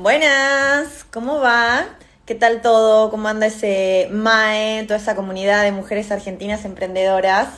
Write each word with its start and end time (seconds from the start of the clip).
Buenas, 0.00 1.04
¿cómo 1.10 1.40
va? 1.40 1.84
¿Qué 2.24 2.36
tal 2.36 2.62
todo? 2.62 3.10
¿Cómo 3.10 3.26
anda 3.26 3.46
ese 3.46 4.06
MAE, 4.12 4.84
toda 4.84 5.00
esa 5.00 5.16
comunidad 5.16 5.64
de 5.64 5.72
mujeres 5.72 6.12
argentinas 6.12 6.64
emprendedoras? 6.64 7.48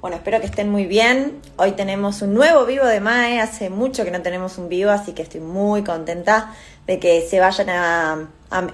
Bueno, 0.00 0.16
espero 0.16 0.40
que 0.40 0.46
estén 0.46 0.72
muy 0.72 0.86
bien. 0.86 1.40
Hoy 1.56 1.70
tenemos 1.72 2.20
un 2.20 2.34
nuevo 2.34 2.66
vivo 2.66 2.84
de 2.84 2.98
MAE, 2.98 3.38
hace 3.38 3.70
mucho 3.70 4.04
que 4.04 4.10
no 4.10 4.20
tenemos 4.22 4.58
un 4.58 4.68
vivo, 4.68 4.90
así 4.90 5.12
que 5.12 5.22
estoy 5.22 5.40
muy 5.40 5.84
contenta 5.84 6.52
de 6.88 6.98
que 6.98 7.20
se 7.20 7.38
vayan 7.38 7.70
a, 7.70 8.28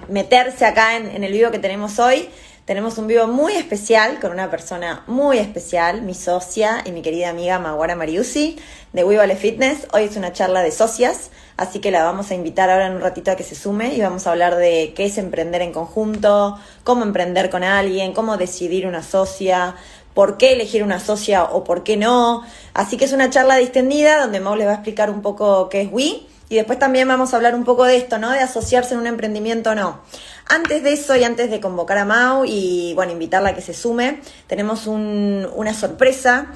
meterse 0.09 0.65
acá 0.65 0.97
en, 0.97 1.05
en 1.05 1.23
el 1.23 1.31
vivo 1.31 1.51
que 1.51 1.59
tenemos 1.59 1.99
hoy. 1.99 2.27
Tenemos 2.65 2.97
un 2.97 3.05
vivo 3.05 3.27
muy 3.27 3.53
especial 3.53 4.19
con 4.19 4.31
una 4.31 4.49
persona 4.49 5.03
muy 5.05 5.37
especial, 5.37 6.01
mi 6.01 6.15
socia 6.15 6.81
y 6.83 6.91
mi 6.91 7.03
querida 7.03 7.29
amiga 7.29 7.59
Maguara 7.59 7.95
Mariusi 7.95 8.57
de 8.91 9.03
We 9.03 9.35
Fitness. 9.35 9.85
Hoy 9.93 10.05
es 10.05 10.17
una 10.17 10.33
charla 10.33 10.63
de 10.63 10.71
socias, 10.71 11.29
así 11.57 11.77
que 11.77 11.91
la 11.91 12.03
vamos 12.03 12.31
a 12.31 12.33
invitar 12.33 12.71
ahora 12.71 12.87
en 12.87 12.93
un 12.93 13.01
ratito 13.01 13.29
a 13.29 13.35
que 13.35 13.43
se 13.43 13.53
sume 13.53 13.93
y 13.93 14.01
vamos 14.01 14.25
a 14.25 14.31
hablar 14.31 14.55
de 14.55 14.93
qué 14.95 15.05
es 15.05 15.19
emprender 15.19 15.61
en 15.61 15.73
conjunto, 15.73 16.57
cómo 16.83 17.03
emprender 17.03 17.51
con 17.51 17.63
alguien, 17.63 18.13
cómo 18.13 18.35
decidir 18.35 18.87
una 18.87 19.03
socia, 19.03 19.75
por 20.15 20.37
qué 20.37 20.53
elegir 20.53 20.81
una 20.81 20.99
socia 20.99 21.43
o 21.43 21.63
por 21.63 21.83
qué 21.83 21.97
no. 21.97 22.41
Así 22.73 22.97
que 22.97 23.05
es 23.05 23.13
una 23.13 23.29
charla 23.29 23.57
distendida 23.57 24.19
donde 24.19 24.39
Mau 24.39 24.55
les 24.55 24.65
va 24.65 24.71
a 24.71 24.75
explicar 24.75 25.11
un 25.11 25.21
poco 25.21 25.69
qué 25.69 25.81
es 25.81 25.89
We 25.91 26.25
y 26.49 26.55
después 26.55 26.77
también 26.77 27.07
vamos 27.07 27.33
a 27.33 27.37
hablar 27.37 27.55
un 27.55 27.63
poco 27.63 27.85
de 27.85 27.97
esto, 27.97 28.17
¿no? 28.17 28.31
De 28.31 28.39
asociarse 28.39 28.93
en 28.93 28.99
un 28.99 29.07
emprendimiento 29.07 29.71
o 29.71 29.75
no. 29.75 30.01
Antes 30.47 30.83
de 30.83 30.93
eso 30.93 31.15
y 31.15 31.23
antes 31.23 31.49
de 31.49 31.59
convocar 31.59 31.97
a 31.97 32.05
Mau 32.05 32.45
y 32.45 32.93
bueno, 32.93 33.11
invitarla 33.11 33.49
a 33.49 33.55
que 33.55 33.61
se 33.61 33.73
sume, 33.73 34.19
tenemos 34.47 34.85
una 34.85 35.73
sorpresa. 35.73 36.47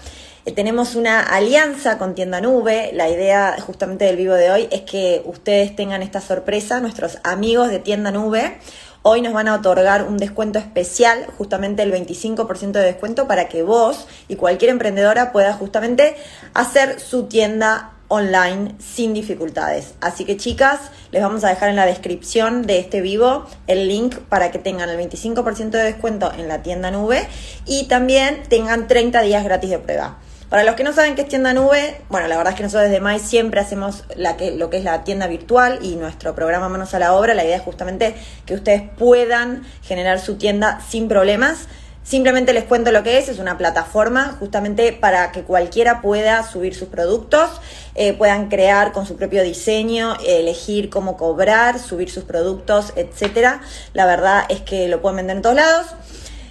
Eh, 0.46 0.52
tenemos 0.52 0.96
una 0.96 1.22
alianza 1.22 1.98
con 1.98 2.14
Tienda 2.14 2.40
Nube. 2.40 2.92
La 2.94 3.10
idea 3.10 3.58
justamente 3.60 4.06
del 4.06 4.16
vivo 4.16 4.36
de 4.36 4.52
hoy 4.52 4.68
es 4.72 4.82
que 4.82 5.24
ustedes 5.26 5.76
tengan 5.76 6.04
esta 6.04 6.22
sorpresa, 6.22 6.80
nuestros 6.80 7.18
amigos 7.24 7.70
de 7.70 7.80
Tienda 7.80 8.12
Nube. 8.12 8.60
Hoy 9.02 9.22
nos 9.22 9.34
van 9.34 9.48
a 9.48 9.56
otorgar 9.56 10.04
un 10.04 10.18
descuento 10.18 10.60
especial, 10.60 11.26
justamente 11.38 11.82
el 11.84 11.92
25% 11.92 12.74
de 12.74 12.84
descuento 12.84 13.28
para 13.28 13.48
que 13.48 13.64
vos 13.64 14.08
y 14.28 14.36
cualquier 14.36 14.72
emprendedora 14.72 15.32
pueda 15.32 15.54
justamente 15.54 16.16
hacer 16.54 17.00
su 17.00 17.24
tienda 17.24 17.94
online 18.10 18.76
sin 18.80 19.14
dificultades. 19.14 19.94
Así 20.02 20.26
que 20.26 20.36
chicas, 20.36 20.80
les 21.12 21.22
vamos 21.22 21.44
a 21.46 21.50
dejar 21.50 21.70
en 21.70 21.78
la 21.78 21.86
descripción 21.86 22.64
de 22.64 22.80
este 22.80 23.00
vivo 23.00 23.46
el 23.68 23.88
link 23.88 24.18
para 24.28 24.52
que 24.52 24.60
tengan 24.60 24.90
el 24.90 24.98
25% 24.98 25.70
de 25.70 25.84
descuento 25.84 26.32
en 26.38 26.50
la 26.50 26.62
tienda 26.62 26.92
nube 26.92 27.26
y 27.66 27.88
también 27.88 28.44
tengan 28.50 28.88
30 28.88 29.22
días 29.22 29.44
gratis 29.44 29.70
de 29.70 29.80
prueba. 29.80 30.18
Para 30.50 30.64
los 30.64 30.74
que 30.74 30.84
no 30.84 30.94
saben 30.94 31.14
qué 31.14 31.22
es 31.22 31.28
tienda 31.28 31.54
nube, 31.54 32.02
bueno, 32.10 32.28
la 32.28 32.36
verdad 32.36 32.54
es 32.54 32.58
que 32.58 32.64
nosotros 32.64 32.90
desde 32.90 33.00
Mai 33.00 33.20
siempre 33.20 33.60
hacemos 33.60 34.04
lo 34.16 34.70
que 34.72 34.78
es 34.78 34.84
la 34.84 35.04
tienda 35.04 35.28
virtual 35.28 35.78
y 35.84 35.96
nuestro 35.96 36.34
programa 36.34 36.68
Manos 36.70 36.96
a 36.96 37.00
la 37.00 37.14
Obra. 37.14 37.36
La 37.36 37.46
idea 37.46 37.58
es 37.58 37.62
justamente 37.62 38.16
que 38.48 38.56
ustedes 38.56 38.82
puedan 38.98 39.62
generar 39.84 40.20
su 40.20 40.38
tienda 40.38 40.82
sin 40.90 41.08
problemas 41.08 41.68
Simplemente 42.10 42.54
les 42.54 42.64
cuento 42.64 42.92
lo 42.92 43.04
que 43.04 43.20
es, 43.20 43.30
es 43.30 43.38
una 43.38 43.60
plataforma 43.60 44.36
justamente 44.40 44.94
para 44.94 45.32
que 45.32 45.44
cualquiera 45.44 46.02
pueda 46.02 46.42
subir 46.42 46.74
sus 46.74 46.88
productos, 46.88 47.52
eh, 47.94 48.14
puedan 48.14 48.50
crear 48.50 48.94
con 48.94 49.06
su 49.06 49.16
propio 49.16 49.44
diseño, 49.44 50.16
elegir 50.26 50.90
cómo 50.90 51.18
cobrar, 51.18 51.78
subir 51.78 52.10
sus 52.10 52.24
productos, 52.24 52.94
etcétera. 52.96 53.62
La 53.94 54.08
verdad 54.08 54.46
es 54.50 54.62
que 54.62 54.88
lo 54.88 55.04
pueden 55.04 55.18
vender 55.18 55.36
en 55.36 55.44
todos 55.44 55.56
lados. 55.58 55.86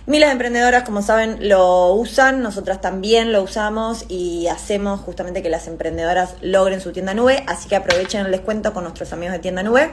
Miles 0.06 0.28
de 0.28 0.32
emprendedoras, 0.34 0.84
como 0.84 1.02
saben, 1.02 1.48
lo 1.48 1.92
usan, 1.92 2.40
nosotras 2.40 2.80
también 2.80 3.32
lo 3.32 3.42
usamos 3.42 4.04
y 4.08 4.46
hacemos 4.46 5.00
justamente 5.00 5.42
que 5.42 5.50
las 5.50 5.66
emprendedoras 5.66 6.36
logren 6.40 6.80
su 6.80 6.92
tienda 6.92 7.14
nube, 7.14 7.42
así 7.48 7.68
que 7.68 7.74
aprovechen 7.74 8.24
el 8.24 8.30
descuento 8.30 8.72
con 8.72 8.84
nuestros 8.84 9.12
amigos 9.12 9.32
de 9.32 9.40
tienda 9.40 9.64
nube. 9.64 9.90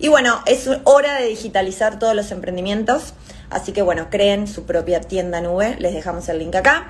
Y 0.00 0.08
bueno, 0.08 0.42
es 0.46 0.68
hora 0.82 1.14
de 1.20 1.28
digitalizar 1.28 2.00
todos 2.00 2.16
los 2.16 2.32
emprendimientos. 2.32 3.14
Así 3.50 3.72
que 3.72 3.82
bueno, 3.82 4.08
creen 4.10 4.46
su 4.46 4.64
propia 4.64 5.00
tienda 5.00 5.40
nube, 5.40 5.76
les 5.78 5.94
dejamos 5.94 6.28
el 6.28 6.38
link 6.38 6.54
acá. 6.54 6.88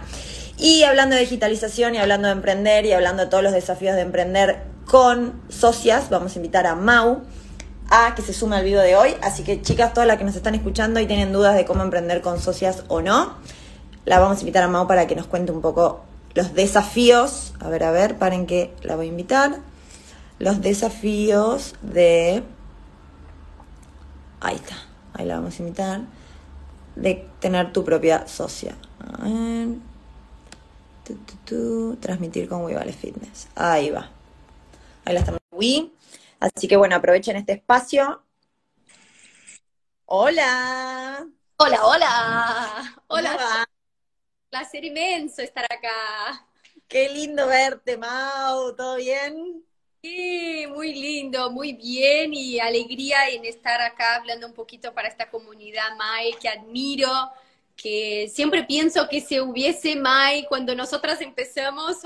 Y 0.57 0.85
hablando 0.85 1.17
de 1.17 1.23
digitalización 1.23 1.95
y 1.95 1.99
hablando 1.99 2.29
de 2.29 2.33
emprender 2.33 2.87
y 2.87 2.93
hablando 2.93 3.25
de 3.25 3.31
todos 3.31 3.43
los 3.43 3.53
desafíos 3.53 3.97
de 3.97 4.03
emprender 4.03 4.63
con 4.87 5.43
socias, 5.49 6.11
vamos 6.11 6.35
a 6.35 6.39
invitar 6.39 6.67
a 6.67 6.75
Mau 6.75 7.23
a 7.91 8.15
que 8.15 8.23
se 8.23 8.33
sume 8.33 8.57
al 8.57 8.65
video 8.65 8.81
de 8.81 8.97
hoy. 8.97 9.15
Así 9.23 9.43
que 9.43 9.61
chicas, 9.63 9.93
todas 9.93 10.07
las 10.07 10.17
que 10.17 10.25
nos 10.25 10.37
están 10.37 10.55
escuchando 10.55 11.01
y 11.01 11.07
tienen 11.07 11.33
dudas 11.33 11.57
de 11.57 11.65
cómo 11.65 11.83
emprender 11.83 12.21
con 12.21 12.41
socias 12.41 12.85
o 12.89 13.03
no, 13.03 13.37
la 14.05 14.21
vamos 14.21 14.39
a 14.39 14.41
invitar 14.41 14.63
a 14.63 14.69
Mau 14.69 14.87
para 14.87 15.07
que 15.07 15.17
nos 15.17 15.27
cuente 15.27 15.53
un 15.53 15.61
poco 15.61 16.05
los 16.35 16.55
desafíos. 16.55 17.55
A 17.61 17.69
ver, 17.69 17.83
a 17.85 17.91
ver, 17.91 18.17
paren 18.17 18.47
que 18.47 18.75
la 18.83 18.97
voy 18.97 19.07
a 19.07 19.09
invitar. 19.09 19.59
Los 20.39 20.61
desafíos 20.61 21.75
de... 21.83 22.43
Ahí 24.41 24.57
está, 24.57 24.77
ahí 25.15 25.25
la 25.25 25.37
vamos 25.37 25.59
a 25.59 25.63
invitar 25.63 26.03
de 26.97 27.27
tener 27.41 27.73
tu 27.73 27.85
propia 27.85 28.27
socia. 28.27 28.77
transmitir 32.01 32.49
con 32.49 32.65
WeVale 32.65 32.93
Fitness. 32.93 33.49
Ahí 33.55 33.91
va. 33.91 34.11
Ahí 35.05 35.15
la 35.15 35.21
estamos. 35.21 35.41
Así 36.41 36.69
que 36.69 36.77
bueno, 36.77 36.97
aprovechen 36.97 37.37
este 37.37 37.53
espacio. 37.53 38.23
Hola. 40.07 41.27
Hola, 41.57 41.87
hola. 41.87 43.03
Hola. 43.07 43.69
Placer 44.51 44.85
inmenso 44.85 45.43
estar 45.43 45.65
acá. 45.65 46.47
Qué 46.89 47.09
lindo 47.09 47.47
verte, 47.47 47.97
Mau. 47.97 48.75
¿Todo 48.77 48.97
bien? 48.97 49.65
Sí, 50.05 50.67
muy 50.69 50.95
lindo, 50.95 51.51
muy 51.51 51.73
bien 51.73 52.35
y 52.35 52.61
alegría 52.61 53.31
en 53.31 53.47
estar 53.47 53.81
acá 53.81 54.17
hablando 54.17 54.47
un 54.47 54.53
poquito 54.53 54.93
para 54.93 55.09
esta 55.09 55.31
comunidad 55.31 55.97
Mai 55.97 56.35
que 56.39 56.47
admiro, 56.47 57.09
que 57.75 58.29
siempre 58.31 58.65
pienso 58.65 59.09
que 59.09 59.23
si 59.23 59.41
hubiese 59.41 59.97
Mai 59.97 60.45
cuando 60.47 60.75
nosotras 60.75 61.23
empezamos, 61.23 62.03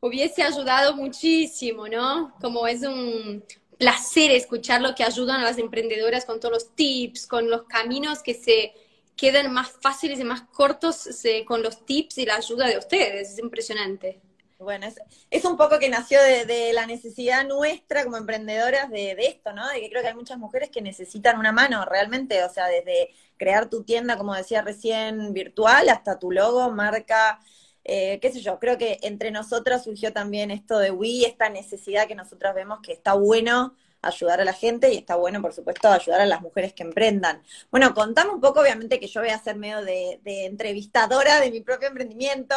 hubiese 0.00 0.44
ayudado 0.44 0.94
muchísimo, 0.94 1.88
¿no? 1.88 2.32
Como 2.40 2.68
es 2.68 2.82
un 2.82 3.44
placer 3.78 4.30
escuchar 4.30 4.80
lo 4.80 4.94
que 4.94 5.02
ayudan 5.02 5.40
a 5.40 5.44
las 5.44 5.58
emprendedoras 5.58 6.24
con 6.24 6.38
todos 6.38 6.54
los 6.54 6.74
tips, 6.76 7.26
con 7.26 7.50
los 7.50 7.64
caminos 7.64 8.22
que 8.22 8.34
se 8.34 8.74
quedan 9.16 9.52
más 9.52 9.72
fáciles 9.80 10.20
y 10.20 10.24
más 10.24 10.42
cortos 10.42 11.08
con 11.46 11.64
los 11.64 11.84
tips 11.84 12.18
y 12.18 12.26
la 12.26 12.36
ayuda 12.36 12.68
de 12.68 12.78
ustedes. 12.78 13.32
Es 13.32 13.38
impresionante. 13.40 14.20
Bueno, 14.58 14.86
es, 15.30 15.44
un 15.44 15.58
poco 15.58 15.78
que 15.78 15.90
nació 15.90 16.18
de, 16.22 16.72
la 16.72 16.86
necesidad 16.86 17.46
nuestra 17.46 18.04
como 18.04 18.16
emprendedoras 18.16 18.90
de, 18.90 19.12
esto, 19.18 19.52
¿no? 19.52 19.68
De 19.68 19.80
que 19.80 19.90
creo 19.90 20.00
que 20.00 20.08
hay 20.08 20.14
muchas 20.14 20.38
mujeres 20.38 20.70
que 20.70 20.80
necesitan 20.80 21.38
una 21.38 21.52
mano 21.52 21.84
realmente, 21.84 22.42
o 22.42 22.48
sea, 22.48 22.66
desde 22.66 23.10
crear 23.36 23.68
tu 23.68 23.84
tienda, 23.84 24.16
como 24.16 24.34
decía 24.34 24.62
recién, 24.62 25.34
virtual, 25.34 25.90
hasta 25.90 26.18
tu 26.18 26.32
logo, 26.32 26.70
marca, 26.70 27.38
eh, 27.84 28.18
qué 28.20 28.32
sé 28.32 28.40
yo, 28.40 28.58
creo 28.58 28.78
que 28.78 28.98
entre 29.02 29.30
nosotras 29.30 29.84
surgió 29.84 30.12
también 30.14 30.50
esto 30.50 30.78
de 30.78 30.90
Wii, 30.90 31.26
esta 31.26 31.50
necesidad 31.50 32.08
que 32.08 32.14
nosotras 32.14 32.54
vemos 32.54 32.80
que 32.82 32.92
está 32.92 33.12
bueno 33.12 33.76
ayudar 34.02 34.40
a 34.40 34.44
la 34.44 34.52
gente 34.52 34.92
y 34.92 34.96
está 34.98 35.16
bueno, 35.16 35.42
por 35.42 35.52
supuesto, 35.52 35.88
ayudar 35.88 36.20
a 36.20 36.26
las 36.26 36.40
mujeres 36.40 36.72
que 36.72 36.82
emprendan. 36.82 37.42
Bueno, 37.70 37.94
contame 37.94 38.30
un 38.30 38.40
poco, 38.40 38.60
obviamente 38.60 39.00
que 39.00 39.06
yo 39.08 39.20
voy 39.20 39.30
a 39.30 39.38
ser 39.38 39.56
medio 39.56 39.82
de, 39.82 40.20
entrevistadora 40.24 41.40
de 41.40 41.50
mi 41.50 41.60
propio 41.60 41.88
emprendimiento, 41.88 42.54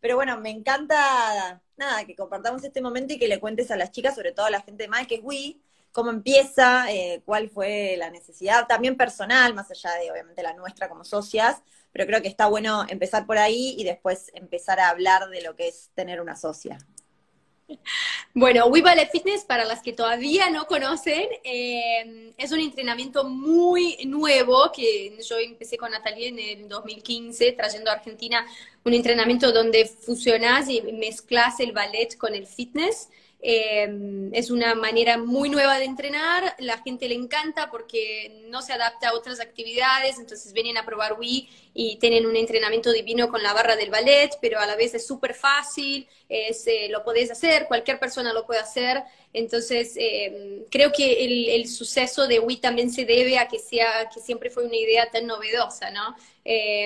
pero 0.00 0.16
bueno, 0.16 0.38
me 0.38 0.50
encanta, 0.50 1.60
nada, 1.76 2.04
que 2.04 2.14
compartamos 2.14 2.64
este 2.64 2.80
momento 2.80 3.14
y 3.14 3.18
que 3.18 3.28
le 3.28 3.40
cuentes 3.40 3.70
a 3.70 3.76
las 3.76 3.90
chicas, 3.90 4.14
sobre 4.14 4.32
todo 4.32 4.46
a 4.46 4.50
la 4.50 4.62
gente 4.62 4.84
de 4.84 4.88
Mike, 4.88 5.06
que 5.06 5.14
es 5.16 5.20
Wii, 5.22 5.62
cómo 5.92 6.10
empieza, 6.10 6.90
eh, 6.90 7.22
cuál 7.24 7.50
fue 7.50 7.96
la 7.98 8.10
necesidad, 8.10 8.66
también 8.66 8.96
personal, 8.96 9.54
más 9.54 9.70
allá 9.70 9.90
de 10.00 10.10
obviamente 10.10 10.42
la 10.42 10.54
nuestra 10.54 10.88
como 10.88 11.04
socias, 11.04 11.62
pero 11.92 12.06
creo 12.06 12.22
que 12.22 12.28
está 12.28 12.46
bueno 12.46 12.84
empezar 12.88 13.26
por 13.26 13.38
ahí 13.38 13.74
y 13.78 13.84
después 13.84 14.30
empezar 14.34 14.80
a 14.80 14.88
hablar 14.88 15.28
de 15.28 15.42
lo 15.42 15.54
que 15.54 15.68
es 15.68 15.90
tener 15.94 16.20
una 16.20 16.36
socia. 16.36 16.78
Bueno, 18.34 18.66
We 18.66 18.80
Ballet 18.80 19.10
Fitness, 19.10 19.44
para 19.44 19.64
las 19.64 19.82
que 19.82 19.92
todavía 19.92 20.48
no 20.50 20.66
conocen, 20.66 21.28
eh, 21.44 22.32
es 22.38 22.50
un 22.50 22.60
entrenamiento 22.60 23.24
muy 23.24 23.98
nuevo 24.06 24.72
que 24.74 25.18
yo 25.28 25.38
empecé 25.38 25.76
con 25.76 25.90
Natalia 25.90 26.28
en 26.28 26.38
el 26.38 26.68
2015, 26.68 27.52
trayendo 27.52 27.90
a 27.90 27.94
Argentina 27.94 28.46
un 28.84 28.94
entrenamiento 28.94 29.52
donde 29.52 29.86
fusionas 29.86 30.68
y 30.68 30.80
mezclas 30.80 31.60
el 31.60 31.72
ballet 31.72 32.16
con 32.16 32.34
el 32.34 32.46
fitness. 32.46 33.08
Eh, 33.44 34.30
es 34.32 34.52
una 34.52 34.76
manera 34.76 35.18
muy 35.18 35.50
nueva 35.50 35.80
de 35.80 35.84
entrenar, 35.84 36.54
la 36.60 36.78
gente 36.78 37.08
le 37.08 37.16
encanta 37.16 37.72
porque 37.72 38.40
no 38.46 38.62
se 38.62 38.72
adapta 38.72 39.08
a 39.08 39.14
otras 39.14 39.40
actividades, 39.40 40.20
entonces 40.20 40.52
vienen 40.52 40.76
a 40.76 40.86
probar 40.86 41.18
Wii 41.18 41.48
y 41.74 41.96
tienen 41.96 42.24
un 42.24 42.36
entrenamiento 42.36 42.92
divino 42.92 43.28
con 43.30 43.42
la 43.42 43.52
barra 43.52 43.74
del 43.74 43.90
ballet, 43.90 44.30
pero 44.40 44.60
a 44.60 44.66
la 44.66 44.76
vez 44.76 44.94
es 44.94 45.04
súper 45.04 45.34
fácil, 45.34 46.06
es, 46.28 46.68
eh, 46.68 46.86
lo 46.88 47.02
podés 47.02 47.32
hacer, 47.32 47.66
cualquier 47.66 47.98
persona 47.98 48.32
lo 48.32 48.46
puede 48.46 48.60
hacer, 48.60 49.02
entonces 49.32 49.94
eh, 49.96 50.64
creo 50.70 50.92
que 50.92 51.24
el, 51.24 51.48
el, 51.48 51.68
suceso 51.68 52.28
de 52.28 52.38
Wii 52.38 52.58
también 52.58 52.92
se 52.92 53.04
debe 53.04 53.38
a 53.38 53.48
que, 53.48 53.58
sea, 53.58 54.08
que 54.14 54.20
siempre 54.20 54.50
fue 54.50 54.64
una 54.64 54.76
idea 54.76 55.10
tan 55.10 55.26
novedosa, 55.26 55.90
¿no? 55.90 56.14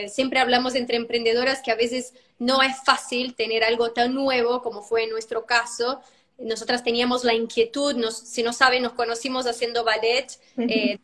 siempre 0.09 0.39
hablamos 0.39 0.75
entre 0.75 0.99
emprendedoras 0.99 1.63
que 1.63 1.71
a 1.71 1.77
veces 1.77 2.13
no 2.39 2.63
es 2.63 2.77
fácil 2.85 3.35
tener 3.35 3.65
algo 3.65 3.93
tan 3.93 4.15
nuevo 4.15 4.61
como 4.61 4.83
fue 4.83 5.05
en 5.05 5.11
nuestro 5.11 5.47
caso, 5.47 6.03
nosotras 6.39 6.83
teníamos 6.85 7.25
la 7.25 7.35
inquietud, 7.35 7.95
nos, 7.95 8.17
si 8.17 8.43
no 8.43 8.53
saben, 8.53 8.83
nos 8.83 8.93
conocimos 8.93 9.47
haciendo 9.47 9.85
ballet, 9.85 10.27
eh, 10.57 10.99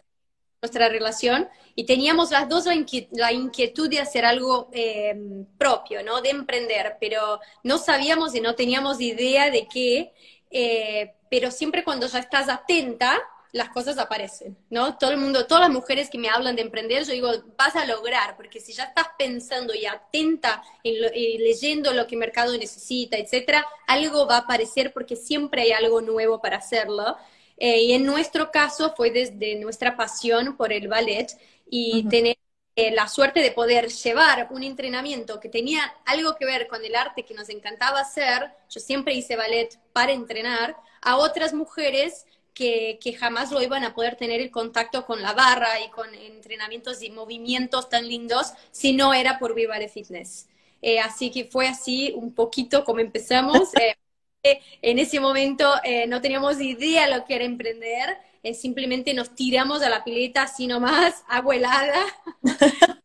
nuestra 0.61 0.89
relación, 0.89 1.49
y 1.75 1.85
teníamos 1.85 2.31
las 2.31 2.49
dos 2.49 2.67
la, 2.67 3.33
inquietud 3.33 3.89
de 3.89 4.01
hacer 4.01 4.25
algo 4.25 4.69
eh, 4.73 5.17
propio, 5.59 6.03
¿no? 6.05 6.21
De 6.21 6.31
emprender, 6.31 6.97
pero 7.01 7.41
no 7.65 7.79
sabíamos 7.79 8.35
y 8.35 8.41
no 8.41 8.55
teníamos 8.55 9.01
idea 9.01 9.51
de 9.51 9.67
qué, 9.67 10.13
eh, 10.51 11.15
pero 11.31 11.51
siempre 11.51 11.83
cuando 11.83 12.07
ya 12.07 12.19
estás 12.19 12.49
atenta, 12.49 13.19
las 13.53 13.69
cosas 13.69 13.99
aparecen, 13.99 14.57
¿no? 14.71 14.97
Todo 14.97 15.11
el 15.11 15.19
mundo, 15.19 15.47
todas 15.47 15.65
las 15.65 15.71
mujeres 15.71 16.09
que 16.09 16.17
me 16.17 16.31
hablan 16.31 16.57
de 16.57 16.63
emprender, 16.63 17.05
yo 17.05 17.13
digo, 17.13 17.31
vas 17.59 17.77
a 17.77 17.85
lograr, 17.85 18.35
porque 18.37 18.61
si 18.61 18.73
ya 18.73 18.85
estás 18.85 19.09
pensando 19.19 19.75
y 19.75 19.85
atenta 19.85 20.63
y 20.83 21.39
leyendo 21.39 21.93
lo 21.93 22.07
que 22.07 22.15
el 22.15 22.21
mercado 22.21 22.57
necesita, 22.57 23.19
etcétera, 23.19 23.67
algo 23.87 24.27
va 24.27 24.37
a 24.37 24.41
aparecer 24.41 24.93
porque 24.95 25.17
siempre 25.17 25.63
hay 25.63 25.73
algo 25.73 26.01
nuevo 26.01 26.41
para 26.41 26.57
hacerlo. 26.57 27.17
Eh, 27.59 27.83
y 27.83 27.93
en 27.93 28.07
nuestro 28.07 28.51
caso 28.51 28.95
fue 28.97 29.11
desde 29.11 29.57
nuestra 29.57 29.97
pasión 29.97 30.57
por 30.57 30.73
el 30.73 30.89
ballet 30.89 31.29
y 31.69 32.05
tener 32.09 32.37
eh, 32.75 32.91
la 32.91 33.07
suerte 33.07 33.41
de 33.41 33.53
poder 33.53 33.89
llevar 33.89 34.49
un 34.51 34.63
entrenamiento 34.63 35.41
que 35.41 35.51
tenía 35.51 35.95
algo 36.07 36.37
que 36.37 36.47
ver 36.47 36.69
con 36.69 36.83
el 36.85 36.97
arte 36.97 37.25
que 37.25 37.35
nos 37.35 37.51
encantaba 37.51 38.01
hacer, 38.01 38.51
yo 38.71 38.81
siempre 38.81 39.15
hice 39.15 39.37
ballet 39.37 39.79
para 39.93 40.13
entrenar, 40.13 40.75
a 41.03 41.17
otras 41.17 41.53
mujeres 41.53 42.27
que, 42.55 42.99
jamás 43.19 43.51
lo 43.51 43.63
iban 43.63 43.85
a 43.85 43.95
poder 43.95 44.17
tener 44.17 44.41
el 44.41 44.51
contacto 44.51 45.05
con 45.07 45.23
la 45.23 45.33
barra 45.33 45.81
y 45.81 45.91
con 45.91 46.15
entrenamientos 46.15 47.03
y 47.03 47.11
movimientos 47.11 47.89
tan 47.89 48.09
lindos 48.09 48.53
si 48.71 48.93
no 48.93 49.15
era 49.15 49.39
por 49.39 49.55
Viva 49.55 49.79
de 49.79 49.89
Fitness. 49.89 50.49
Eh, 50.81 50.99
así 50.99 51.31
que 51.31 51.45
fue 51.45 51.69
así 51.69 52.13
un 52.17 52.35
poquito 52.35 52.85
como 52.85 53.01
empezamos. 53.01 53.71
Eh, 54.45 54.61
en 54.83 54.99
ese 54.99 55.21
momento 55.21 55.73
eh, 55.85 56.09
no 56.09 56.21
teníamos 56.21 56.61
idea 56.61 57.09
lo 57.09 57.25
que 57.25 57.37
era 57.37 57.45
emprender, 57.45 58.19
simplemente 58.55 59.15
nos 59.15 59.37
tiramos 59.37 59.83
a 59.83 59.89
la 59.89 60.03
pileta 60.03 60.43
así 60.43 60.67
nomás, 60.67 61.23
agua 61.29 61.55
helada. 61.55 62.05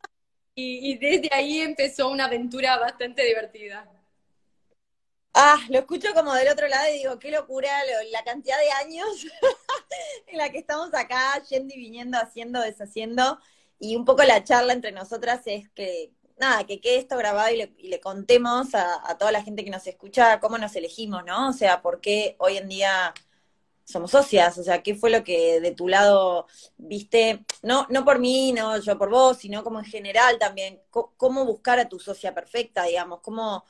y, 0.55 0.93
y 0.93 0.97
desde 0.97 1.29
ahí 1.31 1.59
empezó 1.59 2.09
una 2.09 2.25
aventura 2.25 2.79
bastante 2.79 3.23
divertida. 3.23 3.88
Ah, 5.39 5.60
lo 5.69 5.78
escucho 5.78 6.16
como 6.16 6.34
del 6.34 6.48
otro 6.48 6.68
lado 6.68 6.89
y 6.89 6.98
digo, 6.98 7.19
qué 7.19 7.30
locura 7.30 7.69
la 8.12 8.24
cantidad 8.24 8.57
de 8.57 8.72
años 8.72 9.28
en 10.28 10.36
la 10.39 10.50
que 10.50 10.57
estamos 10.57 10.92
acá, 10.95 11.39
yendo 11.48 11.75
y 11.75 11.78
viniendo, 11.78 12.18
haciendo, 12.18 12.60
deshaciendo. 12.60 13.38
Y 13.78 13.95
un 13.95 14.04
poco 14.04 14.24
la 14.24 14.44
charla 14.44 14.74
entre 14.74 14.92
nosotras 14.92 15.42
es 15.45 15.69
que, 15.69 16.12
nada, 16.39 16.66
que 16.66 16.81
quede 16.81 16.98
esto 16.98 17.18
grabado 17.18 17.54
y 17.54 17.88
le, 17.88 18.00
contemos 18.00 18.74
a, 18.74 19.16
toda 19.19 19.31
la 19.31 19.44
gente 19.44 19.63
que 19.63 19.69
nos 19.69 19.86
escucha 19.86 20.39
cómo 20.39 20.57
nos 20.57 20.75
elegimos, 20.75 21.24
¿no? 21.24 21.50
O 21.50 21.54
sea, 21.54 21.84
por 21.84 22.01
qué 22.01 22.36
hoy 22.39 22.57
en 22.57 22.68
día 22.68 23.13
somos 23.86 24.10
socias, 24.10 24.57
o 24.57 24.63
sea, 24.63 24.81
qué 24.81 24.95
fue 24.95 25.12
lo 25.12 25.24
que 25.24 25.62
de 25.62 25.72
tu 25.72 25.88
lado 25.88 26.48
viste, 26.78 27.45
no, 27.62 27.86
no 27.92 28.04
por 28.04 28.18
mí, 28.18 28.54
no 28.54 28.80
yo 28.80 28.98
por 28.98 29.12
vos, 29.12 29.38
sino 29.38 29.63
como 29.63 29.78
en 29.80 29.86
general 29.86 30.39
también, 30.39 30.81
cómo 30.89 31.45
buscar 31.45 31.80
a 31.80 31.89
tu 31.89 32.00
socia 32.00 32.34
perfecta, 32.34 32.86
digamos, 32.86 33.19
cómo 33.22 33.66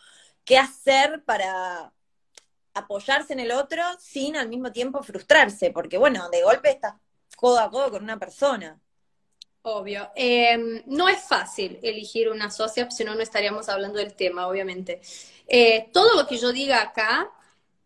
qué 0.47 0.57
hacer 0.57 1.23
para 1.25 1.91
apoyarse 2.73 3.33
en 3.33 3.41
el 3.41 3.51
otro 3.51 3.83
sin 3.99 4.37
al 4.37 4.47
mismo 4.47 4.71
tiempo 4.71 5.03
frustrarse, 5.03 5.71
porque 5.71 5.97
bueno, 5.97 6.29
de 6.29 6.41
golpe 6.41 6.71
estás 6.71 6.95
codo 7.35 7.59
a 7.59 7.69
codo 7.69 7.91
con 7.91 8.03
una 8.03 8.17
persona. 8.17 8.79
Obvio. 9.63 10.09
Em, 10.15 10.81
no 10.85 11.09
es 11.09 11.19
fácil 11.19 11.77
elegir 11.83 12.29
una 12.29 12.49
socia, 12.49 12.89
si 12.89 13.03
no, 13.03 13.13
no 13.13 13.21
estaríamos 13.21 13.67
hablando 13.67 13.99
del 13.99 14.15
tema, 14.15 14.47
obviamente. 14.47 15.01
Eh, 15.47 15.89
todo 15.91 16.15
lo 16.15 16.25
que 16.25 16.37
yo 16.37 16.53
diga 16.53 16.81
acá 16.81 17.29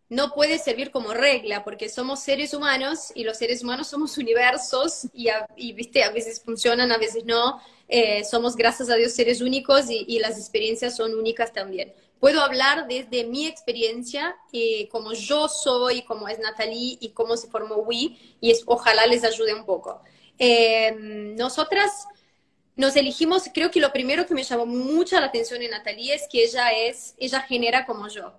no 0.08 0.32
puede 0.32 0.58
servir 0.58 0.92
como 0.92 1.14
regla, 1.14 1.64
porque 1.64 1.88
somos 1.88 2.20
seres 2.20 2.54
humanos 2.54 3.10
y 3.14 3.24
los 3.24 3.38
seres 3.38 3.64
humanos 3.64 3.88
somos 3.88 4.16
universos 4.18 5.08
y, 5.12 5.28
y 5.56 5.72
viste, 5.72 6.04
a 6.04 6.10
veces 6.10 6.40
funcionan, 6.40 6.92
a 6.92 6.98
veces 6.98 7.24
no. 7.24 7.60
Eh, 7.88 8.24
somos, 8.24 8.56
gracias 8.56 8.88
a 8.88 8.94
Dios, 8.94 9.12
seres 9.12 9.40
únicos 9.40 9.90
y, 9.90 10.18
las 10.18 10.38
experiencias 10.38 10.96
son 10.96 11.14
únicas 11.14 11.52
también. 11.52 11.92
Puedo 12.22 12.40
hablar 12.40 12.86
desde 12.86 13.24
mi 13.24 13.48
experiencia, 13.48 14.36
eh, 14.52 14.88
como 14.92 15.12
yo 15.12 15.48
soy, 15.48 16.02
como 16.02 16.28
es 16.28 16.38
Natalie 16.38 16.96
y 17.00 17.08
cómo 17.08 17.36
se 17.36 17.48
formó 17.48 17.78
Wii, 17.78 18.36
y 18.40 18.52
es, 18.52 18.62
ojalá 18.64 19.06
les 19.08 19.24
ayude 19.24 19.52
un 19.52 19.66
poco. 19.66 20.00
Eh, 20.38 20.94
nosotras 20.96 22.06
nos 22.76 22.94
elegimos, 22.94 23.50
creo 23.52 23.72
que 23.72 23.80
lo 23.80 23.92
primero 23.92 24.24
que 24.24 24.34
me 24.34 24.44
llamó 24.44 24.66
mucha 24.66 25.18
la 25.18 25.26
atención 25.26 25.62
en 25.62 25.72
Natalie 25.72 26.14
es 26.14 26.28
que 26.30 26.44
ella 26.44 26.70
es, 26.70 27.16
ella 27.18 27.40
genera 27.40 27.86
como 27.86 28.06
yo. 28.06 28.32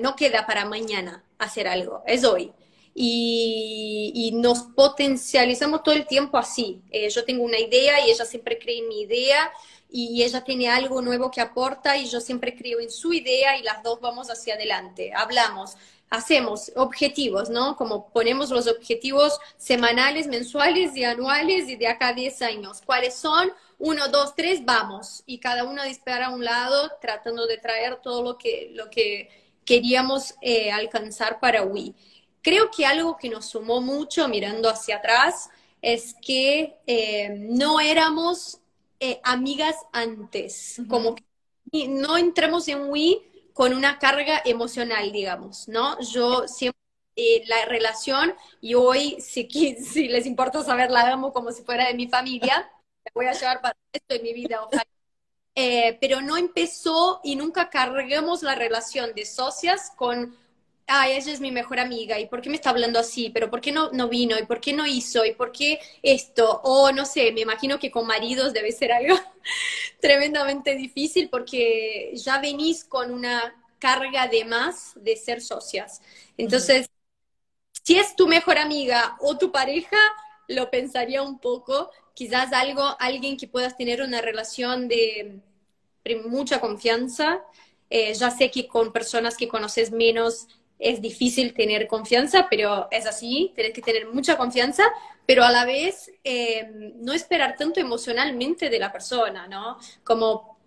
no 0.00 0.16
queda 0.16 0.44
para 0.44 0.64
mañana 0.64 1.22
hacer 1.38 1.68
algo, 1.68 2.02
es 2.08 2.24
hoy 2.24 2.52
y, 2.94 4.30
nos 4.34 4.62
potencializamos 4.62 5.82
todo 5.82 5.94
el 5.94 6.06
tiempo 6.06 6.38
así. 6.38 6.80
Eh, 6.90 7.08
yo 7.10 7.24
tengo 7.24 7.42
una 7.44 7.58
idea 7.58 8.06
y 8.06 8.10
ella 8.10 8.24
siempre 8.24 8.58
cree 8.58 8.78
en 8.78 8.88
mi 8.88 9.02
idea 9.02 9.50
y 9.90 10.22
ella 10.22 10.44
tiene 10.44 10.68
algo 10.68 11.00
nuevo 11.00 11.30
que 11.30 11.40
aporta 11.40 11.96
y 11.96 12.06
yo 12.06 12.20
siempre 12.20 12.54
creo 12.54 12.78
en 12.80 12.90
su 12.90 13.12
idea 13.12 13.56
y 13.56 13.62
las 13.62 13.82
dos 13.82 14.00
vamos 14.00 14.30
hacia 14.30 14.54
adelante. 14.54 15.12
Hablamos, 15.14 15.76
hacemos 16.10 16.72
objetivos, 16.76 17.50
¿no? 17.50 17.76
Como 17.76 18.10
ponemos 18.10 18.50
los 18.50 18.66
objetivos 18.66 19.38
semanales, 19.56 20.26
mensuales 20.26 20.96
y 20.96 21.04
anuales 21.04 21.68
y 21.68 21.76
de 21.76 21.88
acá 21.88 22.08
a 22.08 22.14
10 22.14 22.42
años. 22.42 22.82
¿Cuáles 22.84 23.14
son? 23.14 23.52
Uno, 23.78 24.08
dos, 24.08 24.34
tres, 24.34 24.64
vamos. 24.64 25.22
Y 25.26 25.38
cada 25.38 25.64
uno 25.64 25.84
dispara 25.84 26.26
a 26.26 26.30
un 26.30 26.44
lado 26.44 26.90
tratando 27.00 27.46
de 27.46 27.58
traer 27.58 27.96
todo 27.96 28.22
lo 28.22 28.38
que, 28.38 28.70
lo 28.74 28.90
que 28.90 29.28
queríamos 29.64 30.34
eh, 30.40 30.70
alcanzar 30.70 31.40
para 31.40 31.62
Wii. 31.62 31.94
Creo 32.48 32.70
que 32.70 32.86
algo 32.86 33.18
que 33.18 33.28
nos 33.28 33.44
sumó 33.44 33.82
mucho 33.82 34.26
mirando 34.26 34.70
hacia 34.70 34.96
atrás 34.96 35.50
es 35.82 36.14
que 36.14 36.78
eh, 36.86 37.28
no 37.28 37.78
éramos 37.78 38.62
eh, 39.00 39.20
amigas 39.22 39.76
antes, 39.92 40.80
como 40.88 41.14
que 41.14 41.24
no 41.88 42.16
entramos 42.16 42.66
en 42.68 42.88
Wii 42.88 43.50
con 43.52 43.74
una 43.74 43.98
carga 43.98 44.40
emocional, 44.46 45.12
digamos, 45.12 45.68
¿no? 45.68 46.00
Yo 46.00 46.48
siempre 46.48 46.80
eh, 47.16 47.42
la 47.48 47.66
relación 47.66 48.34
y 48.62 48.72
hoy, 48.72 49.20
si, 49.20 49.46
si 49.84 50.08
les 50.08 50.24
importa 50.24 50.64
saber, 50.64 50.90
la 50.90 51.12
amo 51.12 51.34
como 51.34 51.52
si 51.52 51.62
fuera 51.64 51.88
de 51.88 51.92
mi 51.92 52.08
familia, 52.08 52.66
la 53.04 53.12
voy 53.14 53.26
a 53.26 53.34
llevar 53.34 53.60
para 53.60 53.76
esto 53.92 54.14
en 54.14 54.22
mi 54.22 54.32
vida, 54.32 54.64
ojalá. 54.64 54.86
pero 56.00 56.22
no 56.22 56.38
empezó 56.38 57.20
y 57.22 57.36
nunca 57.36 57.68
cargamos 57.68 58.42
la 58.42 58.54
relación 58.54 59.12
de 59.14 59.26
socias 59.26 59.92
con 59.94 60.47
ay, 60.88 61.12
ella 61.16 61.32
es 61.32 61.40
mi 61.40 61.52
mejor 61.52 61.78
amiga, 61.80 62.18
¿y 62.18 62.26
por 62.26 62.40
qué 62.40 62.50
me 62.50 62.56
está 62.56 62.70
hablando 62.70 62.98
así? 62.98 63.30
¿Pero 63.30 63.50
por 63.50 63.60
qué 63.60 63.72
no, 63.72 63.90
no 63.92 64.08
vino? 64.08 64.38
¿Y 64.38 64.46
por 64.46 64.60
qué 64.60 64.72
no 64.72 64.86
hizo? 64.86 65.24
¿Y 65.24 65.34
por 65.34 65.52
qué 65.52 65.80
esto? 66.02 66.60
O 66.64 66.90
no 66.92 67.04
sé, 67.06 67.32
me 67.32 67.42
imagino 67.42 67.78
que 67.78 67.90
con 67.90 68.06
maridos 68.06 68.52
debe 68.54 68.72
ser 68.72 68.92
algo 68.92 69.14
tremendamente 70.00 70.74
difícil 70.76 71.28
porque 71.30 72.12
ya 72.14 72.40
venís 72.40 72.84
con 72.84 73.12
una 73.12 73.54
carga 73.78 74.28
de 74.28 74.44
más 74.44 74.92
de 74.96 75.16
ser 75.16 75.40
socias. 75.40 76.02
Entonces, 76.36 76.90
si 77.84 77.98
es 77.98 78.16
tu 78.16 78.26
mejor 78.28 78.58
amiga 78.58 79.16
o 79.20 79.38
tu 79.38 79.50
pareja, 79.52 79.96
lo 80.48 80.70
pensaría 80.70 81.22
un 81.22 81.38
poco. 81.40 81.90
Quizás 82.14 82.52
algo, 82.52 82.96
alguien 83.00 83.36
que 83.36 83.48
puedas 83.48 83.76
tener 83.76 84.02
una 84.02 84.20
relación 84.20 84.88
de 84.88 85.40
mucha 86.26 86.60
confianza. 86.60 87.42
Eh, 87.90 88.14
ya 88.14 88.30
sé 88.30 88.50
que 88.50 88.68
con 88.68 88.92
personas 88.92 89.36
que 89.36 89.48
conoces 89.48 89.90
menos 89.92 90.48
es 90.78 91.00
difícil 91.00 91.54
tener 91.54 91.88
confianza, 91.88 92.46
pero 92.48 92.88
es 92.90 93.06
así, 93.06 93.52
tienes 93.54 93.72
que 93.72 93.82
tener 93.82 94.06
mucha 94.06 94.36
confianza, 94.36 94.84
pero 95.26 95.44
a 95.44 95.50
la 95.50 95.64
vez 95.64 96.10
eh, 96.22 96.92
no 96.96 97.12
esperar 97.12 97.56
tanto 97.56 97.80
emocionalmente 97.80 98.70
de 98.70 98.78
la 98.78 98.92
persona, 98.92 99.46
¿no? 99.48 99.78
Como 100.04 100.58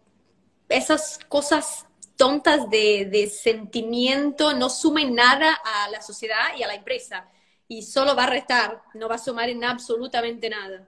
esas 0.68 1.20
cosas 1.30 1.86
tontas 2.18 2.70
de, 2.70 3.08
de 3.12 3.28
sentimiento 3.28 4.54
no 4.54 4.70
sumen 4.70 5.16
nada 5.16 5.60
a 5.64 5.90
la 5.90 6.02
sociedad 6.02 6.56
y 6.58 6.64
a 6.64 6.68
la 6.68 6.76
empresa, 6.76 7.28
y 7.68 7.84
solo 7.84 8.16
va 8.16 8.26
a 8.26 8.30
restar, 8.30 8.82
no 8.94 9.08
va 9.08 9.16
a 9.16 9.18
sumar 9.18 9.50
en 9.50 9.64
absolutamente 9.64 10.50
nada. 10.50 10.88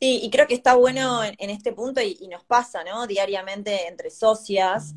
Sí, 0.00 0.20
y 0.22 0.30
creo 0.30 0.46
que 0.46 0.54
está 0.54 0.74
bueno 0.74 1.24
en, 1.24 1.50
este 1.50 1.72
punto, 1.72 2.00
y, 2.00 2.16
y, 2.20 2.28
nos 2.28 2.44
pasa, 2.44 2.84
¿no? 2.84 3.06
Diariamente 3.06 3.88
entre 3.88 4.10
socias, 4.10 4.94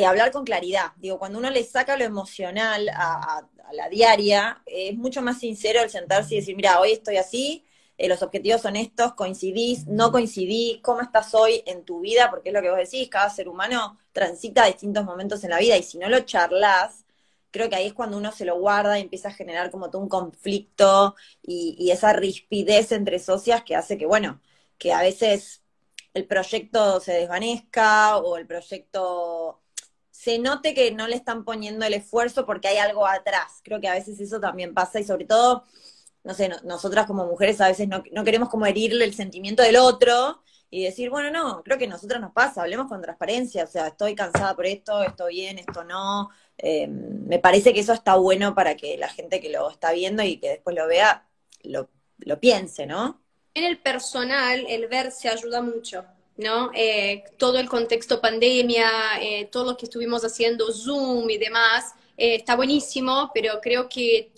eh, 0.00 0.06
hablar 0.06 0.30
con 0.32 0.44
claridad. 0.44 0.92
Digo, 0.96 1.18
cuando 1.18 1.38
uno 1.38 1.50
le 1.50 1.64
saca 1.64 1.96
lo 1.96 2.04
emocional 2.04 2.88
a, 2.94 3.46
la 3.72 3.88
diaria, 3.88 4.62
es 4.66 4.96
mucho 4.96 5.22
más 5.22 5.38
sincero 5.38 5.80
el 5.82 5.90
sentarse 5.90 6.34
y 6.34 6.38
decir, 6.38 6.56
mira, 6.56 6.80
hoy 6.80 6.92
estoy 6.92 7.18
así, 7.18 7.64
eh, 7.98 8.08
los 8.08 8.22
objetivos 8.22 8.62
son 8.62 8.74
estos, 8.74 9.14
coincidís, 9.14 9.86
no 9.86 10.10
coincidís, 10.10 10.80
cómo 10.82 11.02
estás 11.02 11.34
hoy 11.34 11.62
en 11.66 11.84
tu 11.84 12.00
vida, 12.00 12.30
porque 12.30 12.48
es 12.48 12.54
lo 12.54 12.62
que 12.62 12.70
vos 12.70 12.78
decís, 12.78 13.08
cada 13.08 13.30
ser 13.30 13.48
humano 13.48 13.98
transita 14.12 14.66
distintos 14.66 15.04
momentos 15.04 15.44
en 15.44 15.50
la 15.50 15.58
vida 15.58 15.76
y 15.76 15.84
si 15.84 15.98
no 15.98 16.08
lo 16.08 16.20
charlas, 16.20 17.04
creo 17.52 17.68
que 17.68 17.76
ahí 17.76 17.86
es 17.86 17.92
cuando 17.94 18.16
uno 18.16 18.32
se 18.32 18.44
lo 18.44 18.58
guarda 18.58 18.98
y 18.98 19.02
empieza 19.02 19.28
a 19.28 19.32
generar 19.32 19.70
como 19.70 19.90
todo 19.90 20.02
un 20.02 20.08
conflicto 20.08 21.14
y, 21.42 21.76
y 21.78 21.90
esa 21.92 22.12
rispidez 22.12 22.90
entre 22.92 23.18
socias 23.20 23.62
que 23.62 23.76
hace 23.76 23.98
que, 23.98 24.06
bueno, 24.06 24.40
que 24.78 24.92
a 24.92 25.00
veces 25.02 25.62
el 26.14 26.26
proyecto 26.26 27.00
se 27.00 27.12
desvanezca 27.12 28.16
o 28.18 28.36
el 28.36 28.46
proyecto 28.46 29.59
se 30.20 30.38
note 30.38 30.74
que 30.74 30.92
no 30.92 31.08
le 31.08 31.16
están 31.16 31.44
poniendo 31.46 31.86
el 31.86 31.94
esfuerzo 31.94 32.44
porque 32.44 32.68
hay 32.68 32.76
algo 32.76 33.06
atrás. 33.06 33.60
Creo 33.64 33.80
que 33.80 33.88
a 33.88 33.94
veces 33.94 34.20
eso 34.20 34.38
también 34.38 34.74
pasa 34.74 35.00
y 35.00 35.04
sobre 35.04 35.24
todo, 35.24 35.64
no 36.24 36.34
sé, 36.34 36.50
nosotras 36.64 37.06
como 37.06 37.24
mujeres 37.24 37.58
a 37.62 37.68
veces 37.68 37.88
no, 37.88 38.02
no 38.12 38.22
queremos 38.22 38.50
como 38.50 38.66
herirle 38.66 39.06
el 39.06 39.14
sentimiento 39.14 39.62
del 39.62 39.76
otro 39.76 40.42
y 40.68 40.84
decir, 40.84 41.08
bueno, 41.08 41.30
no, 41.30 41.62
creo 41.62 41.78
que 41.78 41.86
a 41.86 41.88
nosotros 41.88 42.20
nos 42.20 42.32
pasa, 42.32 42.60
hablemos 42.60 42.86
con 42.86 43.00
transparencia, 43.00 43.64
o 43.64 43.66
sea, 43.66 43.86
estoy 43.88 44.14
cansada 44.14 44.54
por 44.54 44.66
esto, 44.66 45.02
esto 45.02 45.26
bien, 45.28 45.58
esto 45.58 45.84
no. 45.84 46.28
Eh, 46.58 46.86
me 46.86 47.38
parece 47.38 47.72
que 47.72 47.80
eso 47.80 47.94
está 47.94 48.16
bueno 48.16 48.54
para 48.54 48.76
que 48.76 48.98
la 48.98 49.08
gente 49.08 49.40
que 49.40 49.48
lo 49.48 49.70
está 49.70 49.92
viendo 49.92 50.22
y 50.22 50.36
que 50.38 50.50
después 50.50 50.76
lo 50.76 50.86
vea, 50.86 51.26
lo, 51.62 51.88
lo 52.18 52.38
piense, 52.38 52.84
¿no? 52.84 53.22
En 53.54 53.64
el 53.64 53.78
personal, 53.78 54.66
el 54.68 54.86
ver 54.86 55.12
se 55.12 55.30
ayuda 55.30 55.62
mucho. 55.62 56.04
¿No? 56.40 56.70
Eh, 56.74 57.24
todo 57.38 57.58
el 57.58 57.68
contexto 57.68 58.20
pandemia, 58.20 58.88
eh, 59.20 59.48
todo 59.50 59.72
lo 59.72 59.76
que 59.76 59.86
estuvimos 59.86 60.24
haciendo, 60.24 60.72
Zoom 60.72 61.28
y 61.30 61.38
demás, 61.38 61.94
eh, 62.16 62.36
está 62.36 62.56
buenísimo, 62.56 63.30
pero 63.32 63.60
creo 63.60 63.88
que 63.88 64.32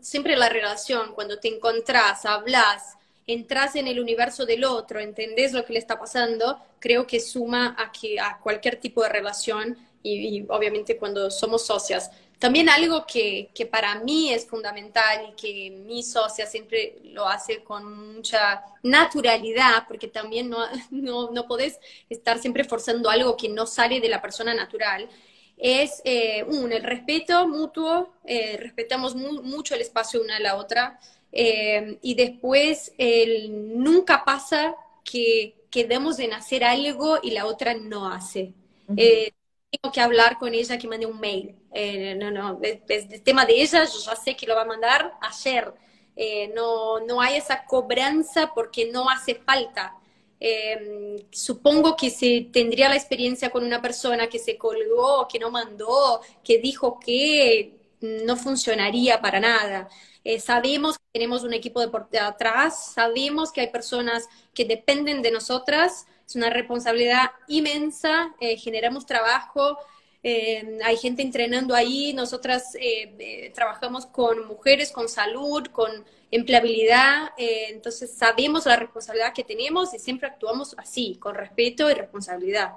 siempre 0.00 0.36
la 0.36 0.48
relación, 0.48 1.12
cuando 1.14 1.38
te 1.38 1.48
encontrás, 1.48 2.24
hablas, 2.24 2.96
entras 3.26 3.76
en 3.76 3.88
el 3.88 4.00
universo 4.00 4.46
del 4.46 4.64
otro, 4.64 5.00
entendés 5.00 5.52
lo 5.52 5.64
que 5.64 5.72
le 5.74 5.78
está 5.78 5.98
pasando, 5.98 6.58
creo 6.78 7.06
que 7.06 7.20
suma 7.20 7.76
a, 7.78 8.38
cualquier 8.40 8.76
tipo 8.76 9.02
de 9.02 9.08
relación 9.08 9.76
y 10.02 10.44
obviamente 10.48 10.96
cuando 10.96 11.30
somos 11.30 11.66
socias. 11.66 12.10
También 12.38 12.68
algo 12.68 13.04
que, 13.04 13.50
que, 13.52 13.66
para 13.66 13.96
mí 13.96 14.32
es 14.32 14.46
fundamental 14.46 15.30
y 15.30 15.32
que 15.34 15.70
mi 15.70 16.04
socia 16.04 16.46
siempre 16.46 16.98
lo 17.02 17.26
hace 17.26 17.64
con 17.64 18.14
mucha 18.14 18.62
naturalidad, 18.84 19.84
porque 19.88 20.06
también 20.06 20.48
no, 20.48 20.58
no, 20.90 21.30
no 21.30 21.46
podés 21.46 21.80
estar 22.08 22.38
siempre 22.38 22.64
forzando 22.64 23.10
algo 23.10 23.36
que 23.36 23.48
no 23.48 23.66
sale 23.66 24.00
de 24.00 24.08
la 24.08 24.22
persona 24.22 24.54
natural, 24.54 25.08
es, 25.56 26.00
eh, 26.04 26.44
un, 26.44 26.72
el 26.72 26.84
respeto 26.84 27.48
mutuo, 27.48 28.14
eh, 28.24 28.56
respetamos 28.58 29.16
mu 29.16 29.42
mucho 29.42 29.74
el 29.74 29.80
espacio 29.80 30.22
una 30.22 30.36
a 30.36 30.40
la 30.40 30.56
otra, 30.56 31.00
eh, 31.32 31.98
y 32.02 32.14
después 32.14 32.92
el, 32.98 33.82
nunca 33.82 34.24
pasa 34.24 34.76
que 35.02 35.56
quedemos 35.70 36.20
en 36.20 36.32
hacer 36.32 36.62
algo 36.62 37.18
y 37.20 37.32
la 37.32 37.46
otra 37.46 37.74
no 37.74 38.10
hace. 38.12 38.52
Uh 38.86 38.94
-huh 38.94 39.37
tengo 39.70 39.92
que 39.92 40.00
hablar 40.00 40.38
con 40.38 40.54
ella 40.54 40.78
que 40.78 40.88
mande 40.88 41.06
un 41.06 41.20
mail. 41.20 41.56
Eh, 41.72 42.14
no, 42.16 42.30
no, 42.30 42.60
el 42.62 43.22
tema 43.22 43.44
de 43.46 43.62
ella 43.62 43.84
yo 43.84 43.98
ya 44.04 44.16
sé 44.16 44.36
que 44.36 44.46
lo 44.46 44.54
va 44.54 44.62
a 44.62 44.66
mandar 44.66 45.14
ayer. 45.20 45.74
Eh, 46.16 46.52
no, 46.54 47.00
no 47.00 47.20
hay 47.20 47.36
esa 47.36 47.64
cobranza 47.64 48.52
porque 48.54 48.90
no 48.90 49.08
hace 49.08 49.34
falta. 49.36 49.96
Eh, 50.40 51.26
supongo 51.30 51.96
que 51.96 52.10
se 52.10 52.48
tendría 52.52 52.88
la 52.88 52.96
experiencia 52.96 53.50
con 53.50 53.64
una 53.64 53.82
persona 53.82 54.28
que 54.28 54.38
se 54.38 54.56
colgó, 54.56 55.26
que 55.28 55.38
no 55.38 55.50
mandó, 55.50 56.20
que 56.44 56.58
dijo 56.58 56.98
que 57.00 57.76
no 58.00 58.36
funcionaría 58.36 59.20
para 59.20 59.40
nada. 59.40 59.88
Eh, 60.24 60.40
sabemos 60.40 60.98
que 60.98 61.04
tenemos 61.12 61.42
un 61.44 61.54
equipo 61.54 61.80
de 61.80 62.18
atrás, 62.18 62.92
sabemos 62.94 63.52
que 63.52 63.62
hay 63.62 63.70
personas 63.70 64.28
que 64.54 64.64
dependen 64.64 65.22
de 65.22 65.30
nosotras, 65.30 66.06
es 66.28 66.36
una 66.36 66.50
responsabilidad 66.50 67.30
inmensa, 67.46 68.34
eh, 68.38 68.58
generamos 68.58 69.06
trabajo, 69.06 69.78
eh, 70.22 70.78
hay 70.84 70.96
gente 70.98 71.22
entrenando 71.22 71.74
ahí, 71.74 72.12
nosotras 72.12 72.74
eh, 72.74 73.14
eh 73.18 73.52
trabajamos 73.54 74.04
con 74.04 74.46
mujeres, 74.46 74.92
con 74.92 75.08
salud, 75.08 75.66
con 75.68 75.90
empleabilidad, 76.30 77.30
entonces 77.38 78.12
sabemos 78.12 78.66
la 78.66 78.76
responsabilidad 78.76 79.32
que 79.32 79.44
tenemos 79.44 79.94
y 79.94 79.98
siempre 79.98 80.28
actuamos 80.28 80.74
así, 80.76 81.16
con 81.18 81.34
respeto 81.34 81.90
y 81.90 81.94
responsabilidad. 81.94 82.72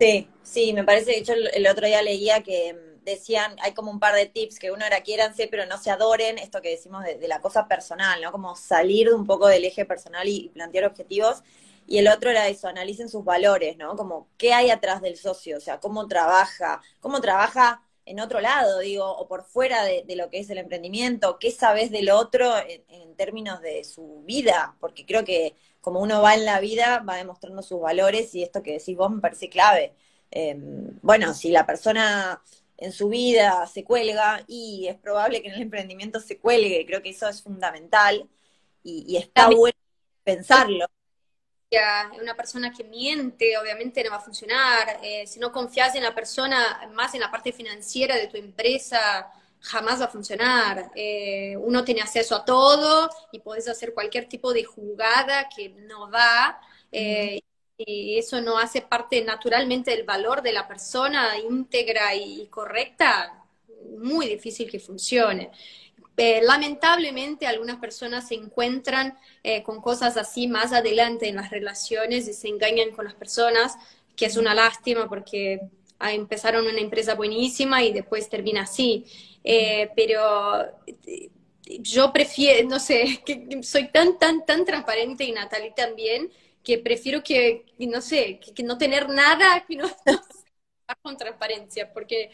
Sí, 0.00 0.28
sí, 0.42 0.72
me 0.72 0.82
parece, 0.82 1.12
de 1.12 1.18
hecho 1.18 1.34
el 1.34 1.66
otro 1.68 1.86
día 1.86 2.02
leía 2.02 2.42
que 2.42 2.72
mm, 2.74 3.04
decían, 3.04 3.54
hay 3.62 3.72
como 3.72 3.92
un 3.92 4.00
par 4.00 4.16
de 4.16 4.26
tips, 4.26 4.58
que 4.58 4.72
uno 4.72 4.84
era 4.84 5.02
quiéranse, 5.02 5.46
pero 5.46 5.66
no 5.66 5.78
se 5.78 5.90
adoren, 5.90 6.38
esto 6.38 6.60
que 6.60 6.70
decimos 6.70 7.04
de, 7.04 7.18
de 7.18 7.28
la 7.28 7.40
cosa 7.40 7.68
personal, 7.68 8.20
¿no? 8.20 8.32
Como 8.32 8.56
salir 8.56 9.14
un 9.14 9.24
poco 9.26 9.46
del 9.46 9.64
eje 9.64 9.84
personal 9.84 10.26
y 10.28 10.48
plantear 10.48 10.86
objetivos 10.86 11.44
y 11.86 11.98
el 11.98 12.08
otro 12.08 12.30
era 12.30 12.48
eso, 12.48 12.68
analicen 12.68 13.08
sus 13.08 13.24
valores, 13.24 13.76
¿no? 13.76 13.96
Como 13.96 14.28
qué 14.38 14.52
hay 14.54 14.70
atrás 14.70 15.02
del 15.02 15.16
socio, 15.16 15.58
o 15.58 15.60
sea, 15.60 15.80
cómo 15.80 16.06
trabaja, 16.08 16.80
cómo 17.00 17.20
trabaja 17.20 17.82
en 18.06 18.20
otro 18.20 18.40
lado, 18.40 18.80
digo, 18.80 19.10
o 19.10 19.26
por 19.28 19.44
fuera 19.44 19.84
de, 19.84 20.04
de 20.06 20.16
lo 20.16 20.30
que 20.30 20.40
es 20.40 20.50
el 20.50 20.58
emprendimiento, 20.58 21.38
qué 21.38 21.50
sabes 21.50 21.90
del 21.90 22.10
otro 22.10 22.56
en, 22.58 22.82
en, 22.88 23.14
términos 23.16 23.60
de 23.62 23.84
su 23.84 24.22
vida, 24.26 24.76
porque 24.80 25.06
creo 25.06 25.24
que 25.24 25.54
como 25.80 26.00
uno 26.00 26.22
va 26.22 26.34
en 26.34 26.44
la 26.44 26.60
vida, 26.60 27.00
va 27.08 27.16
demostrando 27.16 27.62
sus 27.62 27.80
valores 27.80 28.34
y 28.34 28.42
esto 28.42 28.62
que 28.62 28.72
decís 28.72 28.96
vos 28.96 29.10
me 29.10 29.20
parece 29.20 29.48
clave. 29.48 29.94
Eh, 30.30 30.56
bueno, 31.02 31.34
si 31.34 31.50
la 31.50 31.66
persona 31.66 32.42
en 32.76 32.92
su 32.92 33.08
vida 33.08 33.66
se 33.66 33.84
cuelga 33.84 34.44
y 34.48 34.86
es 34.88 34.96
probable 34.96 35.42
que 35.42 35.48
en 35.48 35.54
el 35.54 35.62
emprendimiento 35.62 36.20
se 36.20 36.38
cuelgue, 36.38 36.84
creo 36.86 37.02
que 37.02 37.10
eso 37.10 37.28
es 37.28 37.42
fundamental 37.42 38.28
y, 38.82 39.04
y 39.06 39.16
está 39.16 39.48
bueno 39.48 39.78
pensarlo 40.24 40.86
una 42.20 42.34
persona 42.34 42.72
que 42.72 42.84
miente, 42.84 43.56
obviamente 43.58 44.02
no 44.04 44.10
va 44.10 44.16
a 44.16 44.20
funcionar. 44.20 45.00
Eh, 45.02 45.26
si 45.26 45.38
no 45.38 45.52
confías 45.52 45.94
en 45.94 46.02
la 46.02 46.14
persona, 46.14 46.88
más 46.92 47.14
en 47.14 47.20
la 47.20 47.30
parte 47.30 47.52
financiera 47.52 48.16
de 48.16 48.28
tu 48.28 48.36
empresa, 48.36 49.30
jamás 49.60 50.00
va 50.00 50.06
a 50.06 50.08
funcionar. 50.08 50.90
Eh, 50.94 51.56
uno 51.58 51.84
tiene 51.84 52.02
acceso 52.02 52.36
a 52.36 52.44
todo 52.44 53.10
y 53.32 53.40
puedes 53.40 53.68
hacer 53.68 53.94
cualquier 53.94 54.28
tipo 54.28 54.52
de 54.52 54.64
jugada 54.64 55.48
que 55.54 55.70
no 55.70 56.10
va. 56.10 56.60
Eh, 56.92 57.40
y 57.76 58.18
eso 58.18 58.40
no 58.40 58.58
hace 58.58 58.82
parte 58.82 59.22
naturalmente 59.24 59.90
del 59.90 60.04
valor 60.04 60.42
de 60.42 60.52
la 60.52 60.68
persona 60.68 61.38
íntegra 61.38 62.14
y 62.14 62.46
correcta, 62.46 63.44
muy 63.98 64.26
difícil 64.26 64.70
que 64.70 64.78
funcione. 64.78 65.50
Eh, 66.16 66.40
lamentablemente 66.42 67.46
algunas 67.46 67.78
personas 67.78 68.28
se 68.28 68.34
encuentran 68.36 69.18
eh, 69.42 69.62
con 69.64 69.80
cosas 69.80 70.16
así 70.16 70.46
más 70.46 70.72
adelante 70.72 71.28
en 71.28 71.36
las 71.36 71.50
relaciones 71.50 72.28
y 72.28 72.34
se 72.34 72.48
engañan 72.48 72.92
con 72.92 73.04
las 73.04 73.14
personas, 73.14 73.74
que 74.16 74.26
es 74.26 74.36
una 74.36 74.54
lástima 74.54 75.08
porque 75.08 75.60
ah, 75.98 76.12
empezaron 76.12 76.66
una 76.66 76.80
empresa 76.80 77.14
buenísima 77.14 77.82
y 77.82 77.92
después 77.92 78.28
termina 78.28 78.62
así. 78.62 79.04
Eh, 79.42 79.90
pero 79.96 80.70
yo 81.80 82.12
prefiero, 82.12 82.68
no 82.68 82.78
sé, 82.80 83.22
que 83.26 83.62
soy 83.62 83.88
tan, 83.90 84.18
tan, 84.18 84.44
tan 84.44 84.64
transparente 84.64 85.24
y 85.24 85.32
Natalie 85.32 85.72
también, 85.76 86.30
que 86.62 86.78
prefiero 86.78 87.22
que, 87.22 87.66
no 87.78 88.00
sé, 88.00 88.40
que, 88.40 88.62
no 88.62 88.78
tener 88.78 89.08
nada, 89.08 89.64
con 91.02 91.16
transparencia, 91.16 91.92
porque 91.92 92.30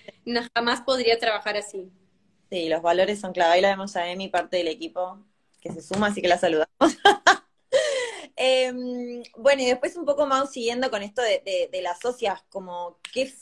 jamás 0.54 0.82
podría 0.82 1.18
trabajar 1.18 1.56
así. 1.56 1.90
Sí, 2.50 2.68
los 2.68 2.82
valores 2.82 3.20
son 3.20 3.32
clave. 3.32 3.54
Ahí 3.54 3.60
la 3.60 3.70
vemos 3.70 3.94
a 3.96 4.10
Emi, 4.10 4.28
parte 4.28 4.56
del 4.56 4.68
equipo 4.68 5.18
que 5.60 5.72
se 5.72 5.82
suma, 5.82 6.08
así 6.08 6.20
que 6.20 6.28
la 6.28 6.38
saludamos. 6.38 6.68
eh, 8.36 9.22
bueno, 9.36 9.62
y 9.62 9.66
después 9.66 9.96
un 9.96 10.04
poco 10.04 10.26
más 10.26 10.50
siguiendo 10.50 10.90
con 10.90 11.02
esto 11.02 11.22
de, 11.22 11.68
las 11.80 12.00
socias, 12.00 12.42
como 12.48 12.98
qué, 13.12 13.32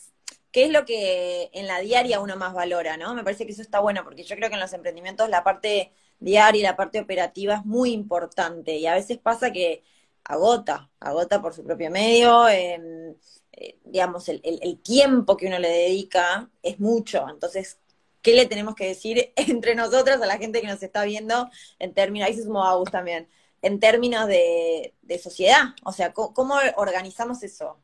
qué 0.51 0.65
es 0.65 0.71
lo 0.71 0.85
que 0.85 1.49
en 1.53 1.65
la 1.65 1.79
diaria 1.79 2.19
uno 2.19 2.35
más 2.35 2.53
valora, 2.53 2.97
¿no? 2.97 3.15
Me 3.15 3.23
parece 3.23 3.47
que 3.47 3.53
eso 3.53 3.63
está 3.63 3.79
bueno, 3.79 4.03
porque 4.03 4.23
yo 4.23 4.35
creo 4.35 4.49
que 4.49 4.55
en 4.55 4.61
los 4.61 4.73
emprendimientos 4.73 5.27
la 5.29 5.43
parte 5.43 5.91
diaria 6.19 6.59
y 6.59 6.63
la 6.63 6.75
parte 6.75 6.99
operativa 6.99 7.55
es 7.55 7.65
muy 7.65 7.91
importante, 7.93 8.75
y 8.77 8.85
a 8.85 8.93
veces 8.93 9.17
pasa 9.17 9.51
que 9.51 9.83
agota, 10.25 10.91
agota 10.99 11.41
por 11.41 11.55
su 11.55 11.63
propio 11.63 11.89
medio, 11.89 12.47
eh, 12.47 13.15
eh, 13.53 13.79
digamos, 13.85 14.29
el 14.29 14.79
tiempo 14.83 15.35
que 15.37 15.47
uno 15.47 15.57
le 15.59 15.69
dedica 15.69 16.49
es 16.61 16.79
mucho, 16.79 17.27
entonces 17.29 17.79
qué 18.21 18.33
le 18.33 18.45
tenemos 18.45 18.75
que 18.75 18.87
decir 18.87 19.33
entre 19.35 19.75
nosotras 19.75 20.21
a 20.21 20.25
la 20.25 20.37
gente 20.37 20.61
que 20.61 20.67
nos 20.67 20.81
está 20.83 21.03
viendo 21.05 21.49
en 21.79 21.93
términos, 21.93 22.27
ahí 22.27 22.35
se 22.35 22.43
sumó 22.43 22.65
Agus 22.65 22.91
también, 22.91 23.29
en 23.61 23.79
términos 23.79 24.27
de, 24.27 24.93
de 25.01 25.19
sociedad, 25.19 25.75
o 25.83 25.91
sea, 25.91 26.13
¿cómo, 26.13 26.33
¿cómo, 26.33 26.55
organizamos 26.77 27.43
eso? 27.43 27.77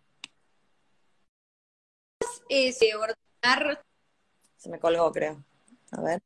Es 2.49 2.81
eh, 2.81 2.95
ordenar. 2.95 3.83
Se 4.57 4.69
me 4.69 4.79
colgó, 4.79 5.11
creo. 5.11 5.43
A 5.91 6.01
ver. 6.01 6.21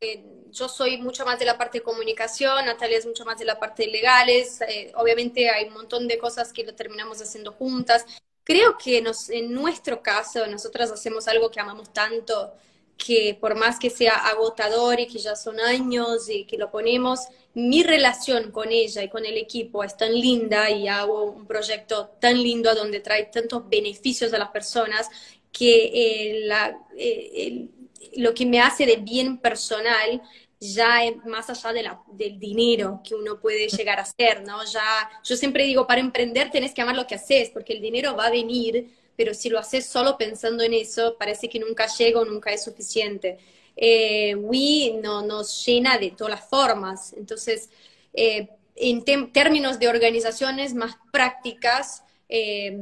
Eh, 0.00 0.24
yo 0.50 0.68
soy 0.68 0.98
mucho 0.98 1.24
más 1.24 1.38
de 1.38 1.46
la 1.46 1.56
parte 1.56 1.78
de 1.78 1.84
comunicación, 1.84 2.66
Natalia 2.66 2.98
es 2.98 3.06
mucho 3.06 3.24
más 3.24 3.38
de 3.38 3.46
la 3.46 3.58
parte 3.58 3.84
de 3.84 3.92
legales, 3.92 4.60
eh, 4.60 4.92
obviamente 4.94 5.48
hay 5.48 5.68
un 5.68 5.74
montón 5.74 6.06
de 6.06 6.18
cosas 6.18 6.52
que 6.52 6.64
lo 6.64 6.74
terminamos 6.74 7.20
haciendo 7.20 7.52
juntas. 7.52 8.04
Creo 8.44 8.76
que 8.76 9.00
nos, 9.02 9.30
en 9.30 9.52
nuestro 9.52 10.02
caso, 10.02 10.46
nosotras 10.46 10.90
hacemos 10.92 11.26
algo 11.28 11.50
que 11.50 11.60
amamos 11.60 11.92
tanto, 11.92 12.54
que 12.96 13.36
por 13.40 13.54
más 13.54 13.78
que 13.78 13.90
sea 13.90 14.14
agotador 14.14 15.00
y 15.00 15.06
que 15.06 15.18
ya 15.18 15.36
son 15.36 15.60
años 15.60 16.28
y 16.28 16.44
que 16.44 16.56
lo 16.56 16.70
ponemos, 16.70 17.20
mi 17.54 17.82
relación 17.82 18.50
con 18.50 18.70
ella 18.70 19.02
y 19.02 19.08
con 19.08 19.24
el 19.24 19.36
equipo 19.36 19.84
es 19.84 19.96
tan 19.96 20.12
linda 20.12 20.70
y 20.70 20.88
hago 20.88 21.24
un 21.24 21.46
proyecto 21.46 22.10
tan 22.20 22.42
lindo 22.42 22.74
donde 22.74 23.00
trae 23.00 23.24
tantos 23.24 23.68
beneficios 23.68 24.32
a 24.32 24.38
las 24.38 24.50
personas 24.50 25.08
que 25.52 25.90
eh, 25.94 26.40
la, 26.46 26.78
eh, 26.96 27.30
el, 27.34 27.70
lo 28.16 28.34
que 28.34 28.46
me 28.46 28.60
hace 28.60 28.86
de 28.86 28.96
bien 28.96 29.38
personal 29.38 30.22
ya 30.58 31.00
más 31.26 31.50
allá 31.50 31.72
de 31.72 31.82
la, 31.82 32.00
del 32.12 32.38
dinero 32.38 33.00
que 33.06 33.14
uno 33.14 33.38
puede 33.38 33.68
llegar 33.68 33.98
a 33.98 34.02
hacer, 34.02 34.42
¿no? 34.46 34.64
Ya, 34.64 35.10
yo 35.22 35.36
siempre 35.36 35.64
digo, 35.64 35.86
para 35.86 36.00
emprender 36.00 36.50
tenés 36.50 36.72
que 36.72 36.82
amar 36.82 36.96
lo 36.96 37.06
que 37.06 37.16
haces, 37.16 37.50
porque 37.50 37.74
el 37.74 37.80
dinero 37.80 38.16
va 38.16 38.26
a 38.26 38.30
venir 38.30 38.88
pero 39.16 39.34
si 39.34 39.48
lo 39.48 39.58
haces 39.58 39.86
solo 39.86 40.16
pensando 40.18 40.62
en 40.62 40.74
eso, 40.74 41.16
parece 41.18 41.48
que 41.48 41.58
nunca 41.58 41.86
llega 41.86 42.20
o 42.20 42.24
nunca 42.24 42.52
es 42.52 42.64
suficiente. 42.64 43.38
Eh, 43.76 44.34
Wii 44.34 44.98
no, 45.02 45.22
nos 45.22 45.64
llena 45.64 45.98
de 45.98 46.10
todas 46.12 46.32
las 46.32 46.48
formas, 46.48 47.12
entonces, 47.14 47.70
eh, 48.12 48.48
en 48.74 49.04
términos 49.32 49.78
de 49.78 49.88
organizaciones 49.88 50.74
más 50.74 50.96
prácticas, 51.10 52.02
eh, 52.28 52.76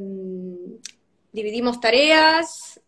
dividimos 1.33 1.81
tareas, 1.81 2.81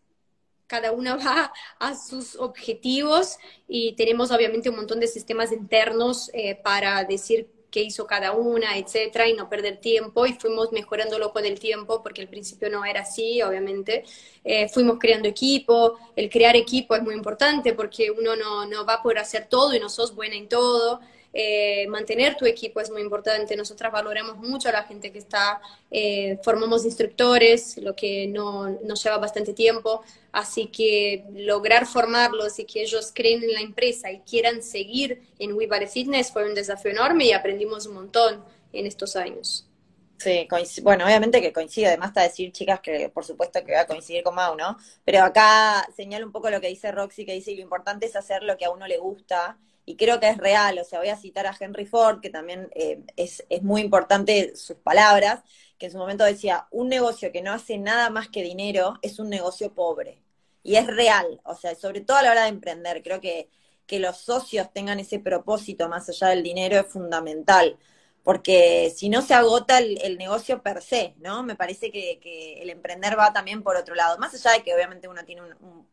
cada 0.67 0.91
una 0.91 1.15
va 1.15 1.51
a 1.79 1.95
sus 1.95 2.35
objetivos 2.35 3.37
y 3.67 3.93
tenemos 3.95 4.31
obviamente 4.31 4.69
un 4.69 4.75
montón 4.75 4.99
de 4.99 5.07
sistemas 5.07 5.51
internos 5.51 6.29
eh, 6.33 6.55
para 6.55 7.03
decir 7.05 7.49
qué 7.77 7.83
hizo 7.83 8.07
cada 8.07 8.31
una, 8.31 8.75
etcétera, 8.75 9.27
y 9.27 9.35
no 9.35 9.47
perder 9.49 9.77
tiempo, 9.77 10.25
y 10.25 10.33
fuimos 10.33 10.71
mejorándolo 10.71 11.31
con 11.31 11.45
el 11.45 11.59
tiempo, 11.59 12.01
porque 12.01 12.21
al 12.21 12.27
principio 12.27 12.71
no 12.71 12.83
era 12.83 13.01
así, 13.01 13.39
obviamente. 13.43 14.03
Eh, 14.43 14.67
fuimos 14.67 14.97
creando 14.97 15.27
equipo, 15.29 15.99
el 16.15 16.27
crear 16.31 16.55
equipo 16.55 16.95
es 16.95 17.03
muy 17.03 17.13
importante, 17.13 17.73
porque 17.73 18.09
uno 18.09 18.35
no, 18.35 18.65
no 18.65 18.83
va 18.83 18.95
a 18.95 19.03
poder 19.03 19.19
hacer 19.19 19.47
todo 19.47 19.75
y 19.75 19.79
no 19.79 19.89
sos 19.89 20.15
buena 20.15 20.35
en 20.35 20.49
todo, 20.49 21.01
eh, 21.39 21.85
mantener 21.87 22.35
tu 22.35 22.47
equipo 22.47 22.79
es 22.79 22.89
muy 22.89 22.99
importante. 23.03 23.55
Nosotras 23.55 23.91
valoramos 23.91 24.37
mucho 24.37 24.69
a 24.69 24.71
la 24.71 24.81
gente 24.85 25.11
que 25.11 25.19
está, 25.19 25.61
eh, 25.91 26.39
formamos 26.41 26.83
instructores, 26.83 27.77
lo 27.77 27.95
que 27.95 28.25
no, 28.25 28.67
nos 28.83 29.03
lleva 29.03 29.19
bastante 29.19 29.53
tiempo, 29.53 30.01
así 30.31 30.65
que 30.65 31.25
lograr 31.35 31.85
formarlos 31.85 32.57
y 32.57 32.65
que 32.65 32.81
ellos 32.81 33.11
creen 33.13 33.43
en 33.43 33.53
la 33.53 33.61
empresa 33.61 34.11
y 34.11 34.21
quieran 34.21 34.63
seguir 34.63 35.21
en 35.37 35.53
WeBody 35.53 35.85
Fitness 35.85 36.31
fue 36.31 36.43
un 36.43 36.55
desafío 36.55 36.89
enorme 36.89 37.25
y 37.25 37.33
aprendimos 37.33 37.85
un 37.85 37.93
montón 37.93 38.43
en 38.73 38.87
estos 38.87 39.15
años. 39.15 39.67
Sí, 40.17 40.47
bueno, 40.81 41.05
obviamente 41.05 41.39
que 41.39 41.53
coincide, 41.53 41.89
además 41.89 42.07
está 42.07 42.23
decir, 42.23 42.51
chicas, 42.51 42.79
que 42.79 43.09
por 43.09 43.23
supuesto 43.23 43.63
que 43.63 43.73
va 43.73 43.81
a 43.81 43.85
coincidir 43.85 44.23
con 44.23 44.33
Mau, 44.33 44.55
¿no? 44.55 44.75
Pero 45.05 45.21
acá 45.21 45.87
señala 45.95 46.25
un 46.25 46.31
poco 46.31 46.49
lo 46.49 46.59
que 46.59 46.69
dice 46.69 46.91
Roxy, 46.91 47.27
que 47.27 47.33
dice, 47.33 47.53
lo 47.53 47.61
importante 47.61 48.07
es 48.07 48.15
hacer 48.15 48.41
lo 48.41 48.57
que 48.57 48.65
a 48.65 48.71
uno 48.71 48.87
le 48.87 48.97
gusta 48.97 49.59
y 49.89 49.95
creo 49.95 50.19
que 50.19 50.27
es 50.27 50.37
real, 50.37 50.77
o 50.79 50.83
sea, 50.83 50.99
voy 50.99 51.07
a 51.07 51.15
citar 51.15 51.47
a 51.47 51.55
Henry 51.57 51.85
Ford, 51.85 52.19
que 52.19 52.29
también 52.29 52.69
eh, 52.75 53.05
es, 53.15 53.45
muy 53.61 53.79
importante 53.79 54.53
sus 54.53 54.75
palabras, 54.75 55.41
que 55.77 55.85
en 55.85 55.93
su 55.93 55.97
momento 55.97 56.25
decía, 56.25 56.67
un 56.71 56.89
negocio 56.89 57.31
que 57.31 57.41
no 57.41 57.53
hace 57.53 57.77
nada 57.77 58.09
más 58.09 58.27
que 58.27 58.43
dinero 58.43 58.95
es 59.01 59.17
un 59.17 59.29
negocio 59.29 59.73
pobre. 59.73 60.21
Y 60.61 60.75
es 60.75 60.87
real, 60.87 61.39
o 61.45 61.55
sea, 61.55 61.73
sobre 61.73 62.01
todo 62.01 62.17
a 62.17 62.23
la 62.23 62.31
hora 62.31 62.43
de 62.43 62.49
emprender, 62.49 63.01
creo 63.01 63.21
que, 63.21 63.49
que 63.85 63.99
los 63.99 64.17
socios 64.17 64.73
tengan 64.73 64.99
ese 64.99 65.19
propósito 65.19 65.87
más 65.87 66.09
allá 66.09 66.27
del 66.27 66.43
dinero 66.43 66.77
es 66.81 66.87
fundamental, 66.87 67.77
porque 68.23 68.93
si 68.93 69.07
no 69.07 69.21
se 69.21 69.35
agota 69.35 69.77
el, 69.79 70.17
negocio 70.17 70.61
per 70.61 70.81
se, 70.81 71.15
¿no? 71.19 71.43
Me 71.43 71.55
parece 71.55 71.91
que, 71.93 72.59
el 72.61 72.69
emprender 72.69 73.17
va 73.17 73.31
también 73.31 73.63
por 73.63 73.77
otro 73.77 73.95
lado, 73.95 74.17
más 74.19 74.33
allá 74.33 74.57
de 74.57 74.63
que 74.63 74.75
obviamente 74.75 75.07
uno 75.07 75.23
tiene 75.23 75.43
un, 75.43 75.87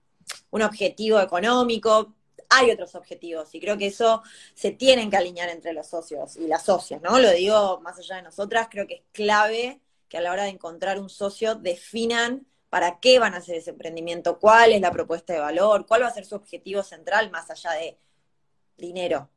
un 0.51 0.63
objetivo 0.63 1.21
económico, 1.21 2.13
hay 2.49 2.71
otros 2.71 2.95
objetivos 2.95 3.55
y 3.55 3.61
creo 3.61 3.77
que 3.77 3.87
eso 3.87 4.23
se 4.55 4.71
tienen 4.71 5.11
que 5.11 5.17
alinear 5.17 5.49
entre 5.49 5.73
los 5.73 5.87
socios 5.87 6.37
y 6.37 6.47
las 6.47 6.65
socias, 6.65 7.01
¿no? 7.03 7.19
Lo 7.19 7.31
digo 7.31 7.81
más 7.81 7.99
allá 7.99 8.17
de 8.17 8.23
nosotras, 8.23 8.69
creo 8.71 8.87
que 8.87 8.95
es 8.95 9.03
clave 9.13 9.81
que 10.09 10.19
a 10.19 10.21
la 10.21 10.33
hora 10.33 10.45
de 10.45 10.51
encontrar 10.51 10.99
un 10.99 11.09
socio 11.09 11.55
definan 11.55 12.47
para 12.71 12.99
qué 12.99 13.19
van 13.19 13.35
a 13.35 13.39
hacer 13.39 13.57
ese 13.57 13.71
emprendimiento, 13.71 14.39
cuál 14.39 14.73
es 14.73 14.81
la 14.81 14.91
propuesta 14.91 15.33
de 15.33 15.41
valor, 15.41 15.87
cuál 15.87 16.03
va 16.03 16.09
a 16.09 16.15
ser 16.15 16.25
su 16.25 16.35
objetivo 16.35 16.83
central 16.83 17.31
más 17.31 17.51
allá 17.51 17.73
de 17.73 17.99
dinero. 18.77 19.31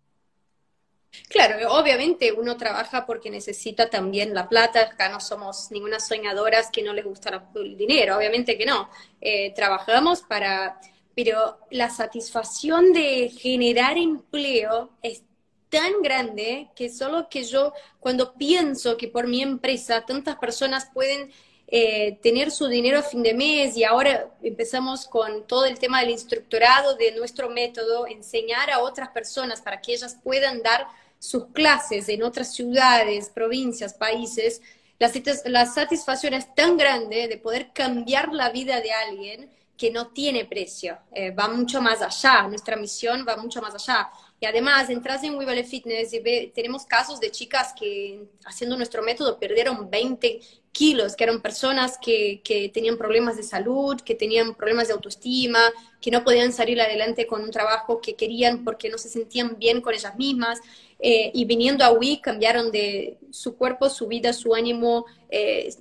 Claro, 1.29 1.71
obviamente 1.73 2.31
uno 2.31 2.57
trabaja 2.57 3.05
porque 3.05 3.29
necesita 3.29 3.89
también 3.89 4.33
la 4.33 4.47
plata, 4.49 4.81
acá 4.81 5.09
no 5.09 5.19
somos 5.19 5.71
ninguna 5.71 5.99
soñadoras 5.99 6.69
que 6.71 6.83
no 6.83 6.93
les 6.93 7.05
gusta 7.05 7.47
el 7.55 7.77
dinero, 7.77 8.17
obviamente 8.17 8.57
que 8.57 8.65
no. 8.65 8.89
Eh, 9.21 9.53
trabajamos 9.53 10.21
para 10.21 10.79
pero 11.17 11.57
la 11.71 11.89
satisfacción 11.89 12.93
de 12.93 13.29
generar 13.29 13.97
empleo 13.97 14.91
es 15.01 15.23
tan 15.67 16.03
grande 16.03 16.69
que 16.75 16.91
solo 16.91 17.27
que 17.27 17.43
yo, 17.43 17.73
cuando 17.99 18.35
pienso 18.35 18.97
que 18.97 19.07
por 19.07 19.25
mi 19.25 19.41
empresa 19.41 20.05
tantas 20.05 20.35
personas 20.35 20.91
pueden 20.93 21.31
eh, 21.69 22.19
tener 22.21 22.51
su 22.51 22.67
dinero 22.67 22.99
a 22.99 23.01
fin 23.01 23.23
de 23.23 23.33
mes 23.33 23.75
y 23.75 23.83
ahora 23.83 24.29
empezamos 24.43 25.07
con 25.07 25.47
todo 25.47 25.65
el 25.65 25.79
tema 25.79 26.01
del 26.01 26.11
instructorado 26.11 26.95
de 26.95 27.11
nuestro 27.13 27.49
método, 27.49 28.05
enseñar 28.05 28.69
a 28.69 28.81
otras 28.83 29.09
personas 29.09 29.59
para 29.59 29.81
que 29.81 29.93
ellas 29.93 30.19
puedan 30.23 30.61
dar 30.61 30.85
sus 31.17 31.47
clases 31.47 32.09
en 32.09 32.21
otras 32.21 32.53
ciudades, 32.53 33.31
provincias, 33.31 33.95
países, 33.95 34.61
la, 34.99 35.11
la 35.45 35.65
satisfacción 35.65 36.35
es 36.35 36.53
tan 36.53 36.77
grande 36.77 37.27
de 37.27 37.37
poder 37.37 37.71
cambiar 37.73 38.31
la 38.33 38.51
vida 38.51 38.81
de 38.81 38.91
alguien 38.91 39.56
que 39.77 39.91
no 39.91 40.07
tiene 40.07 40.45
precio, 40.45 40.97
eh, 41.11 41.31
va 41.31 41.47
mucho 41.47 41.81
más 41.81 42.01
allá, 42.01 42.47
nuestra 42.47 42.75
misión 42.75 43.25
va 43.27 43.37
mucho 43.37 43.61
más 43.61 43.75
allá. 43.75 44.09
Y 44.39 44.45
además, 44.45 44.89
entras 44.89 45.23
en 45.23 45.35
We 45.35 45.63
Fitness 45.63 46.13
y 46.13 46.51
tenemos 46.53 46.85
casos 46.85 47.19
de 47.19 47.31
chicas 47.31 47.73
que 47.79 48.27
haciendo 48.45 48.75
nuestro 48.75 49.01
método 49.03 49.39
perdieron 49.39 49.89
20 49.89 50.39
kilos, 50.77 51.15
que 51.15 51.23
eran 51.23 51.41
personas 51.41 51.97
que, 51.97 52.39
tenían 52.71 52.97
problemas 52.97 53.35
de 53.35 53.41
salud, 53.41 53.99
que 53.99 54.13
tenían 54.13 54.53
problemas 54.53 54.87
de 54.87 54.93
autoestima, 54.93 55.59
que 55.99 56.11
no 56.11 56.23
podían 56.23 56.53
salir 56.53 56.79
adelante 56.79 57.25
con 57.25 57.41
un 57.41 57.49
trabajo 57.49 57.99
que 57.99 58.13
querían 58.13 58.63
porque 58.63 58.87
no 58.87 58.99
se 58.99 59.09
sentían 59.09 59.57
bien 59.57 59.81
con 59.81 59.95
ellas 59.95 60.15
mismas. 60.15 60.59
Eh, 60.99 61.31
y 61.33 61.45
viniendo 61.45 61.83
a 61.83 61.91
WI 61.91 62.21
cambiaron 62.21 62.71
de 62.71 63.17
su 63.31 63.55
cuerpo, 63.55 63.89
su 63.89 64.07
vida, 64.07 64.33
su 64.33 64.53
ánimo, 64.53 65.05
eh, 65.29 65.73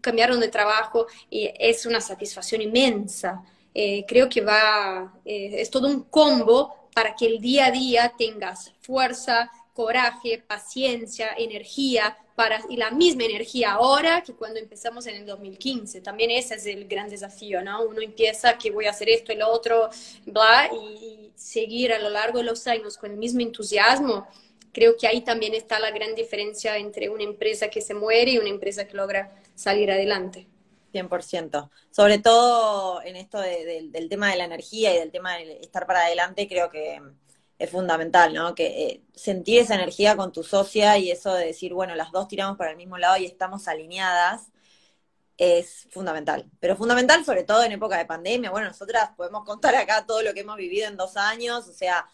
cambiaron 0.00 0.38
de 0.38 0.48
trabajo 0.48 1.06
y 1.28 1.50
es 1.58 1.84
una 1.84 2.00
satisfacción 2.00 2.62
inmensa. 2.62 3.42
Eh, 3.74 4.04
creo 4.06 4.28
que 4.28 4.40
va, 4.40 5.14
es 5.24 5.68
todo 5.68 5.88
un 5.88 6.04
combo 6.04 6.88
para 6.94 7.16
que 7.16 7.26
el 7.26 7.40
día 7.40 7.66
a 7.66 7.70
día 7.72 8.14
tengas 8.16 8.72
fuerza, 8.80 9.50
coraje, 9.72 10.38
paciencia, 10.46 11.34
energía, 11.36 12.16
para, 12.34 12.60
y 12.68 12.76
la 12.76 12.90
misma 12.90 13.24
energía 13.24 13.72
ahora 13.72 14.22
que 14.22 14.34
cuando 14.34 14.58
empezamos 14.58 15.06
en 15.06 15.16
el 15.16 15.26
2015. 15.26 16.00
También 16.00 16.30
ese 16.30 16.56
es 16.56 16.66
el 16.66 16.86
gran 16.86 17.08
desafío, 17.08 17.62
¿no? 17.62 17.82
Uno 17.84 18.00
empieza 18.02 18.58
que 18.58 18.70
voy 18.70 18.86
a 18.86 18.90
hacer 18.90 19.08
esto 19.08 19.34
lo 19.34 19.48
otro, 19.50 19.88
bla, 20.26 20.68
y 20.72 21.30
seguir 21.34 21.92
a 21.92 21.98
lo 21.98 22.10
largo 22.10 22.38
de 22.38 22.44
los 22.44 22.66
años 22.66 22.96
con 22.96 23.10
el 23.10 23.16
mismo 23.16 23.40
entusiasmo 23.40 24.26
creo 24.74 24.96
que 24.96 25.06
ahí 25.06 25.22
también 25.22 25.54
está 25.54 25.78
la 25.78 25.92
gran 25.92 26.14
diferencia 26.14 26.76
entre 26.76 27.08
una 27.08 27.22
empresa 27.22 27.68
que 27.68 27.80
se 27.80 27.94
muere 27.94 28.32
y 28.32 28.38
una 28.38 28.50
empresa 28.50 28.86
que 28.86 28.96
logra 28.96 29.32
salir 29.54 29.90
adelante. 29.90 30.46
100%. 30.92 31.70
Sobre 31.90 32.18
todo 32.18 33.02
en 33.02 33.16
esto 33.16 33.40
del 33.40 34.08
tema 34.08 34.30
de 34.30 34.36
la 34.36 34.44
energía 34.44 34.94
y 34.94 34.98
del 34.98 35.10
tema 35.10 35.36
de 35.36 35.60
estar 35.60 35.86
para 35.86 36.02
adelante, 36.02 36.48
creo 36.48 36.70
que 36.70 37.00
es 37.64 37.70
fundamental, 37.70 38.34
¿no? 38.34 38.54
Que 38.54 38.66
eh, 38.66 39.02
sentir 39.14 39.60
esa 39.60 39.74
energía 39.74 40.16
con 40.16 40.32
tu 40.32 40.42
socia 40.42 40.98
y 40.98 41.10
eso 41.10 41.34
de 41.34 41.46
decir, 41.46 41.74
bueno, 41.74 41.94
las 41.94 42.12
dos 42.12 42.28
tiramos 42.28 42.56
para 42.56 42.70
el 42.70 42.76
mismo 42.76 42.98
lado 42.98 43.16
y 43.16 43.26
estamos 43.26 43.68
alineadas, 43.68 44.50
es 45.36 45.88
fundamental. 45.90 46.50
Pero 46.60 46.76
fundamental 46.76 47.24
sobre 47.24 47.44
todo 47.44 47.64
en 47.64 47.72
época 47.72 47.98
de 47.98 48.06
pandemia. 48.06 48.50
Bueno, 48.50 48.68
nosotras 48.68 49.10
podemos 49.16 49.44
contar 49.44 49.74
acá 49.74 50.06
todo 50.06 50.22
lo 50.22 50.34
que 50.34 50.40
hemos 50.40 50.56
vivido 50.56 50.88
en 50.88 50.96
dos 50.96 51.16
años, 51.16 51.68
o 51.68 51.72
sea, 51.72 52.06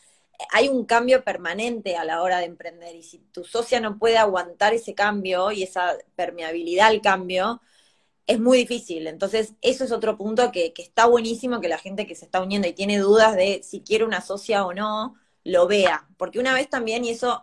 hay 0.50 0.68
un 0.68 0.86
cambio 0.86 1.22
permanente 1.22 1.96
a 1.96 2.04
la 2.04 2.22
hora 2.22 2.38
de 2.38 2.46
emprender 2.46 2.94
y 2.96 3.02
si 3.02 3.18
tu 3.18 3.44
socia 3.44 3.80
no 3.80 3.98
puede 3.98 4.16
aguantar 4.18 4.74
ese 4.74 4.94
cambio 4.94 5.52
y 5.52 5.62
esa 5.62 5.96
permeabilidad 6.16 6.88
al 6.88 7.00
cambio, 7.02 7.60
es 8.26 8.40
muy 8.40 8.58
difícil. 8.58 9.06
Entonces, 9.06 9.54
eso 9.60 9.84
es 9.84 9.92
otro 9.92 10.16
punto 10.16 10.52
que, 10.52 10.72
está 10.76 11.06
buenísimo 11.06 11.60
que 11.60 11.68
la 11.68 11.78
gente 11.78 12.06
que 12.06 12.14
se 12.14 12.24
está 12.24 12.40
uniendo 12.40 12.68
y 12.68 12.72
tiene 12.72 12.98
dudas 12.98 13.34
de 13.36 13.62
si 13.64 13.80
quiere 13.80 14.04
una 14.04 14.20
socia 14.20 14.64
o 14.64 14.72
no, 14.72 15.16
lo 15.44 15.66
vea. 15.66 16.08
Porque 16.16 16.38
una 16.38 16.54
vez 16.54 16.68
también, 16.68 17.04
y 17.04 17.10
eso 17.10 17.40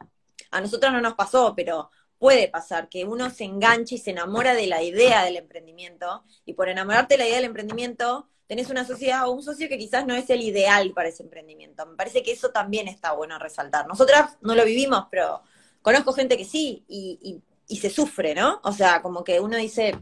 a 0.51 0.61
nosotros 0.61 0.91
no 0.91 1.01
nos 1.01 1.15
pasó, 1.15 1.53
pero 1.55 1.89
puede 2.17 2.47
pasar, 2.47 2.89
que 2.89 3.05
uno 3.05 3.29
se 3.29 3.43
enganche 3.43 3.95
y 3.95 3.97
se 3.99 4.11
enamora 4.11 4.53
de 4.53 4.67
la 4.67 4.81
idea 4.81 5.23
del 5.23 5.37
emprendimiento, 5.37 6.23
y 6.45 6.53
por 6.53 6.69
enamorarte 6.69 7.15
de 7.15 7.19
la 7.19 7.25
idea 7.25 7.37
del 7.37 7.45
emprendimiento, 7.45 8.27
tenés 8.47 8.69
una 8.69 8.85
sociedad 8.85 9.27
o 9.27 9.31
un 9.31 9.43
socio 9.43 9.69
que 9.69 9.77
quizás 9.77 10.05
no 10.07 10.15
es 10.15 10.29
el 10.29 10.41
ideal 10.41 10.93
para 10.93 11.09
ese 11.09 11.23
emprendimiento. 11.23 11.85
Me 11.85 11.95
parece 11.95 12.23
que 12.23 12.31
eso 12.31 12.49
también 12.49 12.87
está 12.87 13.11
bueno 13.11 13.37
resaltar. 13.37 13.87
Nosotras 13.87 14.37
no 14.41 14.55
lo 14.55 14.65
vivimos, 14.65 15.05
pero 15.11 15.41
conozco 15.81 16.13
gente 16.13 16.37
que 16.37 16.45
sí 16.45 16.83
y, 16.87 17.41
se 17.75 17.89
sufre, 17.89 18.33
¿no? 18.33 18.61
O 18.63 18.71
sea, 18.71 19.01
como 19.01 19.23
que 19.23 19.39
uno 19.39 19.57
dice, 19.57 19.99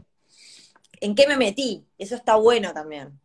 ¿en 1.00 1.14
qué 1.14 1.26
me 1.26 1.36
metí? 1.36 1.84
Eso 1.98 2.14
está 2.14 2.36
bueno 2.36 2.72
también. 2.72 3.20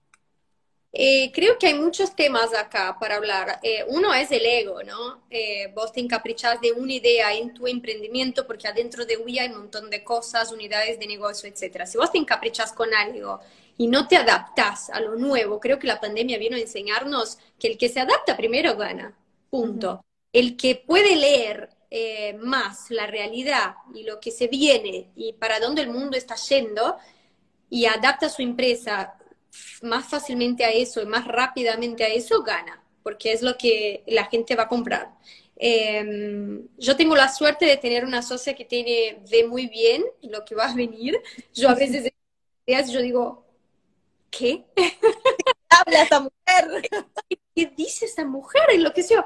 Eh, 0.94 1.32
creo 1.34 1.58
que 1.58 1.68
hay 1.68 1.74
muchos 1.74 2.16
temas 2.16 2.54
acá 2.54 2.98
para 3.00 3.16
hablar. 3.16 3.60
Eh, 3.64 3.86
uno 3.88 4.14
es 4.14 4.30
el 4.32 4.46
ego, 4.46 4.84
¿no? 4.84 5.24
Eh, 5.30 5.72
vos 5.74 5.94
te 5.94 6.02
encaprichás 6.02 6.60
de 6.60 6.74
una 6.74 6.92
idea 6.94 7.34
en 7.34 7.54
tu 7.54 7.66
emprendimiento 7.66 8.46
porque 8.46 8.68
adentro 8.68 9.06
de 9.06 9.18
UI 9.18 9.40
hay 9.40 9.50
un 9.50 9.60
montón 9.60 9.90
de 9.90 10.04
cosas, 10.04 10.52
unidades 10.52 11.00
de 11.00 11.08
negocio, 11.08 11.50
etc. 11.50 11.86
Si 11.86 11.98
vos 11.98 12.12
te 12.12 12.18
encaprichás 12.18 12.74
con 12.74 12.94
algo 12.94 13.40
y 13.78 13.88
no 13.88 14.08
te 14.08 14.18
adaptas 14.18 14.90
a 14.90 15.00
lo 15.00 15.16
nuevo, 15.16 15.60
creo 15.62 15.80
que 15.80 15.88
la 15.88 16.02
pandemia 16.02 16.38
vino 16.38 16.58
a 16.58 16.60
enseñarnos 16.60 17.38
que 17.58 17.68
el 17.68 17.78
que 17.78 17.88
se 17.88 18.02
adapta 18.02 18.36
primero 18.36 18.76
gana, 18.76 19.18
punto. 19.50 20.04
El 20.34 20.58
que 20.58 20.76
puede 20.76 21.16
leer 21.16 21.70
eh, 21.90 22.34
más 22.34 22.90
la 22.92 23.08
realidad 23.08 23.76
y 23.94 24.04
lo 24.04 24.20
que 24.20 24.32
se 24.32 24.48
viene 24.48 25.12
y 25.16 25.34
para 25.34 25.60
dónde 25.60 25.82
el 25.82 25.90
mundo 25.90 26.18
está 26.18 26.36
yendo, 26.36 26.98
y 27.72 27.86
adapta 27.86 28.30
su 28.30 28.42
empresa 28.42 29.16
más 29.82 30.08
fácilmente 30.08 30.64
a 30.66 30.72
eso 30.72 31.02
y 31.02 31.06
más 31.06 31.28
rápidamente 31.28 32.04
a 32.04 32.08
eso, 32.08 32.44
gana, 32.44 32.84
porque 33.04 33.34
es 33.34 33.42
lo 33.42 33.58
que 33.58 34.04
la 34.08 34.26
gente 34.26 34.56
va 34.56 34.64
a 34.64 34.68
comprar. 34.68 35.10
Em, 35.56 36.68
yo 36.78 36.96
tengo 36.96 37.16
la 37.16 37.30
suerte 37.30 37.66
de 37.66 37.78
tener 37.78 38.06
una 38.06 38.22
socia 38.22 38.56
que 38.56 38.66
tiene, 38.66 39.22
ve 39.30 39.46
muy 39.46 39.68
bien 39.68 40.04
lo 40.24 40.44
que 40.44 40.56
va 40.56 40.66
a 40.66 40.76
venir. 40.76 41.22
Yo 41.54 41.70
a 41.70 41.76
veces 41.76 42.12
yo 42.92 43.02
digo, 43.02 43.46
¿qué? 44.30 44.66
habla 45.70 46.04
esta 46.04 46.20
mujer? 46.20 46.90
¿Qué 47.56 47.72
dice 47.76 48.06
esta 48.06 48.26
mujer? 48.26 48.64
Enloqueció. 48.72 49.26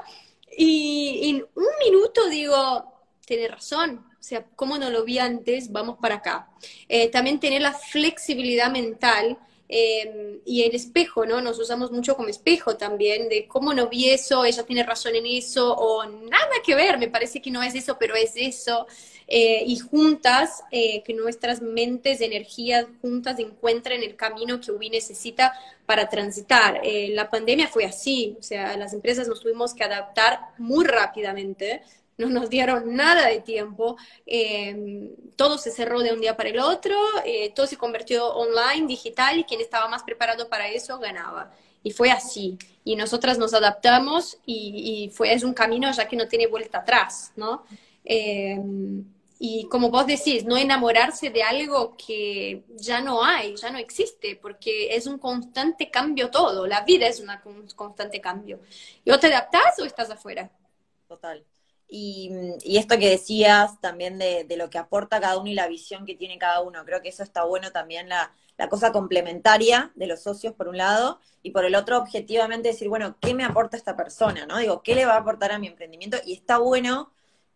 Y 0.58 1.30
en 1.30 1.48
un 1.56 1.68
minuto 1.84 2.28
digo, 2.30 3.08
tiene 3.26 3.48
razón. 3.48 4.06
O 4.20 4.24
sea, 4.24 4.46
¿cómo 4.56 4.78
no 4.78 4.90
lo 4.90 5.04
vi 5.04 5.20
antes? 5.20 5.72
Vamos 5.72 5.98
para 6.02 6.16
acá. 6.16 6.50
Eh, 6.88 7.10
también 7.10 7.40
tener 7.40 7.62
la 7.62 7.74
flexibilidad 7.74 8.72
mental 8.72 9.38
Em, 9.67 10.41
y 10.45 10.62
el 10.63 10.75
espejo, 10.75 11.25
¿no? 11.25 11.41
Nos 11.41 11.58
usamos 11.58 11.91
mucho 11.91 12.15
como 12.15 12.30
espejo 12.30 12.78
también, 12.78 13.30
de 13.30 13.47
cómo 13.47 13.73
no 13.73 13.89
vi 13.89 14.10
eso, 14.10 14.45
ella 14.45 14.63
tiene 14.63 14.84
razón 14.84 15.15
en 15.15 15.25
eso, 15.25 15.73
o 15.73 16.06
nada 16.06 16.51
que 16.63 16.75
ver, 16.75 16.99
me 16.99 17.08
parece 17.08 17.41
que 17.41 17.49
no 17.49 17.63
es 17.63 17.73
eso, 17.73 17.97
pero 17.99 18.15
es 18.15 18.34
eso. 18.36 18.86
Eh, 19.28 19.63
y 19.65 19.80
juntas, 19.80 20.63
eh, 20.69 21.01
que 21.04 21.13
nuestras 21.15 21.62
mentes, 21.62 22.21
energías 22.21 22.86
juntas 23.01 23.39
encuentren 23.39 24.04
el 24.04 24.15
camino 24.15 24.62
que 24.62 24.71
UBI 24.71 24.91
necesita 24.91 25.54
para 25.88 26.10
transitar. 26.10 26.82
Eh, 26.84 27.10
la 27.10 27.32
pandemia 27.32 27.67
fue 27.67 27.86
así, 27.86 28.36
o 28.39 28.43
sea, 28.43 28.78
las 28.78 28.93
empresas 28.93 29.28
nos 29.28 29.41
tuvimos 29.41 29.73
que 29.73 29.84
adaptar 29.84 30.39
muy 30.60 30.86
rápidamente 30.86 31.82
no 32.17 32.30
nos 32.30 32.49
dieron 32.49 32.95
nada 32.95 33.28
de 33.28 33.41
tiempo, 33.41 33.97
eh, 34.25 35.12
todo 35.36 35.58
se 35.58 35.71
cerró 35.71 35.99
de 36.01 36.13
un 36.13 36.21
día 36.21 36.38
para 36.38 36.49
el 36.49 36.60
otro, 36.60 36.95
eh, 37.25 37.51
todo 37.54 37.67
se 37.67 37.78
convirtió 37.78 38.28
online, 38.34 38.88
digital, 38.88 39.39
y 39.39 39.43
quien 39.43 39.62
estaba 39.62 39.88
más 39.88 40.04
preparado 40.04 40.47
para 40.49 40.67
eso 40.69 40.99
ganaba. 40.99 41.51
Y 41.84 41.91
fue 41.91 42.10
así. 42.12 42.58
Y 42.84 42.95
nosotras 42.95 43.38
nos 43.38 43.54
adaptamos 43.54 44.38
y, 44.45 45.12
fue, 45.13 45.34
es 45.34 45.43
un 45.43 45.54
camino 45.54 45.91
ya 45.91 46.08
que 46.08 46.15
no 46.15 46.28
tiene 46.28 46.47
vuelta 46.47 46.80
atrás, 46.80 47.32
¿no? 47.36 47.63
Eh, 48.04 48.60
y 49.38 49.67
como 49.67 49.89
vos 49.89 50.08
decís, 50.08 50.45
no 50.45 50.58
enamorarse 50.58 51.30
de 51.30 51.43
algo 51.43 51.95
que 51.97 52.63
ya 52.78 53.01
no 53.01 53.23
hay, 53.23 53.56
ya 53.56 53.69
no 53.69 53.78
existe, 53.78 54.38
porque 54.38 54.95
es 54.95 55.08
un 55.08 55.19
constante 55.19 55.91
cambio 55.91 56.32
todo, 56.32 56.65
la 56.65 56.82
vida 56.82 57.08
es 57.08 57.19
un 57.19 57.67
constante 57.75 58.21
cambio. 58.21 58.62
¿Y 59.04 59.12
te 59.17 59.28
adaptás 59.28 59.78
o 59.80 59.86
estás 59.86 60.10
afuera? 60.10 60.49
Total. 61.08 61.45
Y, 61.88 62.32
esto 62.65 62.98
que 62.98 63.10
decías 63.10 63.80
también 63.80 64.17
de, 64.17 64.45
lo 64.58 64.69
que 64.69 64.78
aporta 64.78 65.19
cada 65.19 65.38
uno 65.38 65.50
y 65.50 65.54
la 65.54 65.67
visión 65.67 66.06
que 66.06 66.15
tiene 66.15 66.38
cada 66.38 66.62
uno, 66.62 66.84
creo 66.86 67.02
que 67.02 67.10
eso 67.10 67.24
está 67.24 67.43
bueno 67.43 67.71
también, 67.71 68.10
la, 68.10 68.32
cosa 68.69 68.91
complementaria 68.91 69.91
de 69.95 70.08
los 70.08 70.21
socios 70.21 70.54
por 70.54 70.67
un 70.67 70.78
lado, 70.78 71.19
y 71.43 71.52
por 71.52 71.65
el 71.65 71.76
otro, 71.76 71.98
objetivamente 71.98 72.69
decir, 72.69 72.89
bueno, 72.89 73.17
¿qué 73.21 73.34
me 73.34 73.43
aporta 73.43 73.78
esta 73.78 73.95
persona? 73.95 74.45
¿no? 74.45 74.58
Digo, 74.58 74.82
¿qué 74.82 74.95
le 74.95 75.06
va 75.06 75.13
a 75.13 75.19
aportar 75.19 75.52
a 75.52 75.60
mi 75.60 75.67
emprendimiento? 75.67 76.17
Y 76.26 76.34
está 76.34 76.58
bueno 76.58 77.12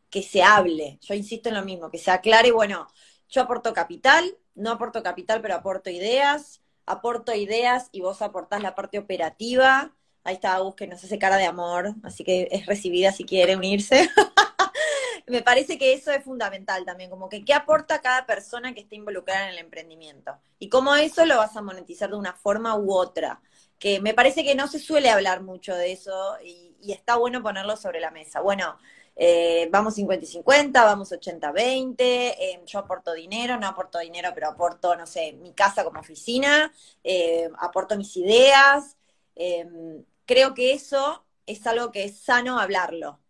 que 0.10 0.24
se 0.24 0.44
hable, 0.44 1.00
yo 1.02 1.14
insisto 1.14 1.50
en 1.50 1.56
lo 1.56 1.64
mismo, 1.64 1.90
que 1.90 1.98
se 1.98 2.12
aclare, 2.12 2.52
bueno, 2.52 2.88
yo 3.30 3.42
aporto 3.42 3.74
capital, 3.74 4.38
no 4.56 4.72
aporto 4.72 5.04
capital, 5.04 5.42
pero 5.42 5.56
aporto 5.56 5.90
ideas, 5.90 6.62
aporto 6.86 7.34
ideas 7.34 7.90
y 7.92 8.02
vos 8.02 8.22
aportás 8.22 8.62
la 8.62 8.76
parte 8.76 8.98
operativa, 9.00 9.94
Ahí 10.24 10.36
está 10.36 10.56
Agus 10.56 10.76
que 10.76 10.88
nos 10.88 11.04
hace 11.04 11.18
cara 11.18 11.38
de 11.38 11.46
amor, 11.46 11.96
así 12.04 12.24
que 12.24 12.48
es 12.52 12.66
recibida 12.66 13.12
si 13.12 13.24
quiere 13.24 13.56
unirse. 13.56 14.10
Me 15.28 15.44
parece 15.44 15.78
que 15.78 15.94
eso 15.94 16.12
es 16.12 16.24
fundamental 16.24 16.86
también, 16.86 17.10
como 17.12 17.30
que 17.30 17.46
qué 17.46 17.54
aporta 17.54 18.02
cada 18.02 18.26
persona 18.26 18.74
que 18.74 18.82
esté 18.82 18.96
involucrada 18.96 19.46
en 19.46 19.54
el 19.54 19.60
emprendimiento 19.60 20.36
y 20.58 20.70
cómo 20.70 20.96
eso 20.96 21.24
lo 21.26 21.38
vas 21.38 21.56
a 21.56 21.62
monetizar 21.62 22.10
de 22.10 22.16
una 22.16 22.34
forma 22.34 22.76
u 22.76 22.94
otra. 22.94 23.40
Que 23.78 24.02
me 24.02 24.14
parece 24.14 24.44
que 24.44 24.56
no 24.56 24.68
se 24.68 24.80
suele 24.80 25.10
hablar 25.10 25.42
mucho 25.42 25.76
de 25.76 25.92
eso 25.92 26.38
y, 26.44 26.68
está 26.92 27.16
bueno 27.18 27.44
ponerlo 27.44 27.78
sobre 27.78 28.00
la 28.00 28.10
mesa. 28.10 28.42
Bueno, 28.42 28.78
eh, 29.16 29.70
vamos 29.72 29.96
50 29.96 30.26
y 30.26 30.28
50, 30.28 30.84
vamos 30.84 31.12
80-20, 31.12 31.96
eh, 32.00 32.62
yo 32.66 32.80
aporto 32.80 33.14
dinero, 33.14 33.58
no 33.60 33.68
aporto 33.68 34.00
dinero, 34.00 34.32
pero 34.34 34.48
aporto, 34.48 34.96
no 34.96 35.06
sé, 35.06 35.34
mi 35.34 35.54
casa 35.54 35.84
como 35.84 36.00
oficina, 36.00 36.74
eh, 37.04 37.50
aporto 37.60 37.98
mis 37.98 38.16
ideas, 38.18 38.98
Em, 39.42 40.04
creo 40.26 40.54
que 40.54 40.74
eso 40.74 41.26
es 41.46 41.66
algo 41.66 41.92
que 41.92 42.04
es 42.04 42.20
sano 42.20 42.60
hablarlo. 42.60 43.22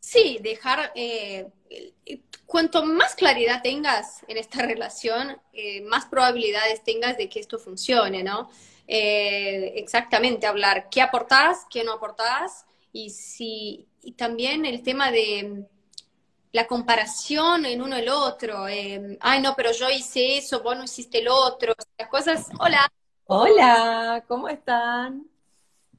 Sí, 0.00 0.38
dejar, 0.40 0.90
eh, 0.94 1.50
cuanto 2.46 2.82
más 2.82 3.14
claridad 3.14 3.60
tengas 3.62 4.24
en 4.26 4.38
esta 4.38 4.62
relación, 4.66 5.38
eh, 5.52 5.82
más 5.82 6.06
probabilidades 6.06 6.82
tengas 6.82 7.18
de 7.18 7.28
que 7.28 7.40
esto 7.40 7.58
funcione, 7.58 8.22
¿no? 8.22 8.50
Eh, 8.88 9.74
exactamente, 9.76 10.46
hablar 10.46 10.88
qué 10.90 11.02
aportás, 11.02 11.66
qué 11.70 11.84
no 11.84 11.92
aportás, 11.92 12.64
y, 12.90 13.10
si, 13.10 13.86
y 14.02 14.12
también 14.12 14.64
el 14.64 14.82
tema 14.82 15.12
de 15.12 15.66
la 16.52 16.66
comparación 16.66 17.66
en 17.66 17.82
uno 17.82 17.96
el 17.96 18.08
otro. 18.08 18.64
Ay, 18.64 19.42
no, 19.42 19.54
pero 19.54 19.72
yo 19.72 19.90
hice 19.90 20.38
eso, 20.38 20.62
vos 20.62 20.76
no 20.76 20.84
hiciste 20.84 21.18
el 21.18 21.28
otro. 21.28 21.74
Las 21.98 22.08
cosas, 22.08 22.48
hola, 22.58 22.90
Hola, 23.32 24.24
¿cómo 24.26 24.48
están? 24.48 25.24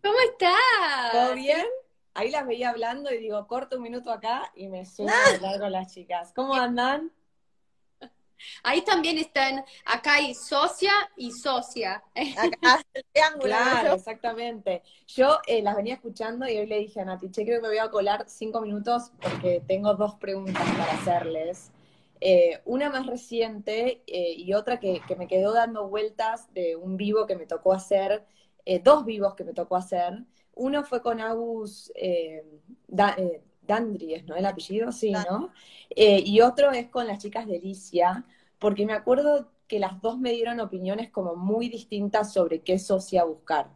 ¿Cómo 0.03 0.19
estás? 0.19 1.13
¿Todo 1.13 1.33
bien? 1.33 1.65
Ahí 2.13 2.29
las 2.29 2.45
veía 2.45 2.71
hablando 2.71 3.09
y 3.09 3.19
digo, 3.19 3.47
corto 3.47 3.77
un 3.77 3.83
minuto 3.83 4.11
acá 4.11 4.51
y 4.53 4.67
me 4.67 4.85
subo 4.85 5.07
a 5.07 5.35
hablar 5.35 5.61
con 5.61 5.71
las 5.71 5.93
chicas. 5.93 6.33
¿Cómo 6.35 6.53
andan? 6.55 7.09
Ahí 8.63 8.81
también 8.81 9.17
están, 9.17 9.63
acá 9.85 10.15
hay 10.15 10.33
socia 10.35 10.91
y 11.15 11.31
socia. 11.31 12.03
Acá 12.37 12.81
el 12.93 13.05
triángulo. 13.13 13.45
Claro, 13.45 13.93
exactamente. 13.95 14.83
Yo 15.07 15.39
eh, 15.47 15.61
las 15.61 15.77
venía 15.77 15.93
escuchando 15.93 16.45
y 16.49 16.57
hoy 16.57 16.67
le 16.67 16.79
dije 16.79 16.99
a 16.99 17.05
Nati, 17.05 17.31
che, 17.31 17.45
creo 17.45 17.59
que 17.59 17.61
me 17.61 17.69
voy 17.69 17.77
a 17.77 17.89
colar 17.89 18.25
cinco 18.27 18.59
minutos 18.59 19.13
porque 19.21 19.63
tengo 19.65 19.93
dos 19.93 20.15
preguntas 20.15 20.69
para 20.77 20.91
hacerles. 20.95 21.71
Eh, 22.23 22.62
una 22.65 22.91
más 22.91 23.07
reciente 23.07 24.03
eh, 24.05 24.36
y 24.38 24.53
otra 24.53 24.79
que, 24.79 25.01
me 25.17 25.27
quedó 25.27 25.53
dando 25.53 25.89
vueltas 25.89 26.53
de 26.53 26.75
un 26.75 26.95
vivo 26.95 27.25
que 27.25 27.36
me 27.36 27.47
tocó 27.47 27.73
hacer, 27.73 28.27
eh, 28.63 28.79
dos 28.79 29.05
vivos 29.05 29.34
que 29.34 29.43
me 29.43 29.53
tocó 29.53 29.75
hacer. 29.75 30.23
Uno 30.53 30.84
fue 30.84 31.01
con 31.01 31.19
Agus 31.19 31.91
Dandries, 33.62 34.25
¿no? 34.25 34.36
El 34.36 34.45
apellido, 34.45 34.91
sí, 34.91 35.12
¿no? 35.12 35.51
y 35.95 36.41
otro 36.41 36.71
es 36.71 36.89
con 36.89 37.07
las 37.07 37.19
chicas 37.19 37.47
de 37.47 37.57
Alicia, 37.57 38.25
porque 38.60 38.86
me 38.86 38.93
acuerdo 38.93 39.51
que 39.67 39.79
las 39.79 39.99
dos 40.01 40.19
me 40.19 40.31
dieron 40.31 40.60
opiniones 40.60 41.10
como 41.10 41.36
muy 41.36 41.69
distintas 41.69 42.34
sobre 42.34 42.62
qué 42.62 42.77
socia 42.77 43.23
buscar. 43.23 43.71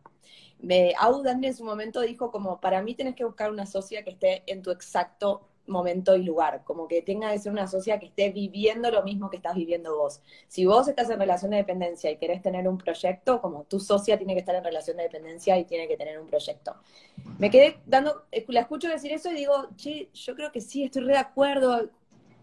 Me, 0.59 0.93
Dandries 1.23 1.53
en 1.53 1.57
su 1.57 1.63
momento 1.63 2.01
dijo 2.01 2.31
como, 2.31 2.59
para 2.61 2.83
mí 2.83 2.93
tenés 2.93 3.15
que 3.15 3.25
buscar 3.25 3.49
una 3.51 3.65
socia 3.65 4.03
que 4.03 4.11
esté 4.11 4.43
en 4.45 4.61
tu 4.61 4.69
exacto 4.69 5.49
momento 5.67 6.15
y 6.15 6.23
lugar, 6.23 6.63
como 6.63 6.87
que 6.87 7.01
tenga 7.01 7.31
que 7.31 7.39
ser 7.39 7.51
una 7.51 7.67
socia 7.67 7.99
que 7.99 8.07
esté 8.07 8.31
viviendo 8.31 8.91
lo 8.91 9.03
mismo 9.03 9.29
que 9.29 9.37
estás 9.37 9.55
viviendo 9.55 9.97
vos. 9.97 10.21
Si 10.47 10.65
vos 10.65 10.87
estás 10.87 11.09
en 11.09 11.19
relación 11.19 11.51
de 11.51 11.57
dependencia 11.57 12.11
y 12.11 12.17
querés 12.17 12.41
tener 12.41 12.67
un 12.67 12.77
proyecto, 12.77 13.41
como 13.41 13.63
tu 13.63 13.79
socia 13.79 14.17
tiene 14.17 14.33
que 14.33 14.39
estar 14.39 14.55
en 14.55 14.63
relación 14.63 14.97
de 14.97 15.03
dependencia 15.03 15.57
y 15.57 15.65
tiene 15.65 15.87
que 15.87 15.97
tener 15.97 16.19
un 16.19 16.27
proyecto. 16.27 16.75
Me 17.39 17.49
quedé 17.49 17.79
dando, 17.85 18.25
la 18.47 18.59
escucho 18.59 18.87
decir 18.87 19.11
eso 19.11 19.31
y 19.31 19.35
digo, 19.35 19.69
che, 19.75 20.09
yo 20.13 20.35
creo 20.35 20.51
que 20.51 20.61
sí, 20.61 20.83
estoy 20.83 21.03
re 21.03 21.13
de 21.13 21.19
acuerdo. 21.19 21.89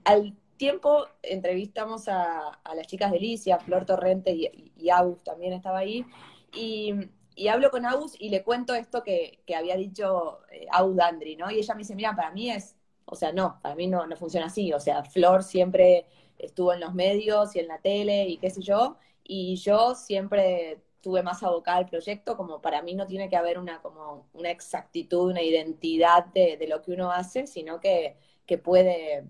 Al 0.04 0.36
tiempo 0.56 1.06
entrevistamos 1.22 2.08
a, 2.08 2.60
las 2.74 2.86
chicas 2.86 3.10
de 3.10 3.18
Alicia, 3.18 3.58
Flor 3.58 3.84
Torrente 3.84 4.30
y, 4.30 4.72
y, 4.76 4.90
también 5.24 5.52
estaba 5.54 5.78
ahí, 5.78 6.06
y, 6.54 7.48
hablo 7.48 7.70
con 7.70 7.84
Agus 7.84 8.14
y 8.18 8.28
le 8.28 8.44
cuento 8.44 8.72
esto 8.74 9.02
que, 9.02 9.40
había 9.56 9.76
dicho 9.76 10.40
eh, 10.52 10.66
Agus 10.70 10.94
Dandri, 10.94 11.34
¿no? 11.34 11.50
Y 11.50 11.58
ella 11.58 11.74
me 11.74 11.80
dice, 11.80 11.96
mira, 11.96 12.14
para 12.14 12.30
mí 12.30 12.50
es 12.50 12.76
o 13.12 13.14
sea, 13.14 13.30
no, 13.30 13.58
para 13.62 13.74
mí 13.74 13.86
no, 13.88 14.06
no 14.06 14.16
funciona 14.16 14.46
así. 14.46 14.72
O 14.72 14.80
sea, 14.80 15.04
Flor 15.04 15.42
siempre 15.42 16.06
estuvo 16.38 16.72
en 16.72 16.80
los 16.80 16.94
medios 16.94 17.54
y 17.54 17.58
en 17.60 17.68
la 17.68 17.78
tele 17.78 18.26
y 18.26 18.38
qué 18.38 18.48
sé 18.48 18.62
yo, 18.62 18.96
y 19.22 19.56
yo 19.56 19.94
siempre 19.94 20.80
tuve 21.02 21.22
más 21.22 21.42
abocada 21.42 21.78
al 21.78 21.86
proyecto, 21.86 22.36
como 22.38 22.62
para 22.62 22.80
mí 22.80 22.94
no 22.94 23.06
tiene 23.06 23.28
que 23.28 23.36
haber 23.36 23.58
una, 23.58 23.82
como 23.82 24.28
una 24.32 24.50
exactitud, 24.50 25.30
una 25.30 25.42
identidad 25.42 26.24
de, 26.26 26.56
de 26.56 26.66
lo 26.68 26.80
que 26.80 26.92
uno 26.92 27.10
hace, 27.12 27.46
sino 27.46 27.80
que, 27.80 28.16
que 28.46 28.56
puede, 28.56 29.24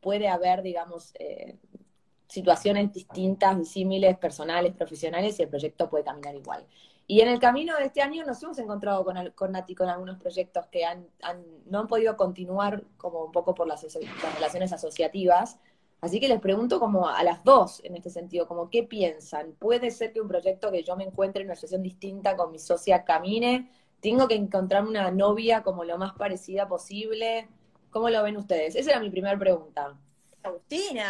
puede 0.00 0.28
haber, 0.28 0.62
digamos, 0.62 1.12
eh, 1.18 1.58
situaciones 2.28 2.92
distintas, 2.92 3.58
disímiles, 3.58 4.16
personales, 4.16 4.72
profesionales, 4.74 5.38
y 5.38 5.42
el 5.42 5.48
proyecto 5.50 5.90
puede 5.90 6.04
caminar 6.04 6.34
igual. 6.34 6.66
Y 7.08 7.20
en 7.20 7.28
el 7.28 7.38
camino 7.38 7.76
de 7.76 7.84
este 7.84 8.02
año 8.02 8.24
nos 8.24 8.42
hemos 8.42 8.58
encontrado 8.58 9.04
con, 9.04 9.52
Nati 9.52 9.74
con 9.74 9.88
algunos 9.88 10.18
proyectos 10.18 10.66
que 10.66 10.84
han, 10.84 11.06
no 11.66 11.80
han 11.80 11.86
podido 11.86 12.16
continuar 12.16 12.82
como 12.96 13.24
un 13.24 13.32
poco 13.32 13.54
por 13.54 13.68
las, 13.68 13.86
relaciones 14.34 14.72
asociativas. 14.72 15.58
Así 16.00 16.18
que 16.18 16.28
les 16.28 16.40
pregunto 16.40 16.80
como 16.80 17.08
a 17.08 17.22
las 17.22 17.44
dos 17.44 17.80
en 17.84 17.96
este 17.96 18.10
sentido, 18.10 18.48
como 18.48 18.70
qué 18.70 18.82
piensan. 18.82 19.52
¿Puede 19.52 19.90
ser 19.92 20.12
que 20.12 20.20
un 20.20 20.28
proyecto 20.28 20.70
que 20.72 20.82
yo 20.82 20.96
me 20.96 21.04
encuentre 21.04 21.42
en 21.42 21.48
una 21.48 21.54
situación 21.54 21.82
distinta 21.82 22.36
con 22.36 22.50
mi 22.50 22.58
socia 22.58 23.04
camine? 23.04 23.70
¿Tengo 24.00 24.26
que 24.26 24.34
encontrarme 24.34 24.90
una 24.90 25.10
novia 25.10 25.62
como 25.62 25.84
lo 25.84 25.98
más 25.98 26.12
parecida 26.14 26.68
posible? 26.68 27.48
¿Cómo 27.90 28.10
lo 28.10 28.22
ven 28.24 28.36
ustedes? 28.36 28.74
Esa 28.74 28.90
era 28.90 29.00
mi 29.00 29.10
primera 29.10 29.38
pregunta. 29.38 29.96
Agustina. 30.42 31.08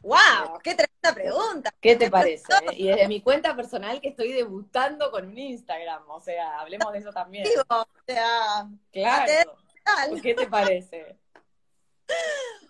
¡Wow! 0.00 0.58
¡Qué 0.62 0.74
tremenda 0.74 1.12
pregunta! 1.14 1.74
¿Qué 1.80 1.96
te 1.96 2.10
parece? 2.10 2.44
eh? 2.52 2.66
Y 2.76 2.86
desde 2.88 3.08
mi 3.08 3.20
cuenta 3.20 3.54
personal 3.56 4.00
que 4.00 4.08
estoy 4.08 4.32
debutando 4.32 5.10
con 5.10 5.26
un 5.26 5.38
Instagram, 5.38 6.08
o 6.08 6.20
sea, 6.20 6.60
hablemos 6.60 6.92
de 6.92 6.98
eso 6.98 7.12
también. 7.12 7.44
Digo, 7.44 7.62
o 7.68 7.86
sea, 8.06 8.68
Claro. 8.92 9.56
¿Qué 10.22 10.34
te 10.34 10.46
parece? 10.46 11.16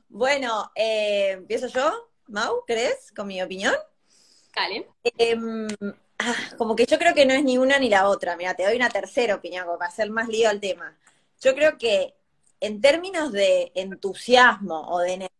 Bueno, 0.09 0.71
eh, 0.75 1.31
empiezo 1.33 1.67
yo, 1.69 2.11
Mau, 2.29 2.64
¿crees? 2.67 3.12
Con 3.14 3.27
mi 3.27 3.43
opinión. 3.43 3.75
Dale. 4.55 4.88
Em, 5.17 5.69
ah, 6.19 6.35
como 6.57 6.75
que 6.75 6.87
yo 6.87 6.99
creo 6.99 7.14
que 7.14 7.27
no 7.27 7.35
es 7.35 7.45
ni 7.45 7.59
una 7.59 7.79
ni 7.79 7.88
la 7.88 8.09
otra. 8.09 8.37
Mira, 8.37 8.55
te 8.55 8.64
doy 8.64 8.77
una 8.77 8.88
tercera 8.88 9.35
opinión 9.35 9.64
como 9.67 9.79
para 9.79 9.91
hacer 9.91 10.11
más 10.11 10.29
lío 10.29 10.49
al 10.49 10.61
tema. 10.61 10.97
Yo 11.41 11.55
creo 11.55 11.79
que 11.79 12.14
en 12.61 12.81
términos 12.81 13.33
de 13.33 13.71
entusiasmo 13.75 14.88
o 14.88 14.99
de 15.01 15.12
energía 15.12 15.38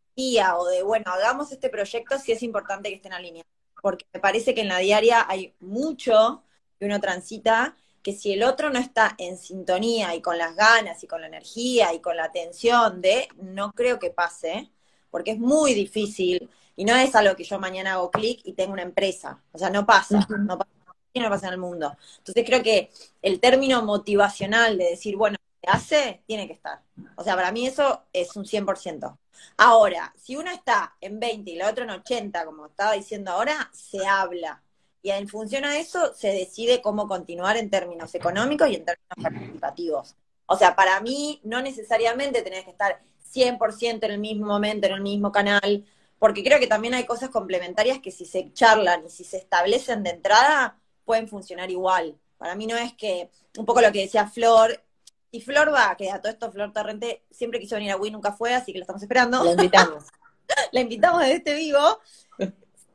o 0.59 0.67
de, 0.67 0.83
bueno, 0.83 1.05
hagamos 1.13 1.53
este 1.53 1.69
proyecto, 1.69 2.19
sí 2.19 2.33
es 2.33 2.43
importante 2.43 2.89
que 2.89 2.97
estén 2.97 3.13
alineados. 3.13 3.51
Porque 3.81 4.05
me 4.13 4.21
parece 4.21 4.55
que 4.55 4.63
en 4.63 4.69
la 4.69 4.79
diaria 4.79 5.25
hay 5.29 5.55
mucho 5.61 6.43
que 6.79 6.87
uno 6.87 7.01
transita 7.01 7.77
que 8.03 8.13
si 8.13 8.33
el 8.33 8.43
otro 8.43 8.71
no 8.71 8.79
está 8.79 9.15
en 9.19 9.39
sintonía 9.39 10.15
y 10.15 10.23
con 10.23 10.39
las 10.39 10.57
ganas 10.57 11.03
y 11.05 11.07
con 11.07 11.21
la 11.21 11.29
energía 11.29 11.93
y 11.95 12.01
con 12.01 12.17
la 12.17 12.25
atención 12.25 13.01
de, 13.01 13.29
no 13.37 13.73
creo 13.73 13.99
que 13.99 14.11
pase, 14.11 14.71
porque 15.11 15.33
es 15.33 15.39
muy 15.39 15.75
difícil 15.75 16.51
y 16.77 16.85
no 16.85 16.97
es 16.97 17.15
algo 17.15 17.37
que 17.37 17.45
yo 17.45 17.59
mañana 17.59 17.95
hago 17.95 18.11
clic 18.11 18.41
y 18.45 18.55
tengo 18.55 18.73
una 18.73 18.83
empresa. 18.83 19.43
O 19.53 19.59
sea, 19.59 19.71
no 19.71 19.87
pasa, 19.87 20.27
no 20.31 20.59
pasa, 20.59 20.71
no 21.15 21.31
pasa 21.31 21.47
en 21.49 21.53
el 21.55 21.59
mundo. 21.59 21.97
Entonces 22.19 22.45
creo 22.45 22.63
que 22.63 22.91
el 23.23 23.41
término 23.41 23.83
motivacional 23.83 24.79
de 24.79 24.91
decir, 24.91 25.17
bueno, 25.17 25.37
se 25.61 25.71
hace, 25.71 26.23
tiene 26.27 26.47
que 26.47 26.55
estar. 26.55 26.81
O 27.17 27.25
sea, 27.25 27.35
para 27.35 27.53
mí 27.53 27.67
eso 27.67 28.05
es 28.13 28.35
un 28.37 28.45
100%. 28.45 29.17
Ahora, 29.57 30.13
si 30.17 30.37
uno 30.37 30.51
está 30.51 30.97
en 31.01 31.19
20 31.19 31.51
y 31.51 31.57
la 31.57 31.69
otra 31.69 31.85
en 31.85 31.91
80, 31.91 32.45
como 32.45 32.67
estaba 32.67 32.93
diciendo 32.93 33.33
ahora, 33.33 33.71
se 33.73 34.07
habla. 34.07 34.63
Y 35.03 35.11
en 35.11 35.29
función 35.29 35.65
a 35.65 35.79
eso 35.79 36.13
se 36.15 36.29
decide 36.29 36.83
cómo 36.83 37.09
continuar 37.09 37.57
en 37.57 37.71
términos 37.71 38.15
económicos 38.15 38.69
y 38.69 38.77
en 38.77 38.85
términos 38.85 39.17
participativos. 39.23 40.17
O 40.47 40.57
sea, 40.57 40.75
para 40.75 41.01
mí 41.01 41.41
no 41.45 41.61
necesariamente 41.63 42.43
tenés 42.43 42.65
que 42.65 42.71
estar 42.71 43.01
100% 43.33 44.05
en 44.05 44.13
el 44.13 44.19
mismo 44.19 44.47
momento, 44.47 44.87
en 44.87 44.95
el 44.95 45.01
mismo 45.03 45.31
canal, 45.31 45.85
porque 46.19 46.43
creo 46.43 46.59
que 46.59 46.67
también 46.67 46.95
hay 46.95 47.05
cosas 47.05 47.31
complementarias 47.31 48.01
que 48.01 48.11
si 48.11 48.25
se 48.25 48.53
charlan 48.53 49.07
y 49.07 49.11
si 49.11 49.25
se 49.25 49.37
establecen 49.37 50.03
de 50.03 50.11
entrada, 50.11 50.79
pueden 51.05 51.29
funcionar 51.29 51.71
igual. 51.71 52.19
Para 52.39 52.55
mí 52.55 52.67
no 52.67 52.77
es 52.77 52.93
que, 52.95 53.31
un 53.57 53.67
poco 53.67 53.81
lo 53.81 53.93
que 53.93 54.01
decía 54.01 54.27
Flor, 54.27 54.83
y 55.31 55.41
Flor 55.41 55.73
va, 55.73 55.95
que 55.97 56.11
a 56.11 56.21
todo 56.21 56.33
esto 56.33 56.51
Flor 56.51 56.73
Torrente 56.73 57.25
siempre 57.31 57.61
quiso 57.61 57.77
venir 57.77 57.93
a 57.93 57.97
Wii, 57.97 58.13
nunca 58.13 58.33
fue, 58.33 58.55
así 58.55 58.73
que 58.73 58.79
la 58.79 58.85
estamos 58.85 59.03
esperando 59.03 59.45
Lo 59.45 59.51
invitamos. 59.51 60.05
la 60.73 60.81
invitamos 60.81 61.21
desde 61.21 61.35
este 61.35 61.55
vivo. 61.55 62.01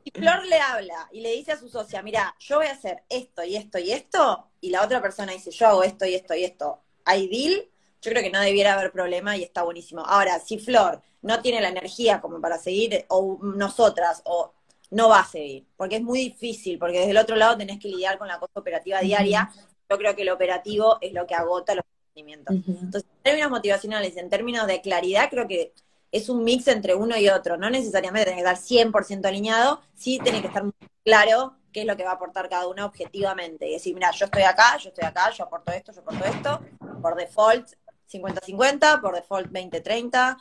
Y 0.04 0.10
Flor 0.10 0.44
le 0.46 0.60
habla 0.60 1.08
y 1.12 1.20
le 1.20 1.32
dice 1.32 1.52
a 1.52 1.58
su 1.58 1.68
socia, 1.68 2.02
mira, 2.02 2.34
yo 2.38 2.56
voy 2.56 2.66
a 2.66 2.72
hacer 2.72 3.04
esto 3.08 3.42
y 3.42 3.56
esto 3.56 3.78
y 3.78 3.90
esto, 3.90 4.50
y 4.60 4.70
la 4.70 4.84
otra 4.84 5.00
persona 5.00 5.32
dice, 5.32 5.50
yo 5.50 5.66
hago 5.66 5.82
esto 5.82 6.04
y 6.04 6.14
esto 6.14 6.34
y 6.34 6.44
esto. 6.44 6.80
¿Hay 7.06 7.28
deal? 7.28 7.68
Yo 8.02 8.10
creo 8.10 8.22
que 8.22 8.30
no 8.30 8.40
debiera 8.40 8.74
haber 8.74 8.92
problema 8.92 9.36
y 9.36 9.42
está 9.42 9.62
buenísimo. 9.62 10.02
Ahora, 10.02 10.38
si 10.40 10.58
Flor 10.58 11.00
no 11.22 11.40
tiene 11.40 11.62
la 11.62 11.68
energía 11.68 12.20
como 12.20 12.38
para 12.38 12.58
seguir, 12.58 13.06
o 13.08 13.38
nosotras, 13.40 14.20
o 14.26 14.52
no 14.90 15.08
va 15.08 15.20
a 15.20 15.26
seguir, 15.26 15.66
porque 15.76 15.96
es 15.96 16.02
muy 16.02 16.18
difícil, 16.18 16.78
porque 16.78 16.98
desde 16.98 17.12
el 17.12 17.16
otro 17.16 17.36
lado 17.36 17.56
tenés 17.56 17.80
que 17.80 17.88
lidiar 17.88 18.18
con 18.18 18.28
la 18.28 18.38
cosa 18.38 18.52
operativa 18.60 19.00
diaria. 19.00 19.50
Yo 19.88 19.96
creo 19.96 20.14
que 20.14 20.22
el 20.22 20.30
operativo 20.30 20.98
es 21.00 21.14
lo 21.14 21.26
que 21.26 21.34
agota 21.34 21.74
los 21.74 21.84
Entonces, 22.14 23.10
en 23.10 23.22
términos 23.22 23.50
motivacionales, 23.50 24.16
en 24.16 24.30
términos 24.30 24.66
de 24.66 24.80
claridad, 24.80 25.28
creo 25.30 25.48
que 25.48 25.72
es 26.12 26.28
un 26.28 26.44
mix 26.44 26.68
entre 26.68 26.94
uno 26.94 27.16
y 27.16 27.28
otro. 27.28 27.56
No 27.56 27.70
necesariamente 27.70 28.30
tenés 28.30 28.44
que 28.44 28.50
estar 28.50 28.92
100% 28.92 29.26
alineado, 29.26 29.80
sí 29.94 30.20
tenés 30.22 30.42
que 30.42 30.46
estar 30.46 30.62
muy 30.62 30.72
claro 31.04 31.56
qué 31.72 31.80
es 31.80 31.86
lo 31.86 31.96
que 31.96 32.04
va 32.04 32.10
a 32.10 32.14
aportar 32.14 32.48
cada 32.48 32.68
uno 32.68 32.86
objetivamente. 32.86 33.68
Y 33.68 33.72
decir, 33.72 33.94
mira, 33.94 34.12
yo 34.12 34.26
estoy 34.26 34.42
acá, 34.42 34.76
yo 34.76 34.90
estoy 34.90 35.04
acá, 35.04 35.30
yo 35.30 35.44
aporto 35.44 35.72
esto, 35.72 35.92
yo 35.92 36.00
aporto 36.02 36.24
esto. 36.24 36.60
Por 37.02 37.16
default, 37.16 37.68
50-50, 38.08 39.00
por 39.00 39.14
default 39.16 39.50
20-30. 39.50 40.36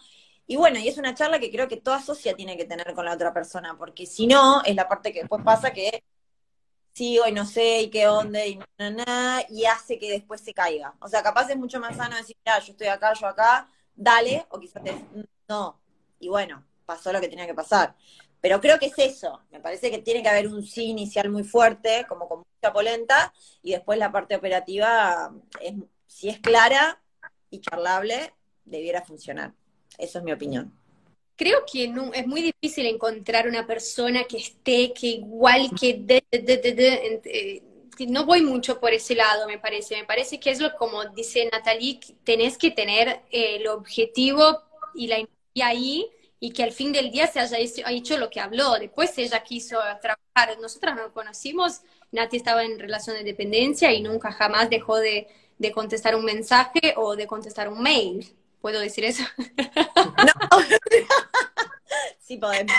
Y 0.46 0.58
bueno, 0.58 0.78
y 0.78 0.88
es 0.88 0.98
una 0.98 1.16
charla 1.16 1.40
que 1.40 1.52
creo 1.52 1.68
que 1.68 1.78
toda 1.78 2.02
socia 2.02 2.36
tiene 2.36 2.56
que 2.56 2.66
tener 2.66 2.94
con 2.94 3.06
la 3.06 3.14
otra 3.14 3.34
persona, 3.34 3.76
porque 3.78 4.06
si 4.06 4.28
no, 4.28 4.62
es 4.64 4.76
la 4.76 4.88
parte 4.88 5.12
que 5.12 5.22
después 5.22 5.44
pasa 5.44 5.72
que 5.72 6.04
sigo 6.93 7.27
y 7.27 7.32
no 7.32 7.45
sé, 7.45 7.82
y 7.82 7.89
qué 7.89 8.08
onda, 8.08 8.45
y 8.45 8.58
na, 8.58 8.65
na, 8.77 8.89
na, 8.91 9.43
y 9.49 9.65
hace 9.65 9.99
que 9.99 10.12
después 10.12 10.41
se 10.41 10.53
caiga. 10.53 10.93
O 10.99 11.08
sea, 11.08 11.23
capaz 11.23 11.49
es 11.49 11.58
mucho 11.58 11.79
más 11.79 11.97
sano 11.97 12.15
decir, 12.15 12.38
mira, 12.45 12.60
yo 12.60 12.71
estoy 12.71 12.88
acá, 12.88 13.13
yo 13.13 13.27
acá, 13.27 13.67
dale, 13.95 14.45
o 14.49 14.60
quizás 14.60 14.84
te 14.84 14.93
no. 15.47 15.79
Y 16.19 16.29
bueno, 16.29 16.63
pasó 16.86 17.12
lo 17.12 17.19
que 17.19 17.27
tenía 17.27 17.47
que 17.47 17.53
pasar. 17.53 17.95
Pero 18.39 18.60
creo 18.60 18.77
que 18.77 18.88
es 18.88 18.97
eso. 18.97 19.41
Me 19.51 19.60
parece 19.60 19.89
que 19.89 19.99
tiene 19.99 20.21
que 20.21 20.29
haber 20.29 20.47
un 20.47 20.63
sí 20.63 20.86
inicial 20.86 21.29
muy 21.29 21.43
fuerte, 21.43 22.06
como 22.08 22.27
con 22.27 22.39
mucha 22.39 22.73
polenta, 22.73 23.34
y 23.62 23.71
después 23.71 23.97
la 23.97 24.12
parte 24.12 24.36
operativa, 24.36 25.34
es, 25.62 25.73
si 26.08 26.29
es 26.29 26.39
clara 26.39 27.01
y 27.49 27.62
charlable, 27.62 28.34
debiera 28.65 29.01
funcionar. 29.01 29.53
Eso 29.97 30.19
es 30.19 30.23
mi 30.25 30.32
opinión. 30.32 30.77
Creo 31.36 31.63
que 31.72 31.88
no- 31.88 32.13
es 32.13 32.28
muy 32.28 32.41
difícil 32.41 32.86
encontrar 32.86 33.48
una 33.48 33.65
persona 33.65 34.24
que 34.26 34.38
esté, 34.38 34.93
que 34.93 35.08
igual 35.08 35.72
que 35.80 35.96
de, 35.96 36.24
eh, 37.26 37.62
no 38.08 38.26
voy 38.26 38.41
mucho 38.41 38.80
por 38.80 38.93
ese 38.93 39.15
lado, 39.15 39.48
me 39.48 39.58
parece. 39.60 39.96
Me 39.98 40.06
parece 40.06 40.39
que 40.39 40.52
es 40.52 40.60
lo 40.60 40.74
como 40.76 41.04
dice 41.06 41.50
Natalie, 41.52 42.00
tenés 42.24 42.58
que 42.58 42.72
tener 42.72 43.08
eh, 43.32 43.58
el 43.58 43.67
objetivo 43.67 44.62
y 44.93 45.08
la 45.08 45.15
energía 45.17 45.67
ahí 45.67 46.08
y 46.39 46.52
que 46.52 46.63
al 46.63 46.72
fin 46.72 46.91
del 46.91 47.10
día 47.12 47.28
se 47.28 47.39
haya 47.39 47.58
hecho, 47.58 47.82
hecho 47.88 48.17
lo 48.17 48.30
que 48.30 48.39
habló. 48.39 48.74
Después 48.80 49.17
ella 49.17 49.43
quiso 49.43 49.78
trabajar. 50.02 50.60
Nosotras 50.62 50.96
nos 50.96 51.12
conocimos, 51.12 51.82
Nati 52.12 52.38
estaba 52.38 52.63
en 52.63 52.80
relación 52.80 53.15
de 53.17 53.24
dependencia 53.24 53.91
y 53.93 54.02
nunca 54.02 54.32
jamás 54.32 54.69
dejó 54.69 54.98
de, 54.98 55.28
de 55.58 55.72
contestar 55.72 56.15
un 56.15 56.26
mensaje 56.26 56.93
o 56.98 57.15
de 57.15 57.28
contestar 57.28 57.69
un 57.69 57.82
mail. 57.82 58.34
¿Puedo 58.63 58.80
decir 58.80 59.04
eso? 59.04 59.23
Sí 62.19 62.38
podemos. 62.38 62.73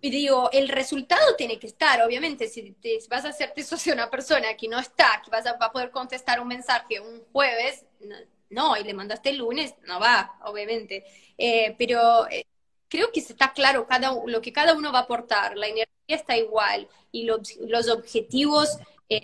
Y 0.00 0.10
digo, 0.10 0.50
el 0.52 0.68
resultado 0.68 1.34
tiene 1.36 1.58
que 1.58 1.66
estar, 1.66 2.02
obviamente, 2.02 2.46
si 2.48 2.72
te- 2.72 2.98
vas 3.08 3.24
a 3.24 3.30
hacerte 3.30 3.62
socio 3.62 3.92
a 3.92 3.96
una 3.96 4.10
persona 4.10 4.54
que 4.54 4.68
no 4.68 4.78
está, 4.78 5.22
que 5.24 5.30
vas 5.30 5.46
a, 5.46 5.54
va 5.56 5.66
a 5.66 5.72
poder 5.72 5.90
contestar 5.90 6.40
un 6.40 6.48
mensaje 6.48 7.00
un 7.00 7.22
jueves, 7.32 7.86
no, 8.00 8.16
no, 8.50 8.76
y 8.76 8.84
le 8.84 8.92
mandaste 8.92 9.30
el 9.30 9.38
lunes, 9.38 9.74
no 9.86 9.98
va, 10.00 10.38
obviamente. 10.44 11.04
Eh, 11.38 11.74
pero 11.78 12.28
eh, 12.28 12.44
creo 12.88 13.10
que 13.12 13.20
está 13.20 13.54
claro 13.54 13.86
cada, 13.86 14.14
lo 14.26 14.42
que 14.42 14.52
cada 14.52 14.74
uno 14.74 14.92
va 14.92 14.98
a 15.00 15.02
aportar, 15.02 15.56
la 15.56 15.68
energía 15.68 15.86
está 16.08 16.36
igual 16.36 16.86
y 17.10 17.24
los, 17.24 17.56
los 17.66 17.88
objetivos 17.88 18.76
eh, 19.08 19.22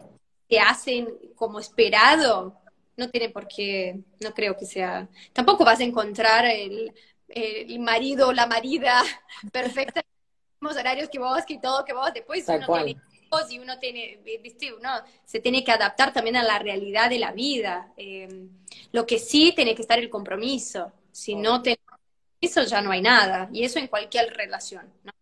se 0.49 0.59
hacen 0.61 1.09
como 1.35 1.61
esperado, 1.61 2.60
no 3.01 3.11
tiene 3.11 3.31
por 3.31 3.49
qué, 3.49 4.01
no 4.21 4.33
creo 4.35 4.57
que 4.57 4.67
sea, 4.67 5.09
tampoco 5.33 5.65
vas 5.65 5.81
a 5.81 5.85
encontrar 5.85 6.45
el, 6.47 6.93
el 7.29 7.79
marido 7.81 8.29
o 8.29 8.33
la 8.33 8.47
marida 8.47 9.03
perfecta 9.53 10.03
mismos 10.61 10.77
horarios 10.79 11.09
que 11.09 11.19
vos, 11.19 11.45
que 11.47 11.59
todo 11.59 11.85
que 11.85 11.93
vos, 11.95 12.13
después 12.15 12.45
Tal 12.45 12.59
uno 12.59 12.67
cual. 12.67 12.85
tiene 12.85 13.01
hijos 13.27 13.53
y 13.53 13.59
uno 13.59 13.79
tiene, 13.79 14.21
viste, 14.43 14.73
uno 14.75 14.91
se 15.25 15.41
tiene 15.41 15.65
que 15.65 15.73
adaptar 15.73 16.13
también 16.13 16.37
a 16.37 16.43
la 16.43 16.59
realidad 16.59 17.09
de 17.11 17.19
la 17.19 17.33
vida. 17.33 17.93
Eh, 17.97 18.29
lo 18.93 19.07
que 19.07 19.19
sí 19.19 19.53
tiene 19.57 19.75
que 19.75 19.83
estar 19.83 19.99
el 19.99 20.11
compromiso. 20.11 20.93
Si 21.13 21.35
no 21.35 21.63
tenés 21.63 21.79
compromiso 21.87 22.63
ya 22.65 22.83
no 22.83 22.91
hay 22.91 23.03
nada. 23.03 23.49
Y 23.53 23.65
eso 23.65 23.79
en 23.79 23.87
cualquier 23.89 24.33
relación. 24.35 24.93
¿no? 25.05 25.13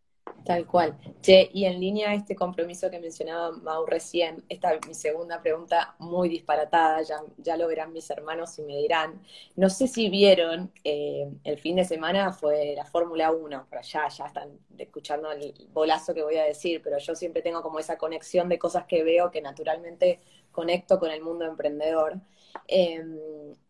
Tal 0.49 0.65
cual. 0.65 0.97
Che, 1.21 1.51
y 1.53 1.67
en 1.67 1.79
línea 1.79 2.09
a 2.09 2.15
este 2.15 2.35
compromiso 2.35 2.91
que 2.91 2.99
mencionaba 2.99 3.51
Mau 3.51 3.85
recién, 3.85 4.43
esta 4.49 4.73
es 4.73 4.81
mi 4.89 4.95
segunda 4.95 5.43
pregunta 5.43 5.95
muy 5.99 6.31
disparatada, 6.31 7.03
ya, 7.03 7.21
ya 7.37 7.59
lo 7.59 7.69
verán 7.69 7.93
mis 7.93 8.09
hermanos 8.09 8.59
y 8.59 8.63
me 8.63 8.79
dirán. 8.79 9.21
No 9.57 9.69
sé 9.69 9.87
si 9.89 10.09
vieron, 10.09 10.73
eh, 10.85 11.29
el 11.45 11.59
fin 11.59 11.77
de 11.77 11.85
semana 11.85 12.33
fue 12.33 12.73
la 12.75 12.87
Fórmula 12.87 13.31
1, 13.31 13.67
por 13.69 13.79
allá 13.79 14.09
ya 14.09 14.25
están 14.25 14.59
escuchando 14.79 15.31
el 15.33 15.53
bolazo 15.71 16.15
que 16.15 16.23
voy 16.23 16.37
a 16.39 16.45
decir, 16.45 16.81
pero 16.83 16.97
yo 16.97 17.15
siempre 17.15 17.43
tengo 17.43 17.61
como 17.61 17.79
esa 17.79 17.99
conexión 17.99 18.49
de 18.49 18.59
cosas 18.59 18.87
que 18.87 19.03
veo 19.03 19.31
que 19.31 19.43
naturalmente 19.43 20.19
conecto 20.53 20.99
con 20.99 21.11
el 21.11 21.23
mundo 21.23 21.45
emprendedor. 21.45 22.21
Eh, 22.67 23.05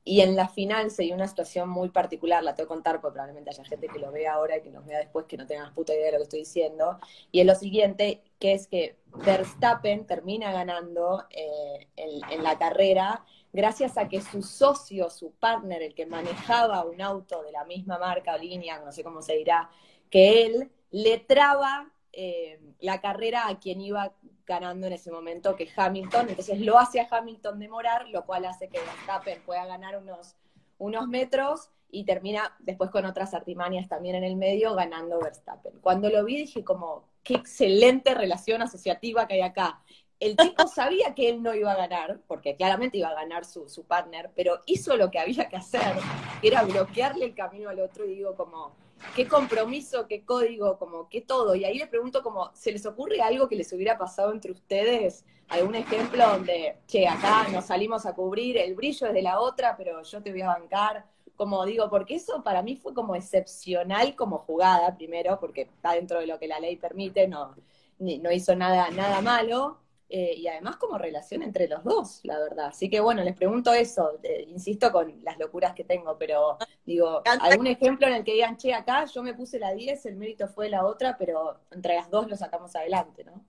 y 0.04 0.22
en 0.22 0.36
la 0.36 0.48
final 0.48 0.90
se 0.90 1.02
dio 1.02 1.14
una 1.14 1.28
situación 1.28 1.68
muy 1.68 1.90
particular, 1.90 2.42
la 2.42 2.54
tengo 2.54 2.68
que 2.68 2.74
contar 2.74 3.00
porque 3.00 3.14
probablemente 3.14 3.50
haya 3.50 3.64
gente 3.64 3.88
que 3.88 3.98
lo 3.98 4.10
vea 4.10 4.34
ahora 4.34 4.56
y 4.56 4.62
que 4.62 4.70
nos 4.70 4.86
vea 4.86 4.98
después 4.98 5.26
que 5.26 5.36
no 5.36 5.46
tengan 5.46 5.74
puta 5.74 5.92
idea 5.92 6.06
de 6.06 6.12
lo 6.12 6.18
que 6.18 6.22
estoy 6.24 6.38
diciendo. 6.40 6.98
Y 7.30 7.40
es 7.40 7.46
lo 7.46 7.54
siguiente, 7.54 8.22
que 8.38 8.54
es 8.54 8.66
que 8.66 8.96
Verstappen 9.24 10.06
termina 10.06 10.50
ganando 10.52 11.24
eh, 11.30 11.88
en, 11.96 12.30
en 12.30 12.42
la 12.42 12.58
carrera 12.58 13.24
gracias 13.52 13.98
a 13.98 14.08
que 14.08 14.20
su 14.20 14.42
socio, 14.42 15.10
su 15.10 15.32
partner, 15.32 15.82
el 15.82 15.94
que 15.94 16.06
manejaba 16.06 16.84
un 16.84 17.00
auto 17.00 17.42
de 17.42 17.52
la 17.52 17.64
misma 17.64 17.98
marca 17.98 18.34
o 18.34 18.38
línea, 18.38 18.78
no 18.80 18.92
sé 18.92 19.02
cómo 19.02 19.22
se 19.22 19.34
dirá, 19.36 19.70
que 20.10 20.46
él 20.46 20.70
le 20.90 21.18
traba 21.18 21.90
eh, 22.20 22.58
la 22.80 23.00
carrera 23.00 23.46
a 23.46 23.60
quien 23.60 23.80
iba 23.80 24.12
ganando 24.44 24.88
en 24.88 24.92
ese 24.92 25.12
momento, 25.12 25.54
que 25.54 25.62
es 25.62 25.78
Hamilton. 25.78 26.30
Entonces 26.30 26.58
lo 26.58 26.76
hace 26.76 26.98
a 26.98 27.06
Hamilton 27.08 27.60
demorar, 27.60 28.08
lo 28.08 28.26
cual 28.26 28.44
hace 28.44 28.68
que 28.68 28.80
Verstappen 28.80 29.40
pueda 29.42 29.64
ganar 29.66 29.96
unos, 29.96 30.34
unos 30.78 31.06
metros 31.06 31.70
y 31.92 32.02
termina 32.02 32.56
después 32.58 32.90
con 32.90 33.04
otras 33.04 33.34
artimañas 33.34 33.86
también 33.86 34.16
en 34.16 34.24
el 34.24 34.34
medio 34.34 34.74
ganando 34.74 35.20
Verstappen. 35.20 35.78
Cuando 35.80 36.10
lo 36.10 36.24
vi 36.24 36.38
dije 36.38 36.64
como, 36.64 37.04
qué 37.22 37.34
excelente 37.34 38.14
relación 38.14 38.62
asociativa 38.62 39.28
que 39.28 39.34
hay 39.34 39.42
acá. 39.42 39.80
El 40.18 40.34
tipo 40.34 40.66
sabía 40.66 41.14
que 41.14 41.28
él 41.28 41.40
no 41.40 41.54
iba 41.54 41.70
a 41.70 41.76
ganar, 41.76 42.18
porque 42.26 42.56
claramente 42.56 42.98
iba 42.98 43.10
a 43.10 43.14
ganar 43.14 43.44
su, 43.44 43.68
su 43.68 43.84
partner, 43.84 44.32
pero 44.34 44.64
hizo 44.66 44.96
lo 44.96 45.12
que 45.12 45.20
había 45.20 45.48
que 45.48 45.56
hacer, 45.56 45.94
que 46.40 46.48
era 46.48 46.64
bloquearle 46.64 47.26
el 47.26 47.36
camino 47.36 47.70
al 47.70 47.78
otro 47.78 48.04
y 48.04 48.16
digo 48.16 48.34
como, 48.34 48.72
qué 49.14 49.26
compromiso, 49.28 50.06
qué 50.06 50.24
código, 50.24 50.78
como 50.78 51.08
qué 51.08 51.20
todo. 51.20 51.54
Y 51.54 51.64
ahí 51.64 51.78
le 51.78 51.86
pregunto 51.86 52.22
como, 52.22 52.50
¿se 52.54 52.72
les 52.72 52.86
ocurre 52.86 53.20
algo 53.20 53.48
que 53.48 53.56
les 53.56 53.72
hubiera 53.72 53.98
pasado 53.98 54.32
entre 54.32 54.52
ustedes? 54.52 55.24
¿Algún 55.48 55.74
ejemplo 55.74 56.26
donde, 56.28 56.78
che, 56.86 57.06
acá 57.08 57.48
nos 57.48 57.66
salimos 57.66 58.06
a 58.06 58.14
cubrir, 58.14 58.58
el 58.58 58.74
brillo 58.74 59.06
es 59.06 59.14
de 59.14 59.22
la 59.22 59.40
otra, 59.40 59.76
pero 59.76 60.02
yo 60.02 60.22
te 60.22 60.30
voy 60.30 60.42
a 60.42 60.48
bancar? 60.48 61.06
Como 61.36 61.64
digo, 61.64 61.88
porque 61.88 62.16
eso 62.16 62.42
para 62.42 62.62
mí 62.62 62.76
fue 62.76 62.94
como 62.94 63.14
excepcional 63.14 64.14
como 64.16 64.38
jugada, 64.38 64.96
primero, 64.96 65.38
porque 65.40 65.62
está 65.62 65.92
dentro 65.92 66.20
de 66.20 66.26
lo 66.26 66.38
que 66.38 66.48
la 66.48 66.60
ley 66.60 66.76
permite, 66.76 67.28
no, 67.28 67.54
no 67.98 68.32
hizo 68.32 68.56
nada, 68.56 68.90
nada 68.90 69.20
malo. 69.20 69.78
Eh, 70.10 70.34
y 70.38 70.48
además 70.48 70.76
como 70.76 70.96
relación 70.96 71.42
entre 71.42 71.68
los 71.68 71.84
dos, 71.84 72.20
la 72.22 72.38
verdad. 72.38 72.66
Así 72.68 72.88
que 72.88 73.00
bueno, 73.00 73.22
les 73.22 73.36
pregunto 73.36 73.72
eso, 73.74 74.18
insisto 74.46 74.90
con 74.90 75.22
las 75.22 75.38
locuras 75.38 75.74
que 75.74 75.84
tengo, 75.84 76.16
pero 76.16 76.56
digo, 76.84 77.22
algún 77.24 77.66
ejemplo 77.66 78.06
en 78.06 78.14
el 78.14 78.24
que 78.24 78.32
digan, 78.32 78.56
che, 78.56 78.72
acá 78.72 79.04
yo 79.04 79.22
me 79.22 79.34
puse 79.34 79.58
la 79.58 79.74
10, 79.74 80.06
el 80.06 80.16
mérito 80.16 80.48
fue 80.48 80.70
la 80.70 80.86
otra, 80.86 81.18
pero 81.18 81.60
entre 81.70 81.94
las 81.94 82.08
dos 82.10 82.28
lo 82.28 82.36
sacamos 82.36 82.74
adelante, 82.74 83.24
¿no? 83.24 83.44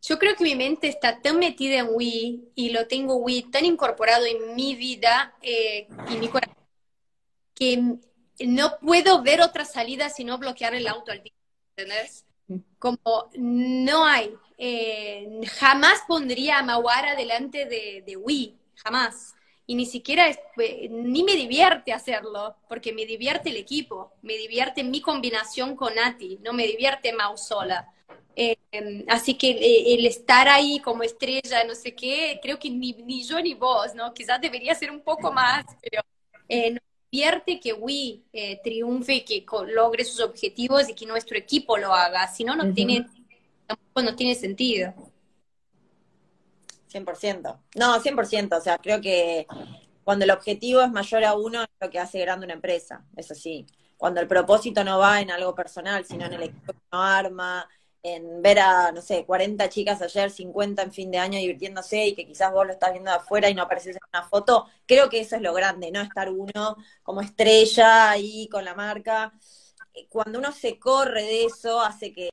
Yo 0.00 0.18
creo 0.18 0.34
que 0.34 0.42
mi 0.42 0.56
mente 0.56 0.88
está 0.88 1.20
tan 1.20 1.38
metida 1.38 1.78
en 1.78 1.88
Wii 1.92 2.52
y 2.56 2.70
lo 2.70 2.88
tengo 2.88 3.16
Wii 3.16 3.50
tan 3.50 3.64
incorporado 3.64 4.24
en 4.24 4.56
mi 4.56 4.74
vida 4.74 5.34
eh, 5.42 5.86
y 6.10 6.16
mi 6.16 6.28
corazón 6.28 6.56
que 7.54 7.98
no 8.46 8.78
puedo 8.80 9.22
ver 9.22 9.40
otra 9.42 9.64
salida 9.64 10.08
sino 10.08 10.38
bloquear 10.38 10.74
el 10.74 10.88
auto 10.88 11.12
al 11.12 11.22
día, 11.22 11.32
¿entendés? 11.76 12.24
Como 12.78 13.30
no 13.36 14.04
hay, 14.04 14.34
eh, 14.58 15.40
jamás 15.58 16.02
pondría 16.08 16.58
a 16.58 16.62
Mawara 16.62 17.14
delante 17.14 17.64
de, 17.66 18.02
de 18.04 18.16
Wii, 18.16 18.56
jamás. 18.74 19.34
Y 19.66 19.76
ni 19.76 19.86
siquiera, 19.86 20.28
eh, 20.28 20.88
ni 20.90 21.22
me 21.22 21.36
divierte 21.36 21.92
hacerlo, 21.92 22.56
porque 22.68 22.92
me 22.92 23.06
divierte 23.06 23.50
el 23.50 23.56
equipo, 23.56 24.12
me 24.22 24.34
divierte 24.36 24.82
mi 24.82 25.00
combinación 25.00 25.76
con 25.76 25.94
Nati, 25.94 26.38
no 26.42 26.52
me 26.52 26.66
divierte 26.66 27.12
Mau 27.12 27.36
sola. 27.38 27.88
Eh, 28.34 28.56
así 29.08 29.34
que 29.34 29.50
el 29.94 30.04
estar 30.06 30.48
ahí 30.48 30.80
como 30.80 31.02
estrella, 31.04 31.64
no 31.64 31.74
sé 31.74 31.94
qué, 31.94 32.40
creo 32.42 32.58
que 32.58 32.70
ni, 32.70 32.92
ni 32.94 33.22
yo 33.22 33.40
ni 33.40 33.54
vos, 33.54 33.94
¿no? 33.94 34.12
Quizás 34.14 34.40
debería 34.40 34.74
ser 34.74 34.90
un 34.90 35.02
poco 35.02 35.32
más, 35.32 35.64
pero 35.80 36.02
no 36.48 36.80
divierte 37.12 37.60
que 37.60 37.74
Wii 37.74 38.24
triunfe 38.64 39.16
y 39.16 39.20
que 39.20 39.44
logre 39.68 40.04
sus 40.04 40.20
objetivos 40.20 40.88
y 40.88 40.94
que 40.94 41.04
nuestro 41.04 41.36
equipo 41.36 41.76
lo 41.76 41.92
haga, 41.92 42.26
si 42.26 42.42
no, 42.42 42.56
no 42.56 42.72
tiene 42.72 43.06
tampoco 43.66 44.02
no 44.02 44.16
tiene 44.16 44.34
sentido. 44.34 44.94
100%. 46.90 47.58
No, 47.76 48.00
100%. 48.00 48.58
O 48.58 48.60
sea, 48.60 48.78
creo 48.78 49.00
que 49.00 49.46
cuando 50.04 50.24
el 50.24 50.30
objetivo 50.30 50.80
es 50.80 50.90
mayor 50.90 51.24
a 51.24 51.34
uno 51.34 51.62
es 51.62 51.68
lo 51.80 51.90
que 51.90 51.98
hace 51.98 52.18
grande 52.18 52.46
una 52.46 52.54
empresa. 52.54 53.04
Es 53.16 53.30
así. 53.30 53.66
Cuando 53.96 54.20
el 54.20 54.26
propósito 54.26 54.82
no 54.82 54.98
va 54.98 55.20
en 55.20 55.30
algo 55.30 55.54
personal, 55.54 56.04
sino 56.04 56.26
en 56.26 56.32
el 56.32 56.42
equipo 56.44 56.72
que 56.72 56.78
uno 56.90 57.02
arma, 57.02 57.68
en 58.02 58.42
ver 58.42 58.58
a, 58.58 58.92
no 58.92 59.00
sé, 59.00 59.24
40 59.24 59.68
chicas 59.68 60.02
ayer, 60.02 60.30
50 60.30 60.82
en 60.82 60.92
fin 60.92 61.10
de 61.10 61.18
año 61.18 61.38
divirtiéndose 61.38 62.06
y 62.06 62.14
que 62.14 62.26
quizás 62.26 62.52
vos 62.52 62.66
lo 62.66 62.72
estás 62.72 62.92
viendo 62.92 63.10
de 63.10 63.18
afuera 63.18 63.48
y 63.48 63.54
no 63.54 63.62
apareces 63.62 63.96
en 63.96 64.02
una 64.12 64.28
foto, 64.28 64.66
creo 64.86 65.08
que 65.08 65.20
eso 65.20 65.36
es 65.36 65.42
lo 65.42 65.54
grande, 65.54 65.90
¿no? 65.92 66.00
Estar 66.00 66.30
uno 66.30 66.76
como 67.02 67.20
estrella 67.20 68.10
ahí 68.10 68.48
con 68.50 68.64
la 68.64 68.74
marca. 68.74 69.32
Cuando 70.08 70.38
uno 70.38 70.52
se 70.52 70.78
corre 70.78 71.22
de 71.22 71.44
eso, 71.44 71.80
hace 71.80 72.12
que 72.12 72.30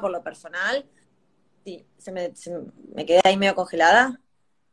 por 0.00 0.10
lo 0.10 0.22
personal. 0.22 0.86
Sí, 1.64 1.86
se 1.98 2.12
me, 2.12 2.32
quedé 3.04 3.20
ahí 3.24 3.36
medio 3.36 3.54
congelada. 3.54 4.20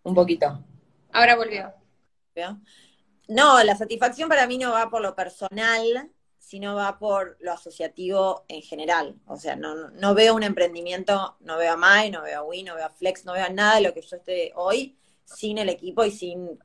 Un 0.04 0.16
poquito. 0.16 0.64
Ahora 1.12 1.36
volvió. 1.36 1.74
No, 3.28 3.62
la 3.64 3.76
satisfacción 3.76 4.30
para 4.30 4.48
mí 4.48 4.58
no 4.58 4.72
va 4.72 4.90
por 4.90 5.02
lo 5.02 5.16
personal, 5.16 6.12
sino 6.38 6.76
va 6.76 6.98
por 6.98 7.38
lo 7.42 7.52
asociativo 7.52 8.46
en 8.48 8.62
general. 8.62 9.16
O 9.26 9.36
sea, 9.36 9.56
no, 9.56 9.90
no 9.90 10.14
veo 10.14 10.34
un 10.34 10.44
emprendimiento, 10.44 11.36
no 11.42 11.58
veo 11.58 11.74
a 11.74 11.78
Mai, 11.78 12.10
no 12.10 12.22
veo 12.22 12.40
a 12.40 12.44
Wii, 12.44 12.64
no 12.64 12.76
veo 12.76 12.86
a 12.86 12.90
Flex, 12.90 13.26
no 13.26 13.34
veo 13.34 13.50
nada 13.50 13.76
de 13.76 13.82
lo 13.82 13.94
que 13.94 14.02
yo 14.02 14.16
esté 14.16 14.54
hoy 14.56 14.98
sin 15.26 15.58
el 15.58 15.68
equipo 15.68 16.06
y 16.06 16.12
sin 16.12 16.58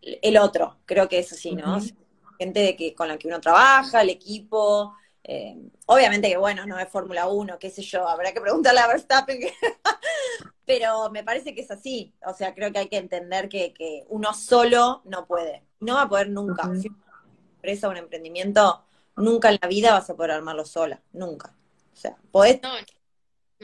el 0.00 0.36
otro. 0.36 0.78
Creo 0.84 1.08
que 1.08 1.18
es 1.18 1.32
así, 1.32 1.54
¿no? 1.54 1.80
Gente 2.38 2.60
de 2.60 2.76
que, 2.76 2.94
con 2.94 3.08
la 3.08 3.18
que 3.18 3.26
uno 3.26 3.40
trabaja, 3.40 4.02
el 4.02 4.10
equipo, 4.10 4.94
eh, 5.26 5.56
obviamente 5.86 6.28
que 6.28 6.36
bueno, 6.36 6.66
no 6.66 6.78
es 6.78 6.88
Fórmula 6.88 7.28
1, 7.28 7.58
qué 7.58 7.70
sé 7.70 7.80
yo, 7.80 8.06
habrá 8.06 8.32
que 8.32 8.42
preguntarle 8.42 8.80
a 8.80 8.86
Verstappen, 8.86 9.40
pero 10.66 11.10
me 11.10 11.24
parece 11.24 11.54
que 11.54 11.62
es 11.62 11.70
así. 11.70 12.14
O 12.26 12.34
sea, 12.34 12.54
creo 12.54 12.70
que 12.72 12.78
hay 12.78 12.88
que 12.88 12.98
entender 12.98 13.48
que, 13.48 14.04
uno 14.08 14.34
solo 14.34 15.00
no 15.06 15.26
puede. 15.26 15.64
No 15.80 15.94
va 15.94 16.02
a 16.02 16.08
poder 16.08 16.28
nunca. 16.28 16.64
Si 16.76 16.88
una 16.88 16.98
empresa 17.56 17.88
un 17.88 17.96
emprendimiento, 17.96 18.84
nunca 19.16 19.50
en 19.50 19.58
la 19.60 19.68
vida 19.68 19.92
vas 19.92 20.10
a 20.10 20.14
poder 20.14 20.32
armarlo 20.32 20.66
sola, 20.66 21.00
nunca. 21.12 21.54
O 21.92 21.96
sea, 21.96 22.16
podés 22.30 22.60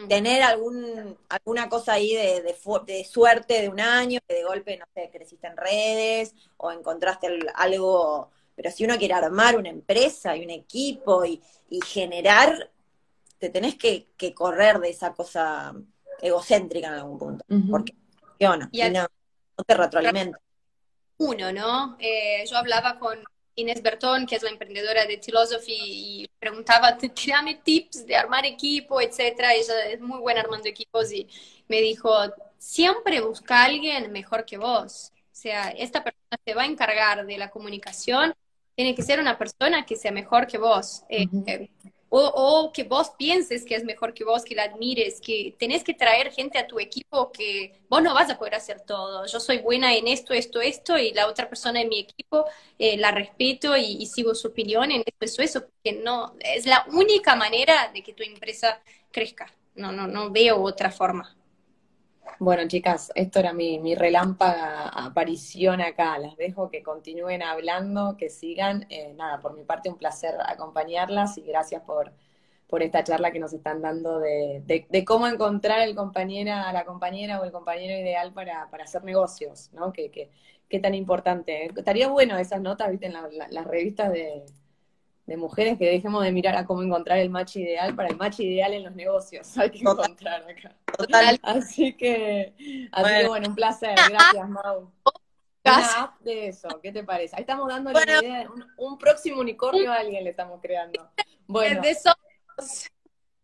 tener 0.09 0.43
algún, 0.43 1.19
alguna 1.29 1.69
cosa 1.69 1.95
ahí 1.95 2.15
de, 2.15 2.43
de, 2.43 3.05
suerte 3.05 3.61
de 3.61 3.69
un 3.69 3.81
año, 3.81 4.21
que 4.27 4.35
de 4.35 4.45
golpe, 4.45 4.79
no 4.79 4.87
sé, 4.95 5.11
creciste 5.13 5.47
en 5.47 5.59
redes 5.59 6.35
o 6.57 6.73
encontraste 6.73 7.29
algo 7.55 8.31
pero 8.61 8.75
si 8.77 8.85
uno 8.85 8.99
quiere 8.99 9.15
armar 9.15 9.57
una 9.57 9.71
empresa 9.71 10.37
y 10.37 10.45
un 10.45 10.51
equipo 10.51 11.25
y, 11.25 11.41
generar, 11.87 12.71
te 13.39 13.49
tenés 13.49 13.77
que, 13.77 14.09
correr 14.35 14.79
de 14.81 14.91
esa 14.91 15.15
cosa 15.15 15.75
egocéntrica 16.21 16.89
en 16.89 16.93
algún 16.93 17.19
punto. 17.19 17.45
Porque 17.71 17.95
y, 18.39 18.45
no, 18.45 19.09
te 19.67 19.75
retroalimenta. 19.75 20.39
Uno, 21.17 21.51
¿no? 21.55 21.97
Eh, 22.01 22.45
yo 22.51 22.59
hablaba 22.59 22.99
con 22.99 23.25
Inés 23.55 23.81
Bertón, 23.81 24.27
que 24.27 24.37
es 24.37 24.43
la 24.43 24.51
emprendedora 24.51 25.07
de 25.07 25.17
Philosophy, 25.17 25.79
y 25.79 26.31
preguntaba, 26.39 26.99
dame 27.27 27.63
tips 27.65 28.05
de 28.05 28.15
armar 28.15 28.45
equipo, 28.45 29.01
etcétera. 29.01 29.55
Ella 29.55 29.87
es 29.87 30.03
muy 30.03 30.19
buena 30.19 30.43
armando 30.43 30.69
equipos 30.69 31.11
y 31.15 31.27
me 31.67 31.81
dijo, 31.81 32.13
siempre 32.59 33.23
busca 33.23 33.63
a 33.63 33.65
alguien 33.65 34.13
mejor 34.13 34.45
que 34.45 34.59
vos. 34.59 35.13
O 35.33 35.35
sea, 35.35 35.71
esta 35.71 36.05
persona 36.05 36.39
se 36.45 36.53
va 36.53 36.65
a 36.65 36.67
encargar 36.67 37.25
de 37.25 37.39
la 37.39 37.49
comunicación 37.49 38.35
tiene 38.75 38.95
que 38.95 39.03
ser 39.03 39.21
una 39.21 39.39
persona 39.39 39.85
que 39.85 39.97
sea 39.97 40.13
mejor 40.13 40.47
que 40.47 40.59
vos. 40.59 41.03
Eh, 41.09 41.27
eh, 41.47 41.71
o, 42.13 42.73
que 42.73 42.83
vos 42.83 43.13
pienses 43.17 43.65
que 43.65 43.77
es 43.77 43.85
mejor 43.85 44.13
que 44.13 44.25
vos, 44.25 44.45
que 44.45 44.57
la 44.57 44.65
admires, 44.65 45.21
que 45.21 45.55
tenés 45.59 45.85
que 45.85 45.95
traer 45.95 46.33
gente 46.33 46.59
a 46.59 46.67
tu 46.67 46.81
equipo 46.81 47.31
que 47.31 47.81
vos 47.89 48.03
no 48.03 48.13
vas 48.13 48.29
a 48.31 48.37
poder 48.37 48.57
hacer 48.57 48.81
todo. 48.81 49.27
Yo 49.27 49.39
soy 49.39 49.59
buena 49.59 49.95
en 49.95 50.09
esto, 50.09 50.35
esto, 50.35 50.61
esto, 50.61 50.99
y 50.99 51.13
la 51.13 51.29
otra 51.29 51.49
persona 51.49 51.81
en 51.81 51.89
mi 51.89 52.01
equipo 52.01 52.47
eh, 52.79 52.97
la 52.97 53.13
respeto 53.13 53.77
y, 53.77 54.05
sigo 54.07 54.35
su 54.35 54.49
opinión 54.49 54.91
en 54.91 55.05
esto, 55.07 55.25
eso, 55.25 55.43
eso, 55.43 55.61
porque 55.61 56.01
no, 56.03 56.35
es 56.41 56.67
la 56.67 56.85
única 56.93 57.37
manera 57.37 57.91
de 57.95 58.03
que 58.03 58.13
tu 58.13 58.25
empresa 58.25 58.83
crezca. 59.13 59.53
No, 59.77 59.93
no, 59.93 60.09
no 60.09 60.31
veo 60.31 60.61
otra 60.61 60.91
forma. 60.91 61.37
Bueno, 62.39 62.67
chicas, 62.69 63.13
esto 63.15 63.39
era 63.39 63.53
mi, 63.53 63.79
mi 63.79 63.95
relámpaga 63.95 64.89
aparición 64.89 65.81
acá. 65.81 66.19
Las 66.19 66.37
dejo 66.37 66.71
que 66.71 66.83
continúen 66.83 67.43
hablando, 67.43 68.17
que 68.17 68.31
sigan. 68.31 68.87
Eh, 68.89 69.13
nada, 69.15 69.41
por 69.41 69.55
mi 69.55 69.65
parte, 69.65 69.91
un 69.91 69.97
placer 69.99 70.35
acompañarlas 70.47 71.37
y 71.39 71.43
gracias 71.43 71.83
por, 71.83 72.13
por 72.67 72.83
esta 72.83 73.05
charla 73.05 73.31
que 73.31 73.39
nos 73.41 73.53
están 73.53 73.83
dando 73.83 74.21
de, 74.21 74.63
de, 74.89 75.05
cómo 75.05 75.27
encontrar 75.27 75.81
el 75.83 75.95
compañera, 75.95 76.73
la 76.73 76.85
compañera 76.87 77.41
o 77.41 77.45
el 77.45 77.53
compañero 77.53 77.99
ideal 78.01 78.33
para, 78.33 78.71
para 78.71 78.85
hacer 78.85 79.05
negocios, 79.05 79.71
¿no? 79.75 79.93
Que, 79.93 80.11
que, 80.11 80.31
qué 80.69 80.81
tan 80.81 80.95
importante. 80.95 81.67
Estaría 81.77 82.09
bueno 82.09 82.39
esas 82.39 82.61
notas, 82.63 82.91
viste, 82.91 83.07
en 83.07 83.15
las 83.15 83.67
revistas 83.67 84.13
de, 84.13 84.45
de 85.31 85.37
mujeres 85.37 85.79
que 85.79 85.87
dejemos 85.87 86.25
de 86.25 86.33
mirar 86.33 86.57
a 86.57 86.67
cómo 86.67 86.83
encontrar 86.83 87.19
el 87.19 87.31
match 87.31 87.55
ideal 87.55 87.95
para 87.95 88.09
el 88.09 88.17
match 88.17 88.41
ideal 88.41 88.75
en 88.75 88.83
los 88.83 88.97
negocios. 88.97 89.57
Hay 89.59 89.71
que 89.71 89.79
encontrar 89.79 90.43
acá. 90.43 90.75
Total. 90.99 91.39
Así 91.45 91.93
que, 91.93 92.53
así 92.91 93.15
que 93.15 93.29
bueno, 93.29 93.49
un 93.51 93.55
placer. 93.55 93.95
Gracias, 94.11 94.49
Mau. 94.49 94.91
Una 95.63 96.03
app 96.03 96.21
de 96.23 96.49
eso, 96.49 96.69
¿qué 96.83 96.91
te 96.91 97.05
parece? 97.05 97.37
Ahí 97.37 97.43
estamos 97.43 97.69
dando 97.69 97.93
la 97.93 98.03
idea 98.03 98.41
de 98.41 98.49
un, 98.77 98.99
próximo 98.99 99.41
unicornio 99.41 99.93
a 99.93 99.99
alguien 99.99 100.25
le 100.25 100.31
estamos 100.31 100.59
creando. 100.61 101.09
Bueno. 101.47 101.81
De 101.81 101.97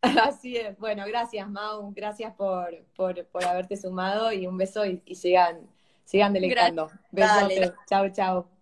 Así 0.21 0.57
es. 0.57 0.77
Bueno, 0.79 1.05
gracias, 1.07 1.49
Mau. 1.49 1.93
Gracias 1.95 2.35
por, 2.35 2.85
por, 2.97 3.25
por 3.27 3.45
haberte 3.45 3.77
sumado 3.77 4.33
y 4.33 4.49
un 4.49 4.59
beso 4.59 4.85
y, 4.85 5.01
sigan, 5.15 5.61
sigan 6.05 6.33
deleitando. 6.33 6.91
Besos. 7.13 7.75
Chao, 7.89 8.09
chao. 8.09 8.56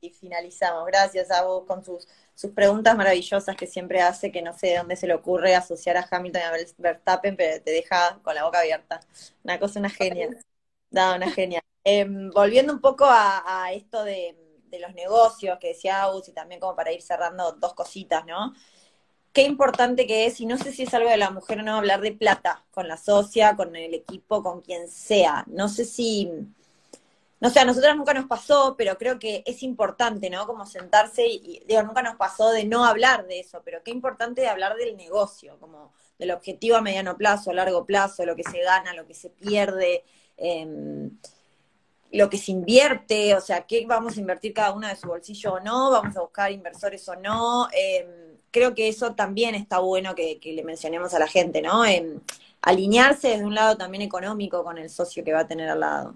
Y 0.00 0.10
finalizamos. 0.10 0.86
Gracias 0.86 1.30
a 1.30 1.44
vos 1.44 1.64
con 1.66 1.84
sus, 1.84 2.06
sus 2.34 2.52
preguntas 2.52 2.96
maravillosas 2.96 3.56
que 3.56 3.66
siempre 3.66 4.00
hace, 4.00 4.30
que 4.32 4.42
no 4.42 4.52
sé 4.56 4.68
de 4.68 4.78
dónde 4.78 4.96
se 4.96 5.06
le 5.06 5.14
ocurre 5.14 5.54
asociar 5.54 5.96
a 5.96 6.06
Hamilton 6.08 6.42
y 6.42 6.44
a 6.44 6.66
Verstappen, 6.78 7.36
pero 7.36 7.62
te 7.62 7.70
deja 7.70 8.18
con 8.22 8.34
la 8.34 8.44
boca 8.44 8.60
abierta. 8.60 9.00
Una 9.44 9.58
cosa, 9.58 9.80
una 9.80 9.90
genia. 9.90 10.28
Da, 10.90 11.16
una 11.16 11.30
genia. 11.30 11.62
Em, 11.84 12.30
volviendo 12.30 12.72
un 12.72 12.80
poco 12.80 13.06
a, 13.08 13.72
esto 13.72 14.04
de, 14.04 14.36
los 14.78 14.94
negocios 14.94 15.58
que 15.58 15.68
decía 15.68 16.02
Agus 16.02 16.28
y 16.28 16.32
también 16.32 16.60
como 16.60 16.76
para 16.76 16.92
ir 16.92 17.00
cerrando 17.02 17.52
dos 17.52 17.74
cositas, 17.74 18.26
¿no? 18.26 18.52
Qué 19.32 19.42
importante 19.42 20.06
que 20.06 20.26
es, 20.26 20.40
y 20.40 20.46
no 20.46 20.58
sé 20.58 20.72
si 20.72 20.82
es 20.82 20.94
algo 20.94 21.08
de 21.08 21.16
la 21.16 21.30
mujer 21.30 21.60
o 21.60 21.62
no, 21.62 21.76
hablar 21.76 22.00
de 22.00 22.12
plata 22.12 22.66
con 22.70 22.88
la 22.88 22.96
socia, 22.96 23.56
con 23.56 23.74
el 23.76 23.94
equipo, 23.94 24.42
con 24.42 24.60
quien 24.60 24.90
sea. 24.90 25.44
No 25.48 25.68
sé 25.68 25.84
si 25.84 26.30
no 27.40 27.50
sé, 27.50 27.60
a 27.60 27.64
nosotras 27.64 27.96
nunca 27.96 28.14
nos 28.14 28.26
pasó, 28.26 28.74
pero 28.76 28.98
creo 28.98 29.18
que 29.18 29.44
es 29.46 29.62
importante, 29.62 30.28
¿no? 30.28 30.46
Como 30.46 30.66
sentarse 30.66 31.26
y, 31.26 31.62
digo, 31.66 31.82
nunca 31.82 32.02
nos 32.02 32.16
pasó 32.16 32.50
de 32.50 32.64
no 32.64 32.84
hablar 32.84 33.26
de 33.28 33.40
eso, 33.40 33.62
pero 33.64 33.82
qué 33.84 33.92
importante 33.92 34.40
de 34.40 34.48
hablar 34.48 34.76
del 34.76 34.96
negocio, 34.96 35.56
como 35.60 35.92
del 36.18 36.32
objetivo 36.32 36.76
a 36.76 36.80
mediano 36.80 37.16
plazo, 37.16 37.50
a 37.50 37.54
largo 37.54 37.86
plazo, 37.86 38.26
lo 38.26 38.34
que 38.34 38.42
se 38.42 38.60
gana, 38.60 38.92
lo 38.92 39.06
que 39.06 39.14
se 39.14 39.30
pierde, 39.30 40.04
em, 40.36 41.16
lo 42.10 42.28
que 42.30 42.38
se 42.38 42.52
invierte, 42.52 43.34
o 43.36 43.40
sea, 43.40 43.66
qué 43.66 43.84
vamos 43.86 44.16
a 44.16 44.20
invertir 44.20 44.52
cada 44.54 44.72
uno 44.72 44.88
de 44.88 44.96
su 44.96 45.08
bolsillo 45.08 45.54
o 45.54 45.60
no, 45.60 45.90
vamos 45.90 46.16
a 46.16 46.20
buscar 46.20 46.50
inversores 46.50 47.08
o 47.08 47.16
no. 47.16 47.68
Em, 47.72 48.36
creo 48.50 48.74
que 48.74 48.88
eso 48.88 49.14
también 49.14 49.54
está 49.54 49.78
bueno 49.78 50.14
que, 50.14 50.40
le 50.42 50.64
mencionemos 50.64 51.14
a 51.14 51.18
la 51.18 51.28
gente, 51.28 51.62
¿no? 51.62 51.84
Em, 51.84 52.20
alinearse 52.62 53.28
desde 53.28 53.44
un 53.44 53.54
lado 53.54 53.76
también 53.76 54.02
económico 54.02 54.64
con 54.64 54.78
el 54.78 54.90
socio 54.90 55.24
que 55.24 55.32
va 55.32 55.40
a 55.40 55.48
tener 55.48 55.68
al 55.68 55.80
lado. 55.80 56.14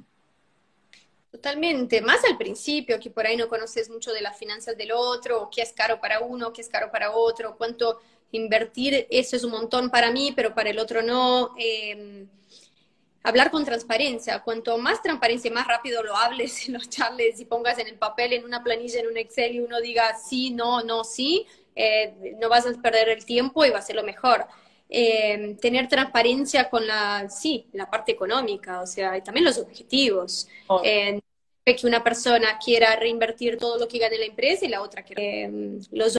Totalmente, 1.32 2.02
más 2.02 2.22
al 2.26 2.36
principio, 2.36 3.00
que 3.00 3.08
por 3.10 3.26
ahí 3.26 3.38
no 3.38 3.48
conoces 3.48 3.88
mucho 3.88 4.12
de 4.12 4.20
las 4.20 4.36
finanzas 4.36 4.76
del 4.76 4.92
otro, 4.92 5.48
qué 5.50 5.62
es 5.62 5.72
caro 5.72 5.98
para 5.98 6.20
uno, 6.20 6.52
qué 6.52 6.60
es 6.60 6.68
caro 6.68 6.90
para 6.92 7.12
otro, 7.12 7.56
cuánto 7.56 8.00
invertir, 8.32 9.06
eso 9.10 9.36
es 9.36 9.42
un 9.42 9.52
montón 9.52 9.90
para 9.90 10.10
mí, 10.10 10.32
pero 10.36 10.54
para 10.54 10.68
el 10.68 10.78
otro 10.78 11.00
no. 11.02 11.54
Em, 11.56 12.28
hablar 13.22 13.50
con 13.50 13.64
transparencia, 13.64 14.40
cuanto 14.40 14.76
más 14.76 15.00
transparencia 15.02 15.48
y 15.50 15.54
más 15.54 15.66
rápido 15.66 16.02
lo 16.02 16.14
hables 16.16 16.66
en 16.68 16.74
los 16.74 16.90
charles 16.90 17.40
y 17.40 17.46
pongas 17.46 17.78
en 17.78 17.86
el 17.86 17.96
papel, 17.96 18.34
en 18.34 18.44
una 18.44 18.62
planilla, 18.62 19.00
en 19.00 19.06
un 19.06 19.16
Excel 19.16 19.54
y 19.54 19.60
uno 19.60 19.80
diga 19.80 20.14
sí, 20.18 20.50
no, 20.50 20.82
no, 20.82 21.02
sí, 21.02 21.46
eh, 21.74 22.36
no 22.40 22.50
vas 22.50 22.66
a 22.66 22.72
perder 22.82 23.08
el 23.08 23.24
tiempo 23.24 23.64
y 23.64 23.70
va 23.70 23.78
a 23.78 23.82
ser 23.82 23.96
lo 23.96 24.02
mejor. 24.02 24.46
Em, 24.95 25.57
tener 25.57 25.88
transparencia 25.88 26.68
con 26.68 26.86
la, 26.86 27.26
sí, 27.30 27.66
la 27.72 27.88
parte 27.88 28.12
económica, 28.12 28.82
o 28.82 28.86
sea, 28.86 29.16
y 29.16 29.22
también 29.22 29.47
los 29.47 29.57
objetivos. 29.57 30.47
Oh. 30.66 30.82
que 30.82 31.86
una 31.86 32.05
persona 32.05 32.59
quiera 32.62 32.95
reinvertir 32.97 33.57
todo 33.57 33.78
lo 33.78 33.88
que 33.88 33.99
gane 33.99 34.18
la 34.18 34.26
empresa 34.26 34.66
y 34.66 34.68
la 34.68 34.82
otra 34.82 35.03
que 35.03 35.45
em, 35.45 35.80
los 35.93 36.18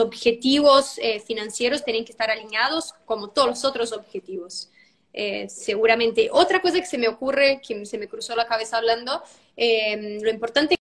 objetivos 0.00 0.96
eh, 0.98 1.20
financieros 1.20 1.84
tienen 1.84 2.06
que 2.06 2.12
estar 2.12 2.30
alineados 2.30 2.94
como 3.04 3.28
todos 3.28 3.48
los 3.48 3.64
otros 3.66 3.92
objetivos. 3.92 4.70
Eh, 5.12 5.50
seguramente. 5.50 6.30
Otra 6.32 6.62
cosa 6.62 6.80
que 6.80 6.86
se 6.86 6.96
me 6.96 7.08
ocurre, 7.08 7.60
que 7.60 7.84
se 7.84 7.98
me 7.98 8.08
cruzó 8.08 8.36
la 8.36 8.46
cabeza 8.46 8.78
hablando, 8.78 9.22
em, 9.54 10.22
lo 10.22 10.30
importante... 10.30 10.76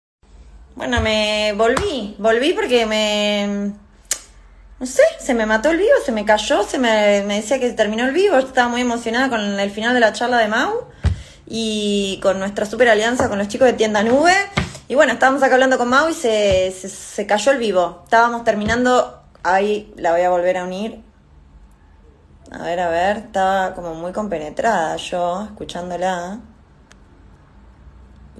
Bueno, 0.76 1.00
me 1.00 1.54
volví, 1.56 2.16
volví 2.18 2.52
porque 2.52 2.86
me 2.86 3.74
no 4.84 4.88
sé, 4.88 5.01
se 5.17 5.34
me 5.34 5.45
mató 5.45 5.69
el 5.69 5.77
vivo, 5.77 5.93
se 6.05 6.11
me 6.11 6.25
cayó, 6.25 6.61
se 6.63 6.77
me, 6.77 7.21
decía 7.21 7.57
que 7.57 7.71
terminó 7.71 8.03
el 8.03 8.11
vivo, 8.11 8.36
estaba 8.36 8.67
muy 8.67 8.81
emocionada 8.81 9.29
con 9.29 9.39
el 9.39 9.71
final 9.71 9.93
de 9.93 10.01
la 10.01 10.11
charla 10.11 10.39
de 10.39 10.49
Mau 10.49 10.73
y 11.47 12.19
con 12.21 12.38
nuestra 12.38 12.65
super 12.65 12.89
alianza 12.89 13.29
con 13.29 13.38
los 13.38 13.47
chicos 13.47 13.65
de 13.65 13.75
Tienda 13.75 14.03
Nube. 14.03 14.34
Y 14.89 14.95
bueno, 14.95 15.13
estábamos 15.13 15.41
acá 15.41 15.53
hablando 15.53 15.77
con 15.77 15.88
Mau 15.88 16.09
y 16.09 16.13
se, 16.13 16.71
se, 16.71 17.25
cayó 17.25 17.53
el 17.53 17.59
vivo. 17.59 18.01
Estábamos 18.03 18.43
terminando, 18.43 19.23
ahí 19.41 19.93
la 19.95 20.11
voy 20.11 20.23
a 20.23 20.29
volver 20.29 20.57
a 20.57 20.65
unir. 20.65 21.01
A 22.51 22.63
ver, 22.63 22.81
a 22.81 22.89
ver, 22.89 23.17
estaba 23.19 23.75
como 23.75 23.93
muy 23.93 24.11
compenetrada 24.11 24.97
yo, 24.97 25.43
escuchándola. 25.45 26.41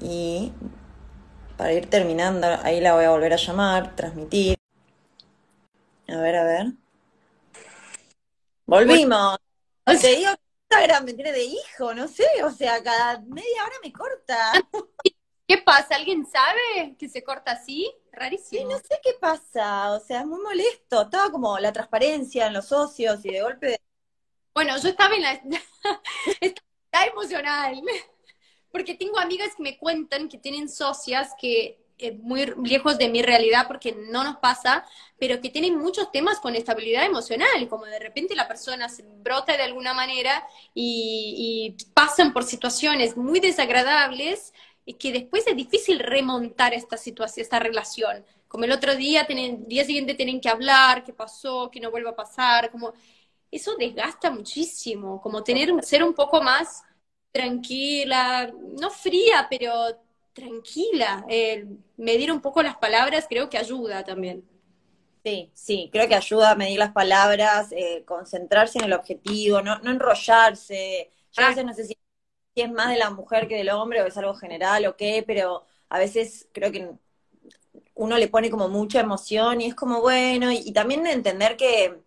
Y 0.02 0.52
para 1.56 1.72
ir 1.72 1.90
terminando, 1.90 2.48
ahí 2.64 2.82
la 2.82 2.96
voy 2.96 3.06
a 3.06 3.12
volver 3.12 3.32
a 3.32 3.38
llamar, 3.38 3.96
transmitir. 3.96 4.63
A 6.08 6.18
ver, 6.18 6.36
a 6.36 6.44
ver. 6.44 6.74
Volvimos. 8.66 9.38
Te 9.86 10.16
digo 10.16 10.32
Instagram 10.74 11.06
me 11.06 11.14
tiene 11.14 11.32
de 11.32 11.44
hijo, 11.44 11.94
no 11.94 12.08
sé, 12.08 12.26
o 12.44 12.50
sea, 12.50 12.82
cada 12.82 13.20
media 13.22 13.64
hora 13.64 13.76
me 13.84 13.92
corta. 13.94 14.54
¿Qué 15.48 15.58
pasa? 15.60 15.96
¿Alguien 15.96 16.26
sabe 16.26 16.96
que 16.98 17.10
se 17.10 17.24
corta 17.24 17.52
así? 17.52 17.94
Rarísimo. 18.12 18.62
Sí, 18.62 18.66
no 18.66 18.78
sé 18.80 19.00
qué 19.04 19.14
pasa, 19.20 19.92
o 19.92 20.00
sea, 20.00 20.22
es 20.22 20.26
muy 20.26 20.42
molesto. 20.42 21.04
Estaba 21.04 21.30
como 21.32 21.60
la 21.60 21.72
transparencia 21.72 22.48
en 22.48 22.54
los 22.54 22.66
socios 22.66 23.24
y 23.26 23.30
de 23.30 23.42
golpe. 23.42 23.80
Bueno, 24.54 24.76
yo 24.78 24.90
estaba 24.90 25.16
en 25.16 25.22
la. 25.22 25.34
Está 26.42 27.06
emocional. 27.06 27.82
Porque 28.72 28.96
tengo 28.96 29.20
amigas 29.20 29.56
que 29.56 29.64
me 29.64 29.78
cuentan 29.78 30.28
que 30.28 30.40
tienen 30.40 30.70
socias 30.70 31.34
que 31.40 31.83
muy 32.12 32.54
lejos 32.64 32.98
de 32.98 33.10
mi 33.10 33.22
realidad 33.22 33.66
porque 33.68 33.96
no 34.12 34.24
nos 34.24 34.38
pasa, 34.38 34.86
pero 35.18 35.40
que 35.42 35.50
tienen 35.50 35.78
muchos 35.78 36.12
temas 36.12 36.40
con 36.40 36.56
estabilidad 36.56 37.06
emocional, 37.06 37.68
como 37.70 37.86
de 37.86 38.00
repente 38.00 38.36
la 38.36 38.48
persona 38.48 38.90
se 38.90 39.04
brota 39.04 39.56
de 39.56 39.64
alguna 39.64 39.94
manera 39.94 40.46
y, 40.74 41.76
pasan 41.94 42.34
por 42.34 42.44
situaciones 42.44 43.16
muy 43.18 43.40
desagradables 43.40 44.54
y 44.86 44.96
que 44.96 45.12
después 45.12 45.48
es 45.48 45.56
difícil 45.56 46.00
remontar 46.00 46.74
esta 46.74 46.98
situación, 46.98 47.44
esta 47.44 47.60
relación. 47.60 48.26
Como 48.48 48.66
el 48.66 48.72
otro 48.72 48.96
día, 48.96 49.22
el 49.30 49.68
día 49.68 49.86
siguiente 49.86 50.14
tienen 50.14 50.42
que 50.42 50.50
hablar, 50.50 51.04
qué 51.04 51.14
pasó, 51.14 51.72
que 51.72 51.80
no 51.80 51.92
vuelva 51.92 52.12
a 52.12 52.16
pasar, 52.16 52.70
como 52.72 52.94
eso 53.52 53.76
desgasta 53.78 54.32
muchísimo, 54.32 55.22
como 55.22 55.44
tener, 55.44 55.72
ser 55.84 56.04
un 56.04 56.14
poco 56.14 56.42
más 56.42 56.84
tranquila, 57.32 58.52
no 58.80 58.90
fría, 58.92 59.48
pero 59.50 60.03
tranquila. 60.34 61.26
medir 61.98 62.32
un 62.32 62.42
poco 62.42 62.62
las 62.62 62.78
palabras 62.78 63.26
creo 63.30 63.50
que 63.50 63.58
ayuda 63.58 64.04
también. 64.04 64.44
Sí, 65.24 65.52
sí, 65.54 65.90
creo 65.92 66.08
que 66.10 66.16
ayuda 66.16 66.52
a 66.52 66.56
medir 66.56 66.78
las 66.80 66.92
palabras, 66.92 67.72
eh, 67.72 68.04
concentrarse 68.06 68.80
en 68.80 68.86
el 68.86 68.94
objetivo, 68.94 69.62
no, 69.62 69.80
no 69.80 69.92
enrollarse. 69.92 71.10
Yo 71.32 71.44
a 71.44 71.50
veces 71.50 71.66
no 71.66 71.74
sé 71.74 71.86
si, 71.86 71.98
es 72.56 72.72
más 72.72 72.90
de 72.90 72.98
la 72.98 73.10
mujer 73.10 73.48
que 73.48 73.56
del 73.56 73.70
hombre 73.70 74.02
o 74.02 74.06
es 74.06 74.18
algo 74.18 74.36
general 74.36 74.86
o 74.86 74.98
qué, 74.98 75.24
pero 75.26 75.66
a 75.90 75.98
veces 76.00 76.50
creo 76.52 76.72
que 76.74 76.92
uno 77.96 78.18
le 78.18 78.28
pone 78.28 78.50
como 78.50 78.70
mucha 78.70 79.00
emoción 79.00 79.62
y 79.62 79.68
es 79.68 79.76
como 79.76 80.02
bueno, 80.02 80.52
y, 80.52 80.58
y 80.58 80.74
también 80.74 81.08
entender 81.08 81.58
que 81.58 82.03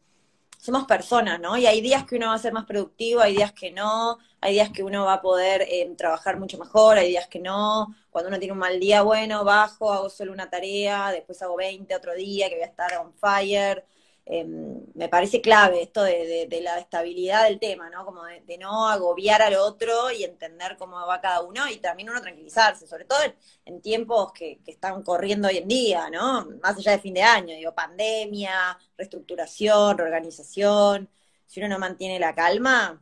somos 0.59 0.85
personas, 0.85 1.41
¿no? 1.41 1.57
Y 1.57 1.67
hay 1.67 1.81
días 1.81 2.05
que 2.05 2.17
uno 2.17 2.29
va 2.29 2.35
a 2.35 2.39
ser 2.39 2.53
más 2.53 2.65
productivo, 2.67 3.21
hay 3.21 3.37
días 3.37 3.53
que 3.53 3.71
no, 3.73 4.19
hay 4.41 4.55
días 4.55 4.71
que 4.71 4.83
uno 4.83 5.05
va 5.05 5.15
a 5.15 5.23
poder 5.23 5.63
eh, 5.63 5.95
trabajar 5.97 6.39
mucho 6.39 6.59
mejor, 6.59 6.99
hay 6.99 7.09
días 7.09 7.29
que 7.29 7.39
no. 7.41 7.95
Cuando 8.11 8.29
uno 8.29 8.39
tiene 8.39 8.53
un 8.53 8.59
mal 8.59 8.79
día, 8.81 9.03
bueno, 9.03 9.45
bajo, 9.45 9.93
hago 9.93 10.11
solo 10.11 10.33
una 10.33 10.49
tarea, 10.51 11.11
después 11.13 11.41
hago 11.43 11.57
20 11.57 11.95
otro 11.95 12.15
día 12.15 12.49
que 12.49 12.57
voy 12.57 12.65
a 12.65 12.67
estar 12.67 12.97
on 12.99 13.13
fire. 13.15 13.85
Em, 14.29 14.83
me 14.95 15.09
parece 15.09 15.41
clave 15.41 15.83
esto 15.83 16.03
de, 16.03 16.49
la 16.61 16.81
estabilidad 16.81 17.45
del 17.45 17.61
tema, 17.61 17.89
¿no? 17.91 18.05
Como 18.05 18.24
de, 18.24 18.59
no 18.59 18.89
agobiar 18.89 19.41
al 19.41 19.55
otro 19.55 20.11
y 20.11 20.24
entender 20.24 20.77
cómo 20.77 20.97
va 21.07 21.20
cada 21.20 21.43
uno 21.43 21.68
y 21.70 21.77
también 21.77 22.11
uno 22.11 22.20
tranquilizarse, 22.20 22.89
sobre 22.89 23.05
todo 23.05 23.20
en, 23.64 23.81
tiempos 23.81 24.33
que, 24.33 24.59
que, 24.64 24.72
están 24.72 25.05
corriendo 25.05 25.47
hoy 25.47 25.59
en 25.59 25.68
día, 25.68 26.11
¿no? 26.11 26.45
Más 26.61 26.77
allá 26.77 26.93
de 26.93 26.99
fin 26.99 27.14
de 27.14 27.22
año, 27.22 27.55
digo, 27.55 27.72
pandemia, 27.72 28.77
reestructuración, 28.99 29.97
reorganización. 29.97 31.09
Si 31.47 31.61
uno 31.61 31.68
no 31.68 31.79
mantiene 31.79 32.18
la 32.18 32.35
calma, 32.35 33.01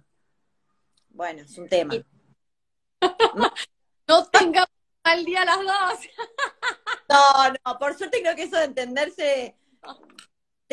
bueno, 1.09 1.41
es 1.43 1.57
un 1.57 1.69
tema. 1.69 1.95
no 4.09 4.27
tengamos 4.27 4.69
al 5.05 5.25
día 5.25 5.45
las 5.47 5.59
dos. 5.59 6.01
no, 7.09 7.55
no, 7.65 7.79
por 7.79 7.97
suerte 7.97 8.21
creo 8.21 8.37
que 8.37 8.43
eso 8.43 8.59
de 8.59 8.65
entenderse 8.65 9.57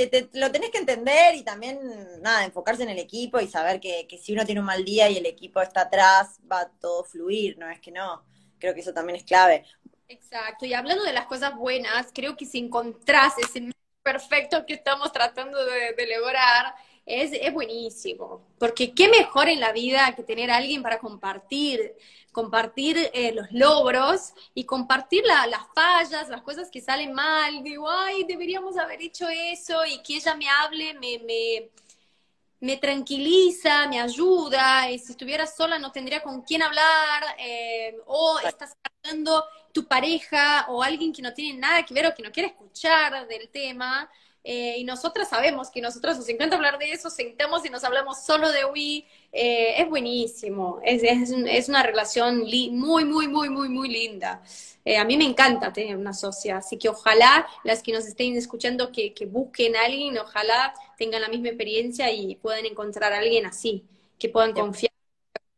te, 0.07 0.29
lo 0.33 0.51
tenés 0.51 0.69
que 0.69 0.77
entender 0.77 1.35
y 1.35 1.43
también, 1.43 1.79
nada, 2.21 2.45
enfocarse 2.45 2.83
en 2.83 2.89
el 2.89 2.99
equipo 2.99 3.39
y 3.39 3.47
saber 3.47 3.79
que, 3.79 4.07
que, 4.07 4.17
si 4.17 4.33
uno 4.33 4.45
tiene 4.45 4.61
un 4.61 4.65
mal 4.65 4.83
día 4.83 5.09
y 5.09 5.17
el 5.17 5.25
equipo 5.25 5.61
está 5.61 5.81
atrás, 5.81 6.39
va 6.51 6.69
todo 6.79 7.03
fluir, 7.03 7.57
no 7.57 7.69
es 7.69 7.79
que 7.79 7.91
no. 7.91 8.23
Creo 8.59 8.73
que 8.73 8.81
eso 8.81 8.93
también 8.93 9.17
es 9.17 9.23
clave. 9.23 9.65
Exacto, 10.07 10.65
y 10.65 10.73
hablando 10.73 11.03
de 11.03 11.13
las 11.13 11.25
cosas 11.25 11.55
buenas, 11.55 12.07
creo 12.13 12.35
que 12.35 12.45
si 12.45 12.59
encontrás 12.59 13.33
ese 13.37 13.71
perfecto 14.03 14.65
que 14.65 14.73
estamos 14.73 15.11
tratando 15.11 15.63
de, 15.63 15.93
de 15.93 16.17
lograr, 16.17 16.75
es, 17.05 17.31
es 17.33 17.53
buenísimo, 17.53 18.41
porque 18.59 18.93
qué 18.93 19.09
mejor 19.09 19.49
en 19.49 19.59
la 19.59 19.71
vida 19.71 20.13
que 20.15 20.23
tener 20.23 20.51
a 20.51 20.57
alguien 20.57 20.83
para 20.83 20.99
compartir, 20.99 21.95
compartir 22.31 22.97
eh, 23.13 23.33
los 23.33 23.51
logros 23.51 24.33
y 24.53 24.63
compartir 24.63 25.23
las 25.25 25.67
fallas, 25.73 26.29
las 26.29 26.41
cosas 26.41 26.69
que 26.69 26.81
salen 26.81 27.13
mal, 27.13 27.63
digo, 27.63 27.89
ay, 27.89 28.23
deberíamos 28.23 28.77
haber 28.77 29.01
hecho 29.01 29.27
eso 29.29 29.85
y 29.85 30.01
que 30.03 30.15
ella 30.17 30.35
me 30.35 30.47
hable, 30.47 30.93
me, 30.93 31.19
me, 31.19 31.69
me 32.59 32.77
tranquiliza, 32.77 33.87
me 33.87 33.99
ayuda, 33.99 34.89
y 34.89 34.99
si 34.99 35.11
estuviera 35.11 35.47
sola 35.47 35.79
no 35.79 35.91
tendría 35.91 36.21
con 36.21 36.43
quién 36.43 36.61
hablar, 36.61 37.23
eh, 37.39 37.97
o 38.05 38.39
estás 38.39 38.77
hablando 39.03 39.43
tu 39.73 39.87
pareja 39.87 40.67
o 40.69 40.83
alguien 40.83 41.11
que 41.11 41.21
no 41.21 41.33
tiene 41.33 41.57
nada 41.59 41.83
que 41.83 41.93
ver 41.93 42.05
o 42.05 42.13
que 42.13 42.23
no 42.23 42.31
quiere 42.31 42.49
escuchar 42.49 43.27
del 43.27 43.49
tema, 43.49 44.09
eh, 44.43 44.75
y 44.77 44.83
nosotras 44.83 45.29
sabemos 45.29 45.69
que 45.69 45.81
nosotros 45.81 46.17
nos 46.17 46.27
encanta 46.27 46.55
hablar 46.55 46.79
de 46.79 46.91
eso, 46.91 47.09
sentamos 47.09 47.65
y 47.65 47.69
nos 47.69 47.83
hablamos 47.83 48.23
solo 48.23 48.51
de 48.51 48.65
Wii. 48.65 49.05
Eh, 49.31 49.81
es 49.81 49.87
buenísimo, 49.87 50.79
es, 50.83 51.03
es, 51.03 51.69
una 51.69 51.83
relación 51.83 52.39
muy, 52.39 53.05
muy, 53.05 53.27
muy, 53.27 53.49
muy, 53.49 53.69
muy 53.69 53.89
linda. 53.89 54.41
Eh, 54.83 54.97
a 54.97 55.05
mí 55.05 55.15
me 55.15 55.25
encanta 55.25 55.71
tener 55.71 55.95
una 55.95 56.13
socia, 56.13 56.57
así 56.57 56.77
que 56.77 56.89
ojalá 56.89 57.47
las 57.63 57.83
que 57.83 57.93
nos 57.93 58.05
estén 58.07 58.35
escuchando 58.35 58.91
que, 58.91 59.13
que 59.13 59.27
busquen 59.27 59.75
a 59.75 59.85
alguien, 59.85 60.17
ojalá 60.17 60.73
tengan 60.97 61.21
la 61.21 61.29
misma 61.29 61.49
experiencia 61.49 62.11
y 62.11 62.35
puedan 62.35 62.65
encontrar 62.65 63.13
a 63.13 63.19
alguien 63.19 63.45
así, 63.45 63.85
que 64.17 64.27
puedan 64.29 64.53
confiar 64.53 64.91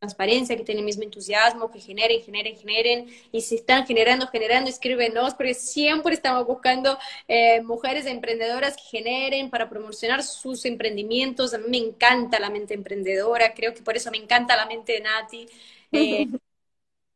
transparencia, 0.04 0.58
que 0.58 0.64
tienen 0.64 0.82
el 0.82 0.86
mismo 0.86 1.04
entusiasmo, 1.04 1.72
que 1.72 1.80
generen, 1.80 2.22
generen, 2.22 2.58
generen, 2.58 3.08
y 3.32 3.42
si 3.42 3.56
están 3.56 3.86
generando, 3.88 4.28
generando, 4.28 4.70
escríbenos, 4.70 5.34
porque 5.34 5.54
siempre 5.54 6.14
estamos 6.14 6.46
buscando 6.46 6.98
eh, 7.28 7.62
mujeres 7.62 8.06
emprendedoras 8.06 8.76
que 8.76 8.84
generen 8.84 9.50
para 9.50 9.70
promocionar 9.70 10.22
sus 10.24 10.66
emprendimientos. 10.66 11.54
A 11.54 11.58
mí 11.58 11.66
me 11.70 11.78
encanta 11.78 12.40
la 12.40 12.50
mente 12.50 12.74
emprendedora, 12.74 13.54
creo 13.54 13.74
que 13.74 13.82
por 13.82 13.96
eso 13.96 14.12
me 14.12 14.18
encanta 14.18 14.58
la 14.58 14.66
mente 14.66 14.94
de 14.94 15.02
Nati. 15.02 15.48
Eh, 15.92 16.28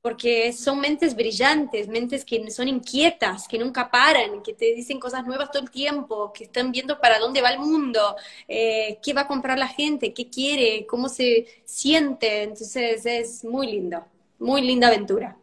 porque 0.07 0.53
son 0.53 0.79
mentes 0.79 1.13
brillantes, 1.17 1.89
mentes 1.89 2.23
que 2.23 2.49
son 2.49 2.69
inquietas, 2.69 3.45
que 3.45 3.59
nunca 3.59 3.91
paran, 3.91 4.41
que 4.41 4.53
te 4.53 4.73
dicen 4.73 5.01
cosas 5.01 5.25
nuevas 5.25 5.51
todo 5.51 5.61
el 5.61 5.69
tiempo, 5.69 6.31
que 6.31 6.45
están 6.45 6.71
viendo 6.71 6.97
para 7.01 7.19
dónde 7.19 7.41
va 7.41 7.49
el 7.49 7.59
mundo, 7.59 8.15
eh, 8.47 8.99
qué 9.03 9.11
va 9.13 9.23
a 9.23 9.27
comprar 9.27 9.59
la 9.59 9.67
gente, 9.67 10.13
qué 10.13 10.29
quiere, 10.29 10.85
cómo 10.87 11.09
se 11.09 11.45
siente. 11.65 12.43
Entonces 12.43 13.05
es 13.05 13.43
muy 13.43 13.67
lindo, 13.67 14.05
muy 14.39 14.61
linda 14.61 14.87
aventura. 14.87 15.35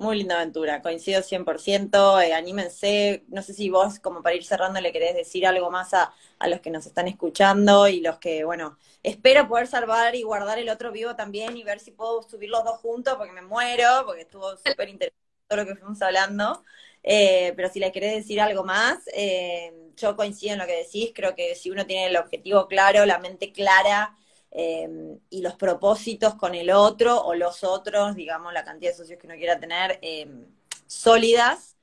Muy 0.00 0.16
linda 0.16 0.36
aventura, 0.36 0.80
coincido 0.80 1.22
100%, 1.22 2.22
eh, 2.22 2.32
anímense, 2.32 3.22
no 3.28 3.42
sé 3.42 3.52
si 3.52 3.68
vos 3.68 3.98
como 4.00 4.22
para 4.22 4.34
ir 4.34 4.44
cerrando 4.44 4.80
le 4.80 4.92
querés 4.92 5.14
decir 5.14 5.46
algo 5.46 5.70
más 5.70 5.92
a, 5.92 6.14
a, 6.38 6.48
los 6.48 6.60
que 6.60 6.70
nos 6.70 6.86
están 6.86 7.06
escuchando 7.06 7.86
y 7.86 8.00
los 8.00 8.16
que, 8.18 8.44
bueno, 8.44 8.78
espero 9.02 9.46
poder 9.46 9.66
salvar 9.66 10.14
y 10.14 10.22
guardar 10.22 10.58
el 10.58 10.70
otro 10.70 10.90
vivo 10.90 11.16
también 11.16 11.54
y 11.58 11.64
ver 11.64 11.80
si 11.80 11.90
puedo 11.90 12.22
subir 12.22 12.48
los 12.48 12.64
dos 12.64 12.78
juntos 12.80 13.16
porque 13.18 13.32
me 13.32 13.42
muero, 13.42 14.04
porque 14.06 14.22
estuvo 14.22 14.56
súper 14.56 14.88
interesante 14.88 15.20
todo 15.46 15.58
lo 15.58 15.66
que 15.66 15.76
fuimos 15.76 16.00
hablando, 16.00 16.64
eh, 17.02 17.52
pero 17.54 17.68
si 17.68 17.78
le 17.78 17.92
querés 17.92 18.14
decir 18.14 18.40
algo 18.40 18.64
más, 18.64 19.00
eh, 19.12 19.92
yo 19.96 20.16
coincido 20.16 20.54
en 20.54 20.60
lo 20.60 20.66
que 20.66 20.78
decís, 20.78 21.12
creo 21.14 21.34
que 21.34 21.54
si 21.54 21.70
uno 21.70 21.84
tiene 21.86 22.06
el 22.06 22.16
objetivo 22.16 22.68
claro, 22.68 23.04
la 23.04 23.18
mente 23.18 23.52
clara, 23.52 24.16
Em, 24.52 25.20
y 25.30 25.42
los 25.42 25.54
propósitos 25.54 26.34
con 26.34 26.54
el 26.56 26.70
otro 26.70 27.20
o 27.22 27.34
los 27.34 27.62
otros, 27.62 28.16
digamos, 28.16 28.52
la 28.52 28.64
cantidad 28.64 28.90
de 28.90 28.96
socios 28.96 29.18
que 29.18 29.26
uno 29.28 29.36
quiera 29.36 29.60
tener, 29.60 29.98
em, 30.02 30.46
sólidas, 30.86 31.76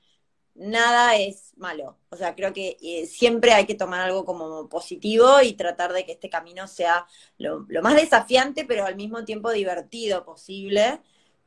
nada 0.55 1.15
es 1.15 1.53
malo. 1.57 1.97
O 2.09 2.17
sea, 2.17 2.35
creo 2.35 2.53
que 2.53 2.77
eh, 2.81 3.05
siempre 3.07 3.53
hay 3.53 3.65
que 3.65 3.75
tomar 3.75 4.01
algo 4.01 4.25
como 4.25 4.67
positivo 4.69 5.41
y 5.41 5.53
tratar 5.53 5.93
de 5.93 6.05
que 6.05 6.13
este 6.13 6.29
camino 6.29 6.67
sea 6.67 7.07
lo, 7.37 7.65
más 7.81 7.95
desafiante, 7.95 8.65
pero 8.65 8.85
al 8.85 8.95
mismo 8.95 9.23
tiempo 9.25 9.51
divertido 9.51 10.25
posible, 10.25 11.01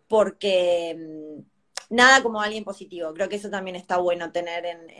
porque 0.08 0.90
em, 0.90 1.44
nada 1.90 2.22
como 2.22 2.40
alguien 2.40 2.64
positivo. 2.64 3.12
Creo 3.14 3.28
que 3.28 3.36
eso 3.36 3.50
también 3.50 3.76
está 3.76 3.98
bueno 3.98 4.32
tener 4.32 4.64
en, 4.66 4.90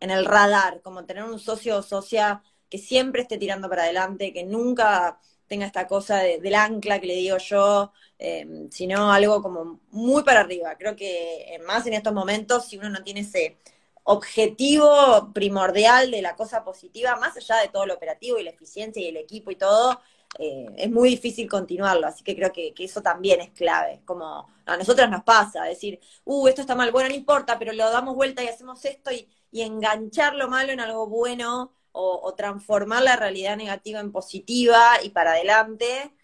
en 0.00 0.10
el 0.10 0.24
radar, 0.24 0.80
como 0.82 1.04
tener 1.04 1.24
un 1.24 1.38
socio 1.38 1.78
o 1.78 1.82
socia 1.82 2.42
que 2.70 2.78
siempre 2.78 3.22
esté 3.22 3.36
tirando 3.38 3.68
para 3.68 3.82
adelante, 3.82 4.32
que 4.32 4.44
nunca 4.44 5.20
tenga 5.50 5.66
esta 5.66 5.88
cosa 5.88 6.18
del 6.18 6.54
ancla 6.54 7.00
que 7.00 7.08
le 7.08 7.16
digo 7.16 7.36
yo, 7.38 7.92
eh, 8.20 8.68
sino 8.70 9.12
algo 9.12 9.42
como 9.42 9.80
muy 9.90 10.22
para 10.22 10.40
arriba. 10.40 10.76
Creo 10.78 10.94
que 10.94 11.54
eh, 11.54 11.58
más 11.66 11.86
en 11.86 11.94
estos 11.94 12.14
momentos, 12.14 12.66
si 12.68 12.78
uno 12.78 12.88
no 12.88 13.02
tiene 13.02 13.20
ese 13.20 13.58
objetivo 14.04 15.32
primordial 15.34 16.10
de 16.12 16.22
la 16.22 16.36
cosa 16.36 16.64
positiva, 16.64 17.16
más 17.16 17.36
allá 17.36 17.56
de 17.56 17.68
todo 17.68 17.84
lo 17.86 17.94
operativo 17.94 18.38
y 18.38 18.44
la 18.44 18.50
eficiencia 18.50 19.02
y 19.02 19.08
el 19.08 19.16
equipo 19.16 19.50
y 19.50 19.56
todo, 19.56 20.00
eh, 20.38 20.66
es 20.76 20.90
muy 20.90 21.10
difícil 21.10 21.48
continuarlo. 21.48 22.06
Así 22.06 22.22
que 22.22 22.36
creo 22.36 22.52
que, 22.52 22.72
eso 22.78 23.02
también 23.02 23.40
es 23.40 23.50
clave. 23.50 24.02
Como 24.04 24.48
a 24.66 24.76
nosotros 24.76 25.10
nos 25.10 25.24
pasa, 25.24 25.64
decir, 25.64 25.98
uh, 26.24 26.46
esto 26.48 26.60
está 26.60 26.76
mal, 26.76 26.92
bueno, 26.92 27.08
no 27.08 27.14
importa, 27.16 27.58
pero 27.58 27.72
lo 27.72 27.90
damos 27.90 28.14
vuelta 28.14 28.42
y 28.44 28.48
hacemos 28.48 28.84
esto 28.84 29.10
y, 29.10 29.28
y 29.50 29.62
enganchar 29.62 30.34
lo 30.36 30.48
malo 30.48 30.72
en 30.72 30.80
algo 30.80 31.08
bueno 31.08 31.72
o, 31.92 32.34
transformar 32.34 33.02
la 33.02 33.16
realidad 33.16 33.56
negativa 33.56 34.00
en 34.00 34.12
positiva 34.12 34.94
y 35.02 35.10
para 35.10 35.32
adelante, 35.32 36.14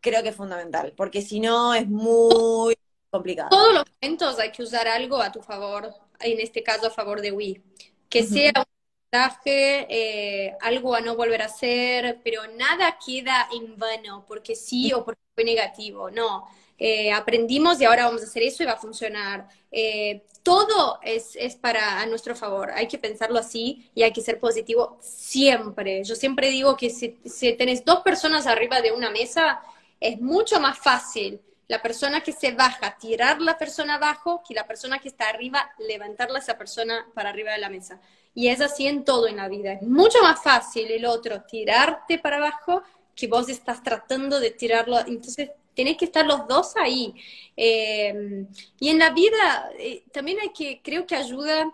creo 0.00 0.22
que 0.22 0.30
es 0.30 0.36
fundamental, 0.36 0.92
porque 0.96 1.22
si 1.22 1.40
no 1.40 1.74
es 1.74 1.88
muy 1.88 2.76
complicado. 3.10 3.50
Todos 3.50 3.74
los 3.74 3.84
momentos 4.00 4.38
hay 4.38 4.52
que 4.52 4.62
usar 4.62 4.88
algo 4.88 5.20
a 5.20 5.32
tu 5.32 5.42
favor, 5.42 5.92
en 6.20 6.40
este 6.40 6.62
caso 6.62 6.86
a 6.86 6.90
favor 6.90 7.20
de 7.20 7.32
Wii. 7.32 7.62
Que 8.08 8.22
sea 8.24 8.52
un 8.56 8.64
mensaje, 9.12 9.86
eh, 9.88 10.56
algo 10.60 10.94
a 10.94 11.00
no 11.00 11.16
volver 11.16 11.42
a 11.42 11.46
hacer, 11.46 12.20
pero 12.24 12.42
nada 12.56 12.98
queda 13.04 13.48
en 13.52 13.76
vano 13.78 14.24
porque 14.26 14.56
sí 14.56 14.92
o 14.92 15.04
porque 15.04 15.20
fue 15.34 15.44
negativo, 15.44 16.10
no. 16.10 16.48
Eh, 16.82 17.12
aprendimos 17.12 17.78
y 17.78 17.84
ahora 17.84 18.06
vamos 18.06 18.22
a 18.22 18.24
hacer 18.24 18.42
eso 18.42 18.62
y 18.62 18.66
va 18.66 18.72
a 18.72 18.78
funcionar. 18.78 19.46
Eh, 19.70 20.22
todo 20.42 20.98
es, 21.02 21.36
es, 21.36 21.54
para 21.54 22.00
a 22.00 22.06
nuestro 22.06 22.34
favor, 22.34 22.70
hay 22.70 22.88
que 22.88 22.96
pensarlo 22.96 23.38
así 23.38 23.90
y 23.94 24.02
hay 24.02 24.14
que 24.14 24.22
ser 24.22 24.40
positivo 24.40 24.96
siempre. 25.02 26.02
Yo 26.02 26.14
siempre 26.14 26.48
digo 26.48 26.78
que 26.78 26.88
si, 26.88 27.18
si 27.26 27.52
tenés 27.52 27.84
dos 27.84 28.00
personas 28.00 28.46
arriba 28.46 28.80
de 28.80 28.92
una 28.92 29.10
mesa, 29.10 29.60
es 30.00 30.18
mucho 30.22 30.58
más 30.58 30.78
fácil 30.78 31.42
la 31.68 31.82
persona 31.82 32.22
que 32.22 32.32
se 32.32 32.52
baja, 32.52 32.96
tirar 32.98 33.42
la 33.42 33.58
persona 33.58 33.96
abajo, 33.96 34.42
que 34.48 34.54
la 34.54 34.66
persona 34.66 34.98
que 34.98 35.08
está 35.08 35.28
arriba, 35.28 35.70
levantarla 35.78 36.38
a 36.38 36.42
esa 36.42 36.56
persona 36.56 37.06
para 37.14 37.28
arriba 37.28 37.52
de 37.52 37.58
la 37.58 37.68
mesa. 37.68 38.00
Y 38.34 38.48
es 38.48 38.62
así 38.62 38.86
en 38.86 39.04
todo 39.04 39.28
en 39.28 39.36
la 39.36 39.48
vida. 39.48 39.74
Es 39.74 39.82
mucho 39.82 40.20
más 40.22 40.42
fácil 40.42 40.90
el 40.90 41.04
otro 41.04 41.42
tirarte 41.42 42.18
para 42.18 42.38
abajo 42.38 42.82
que 43.14 43.28
vos 43.28 43.48
estás 43.48 43.82
tratando 43.82 44.40
de 44.40 44.50
tirarlo. 44.50 44.98
Entonces, 45.00 45.50
tenés 45.74 45.96
que 45.96 46.04
estar 46.04 46.26
los 46.26 46.46
dos 46.46 46.76
ahí. 46.76 47.14
Eh, 47.56 48.46
y 48.78 48.88
en 48.88 48.98
la 48.98 49.10
vida 49.10 49.70
eh, 49.78 50.04
también 50.12 50.38
hay 50.40 50.50
que, 50.50 50.80
creo 50.82 51.06
que 51.06 51.16
ayuda 51.16 51.72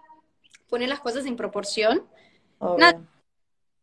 poner 0.68 0.88
las 0.88 1.00
cosas 1.00 1.26
en 1.26 1.36
proporción. 1.36 2.06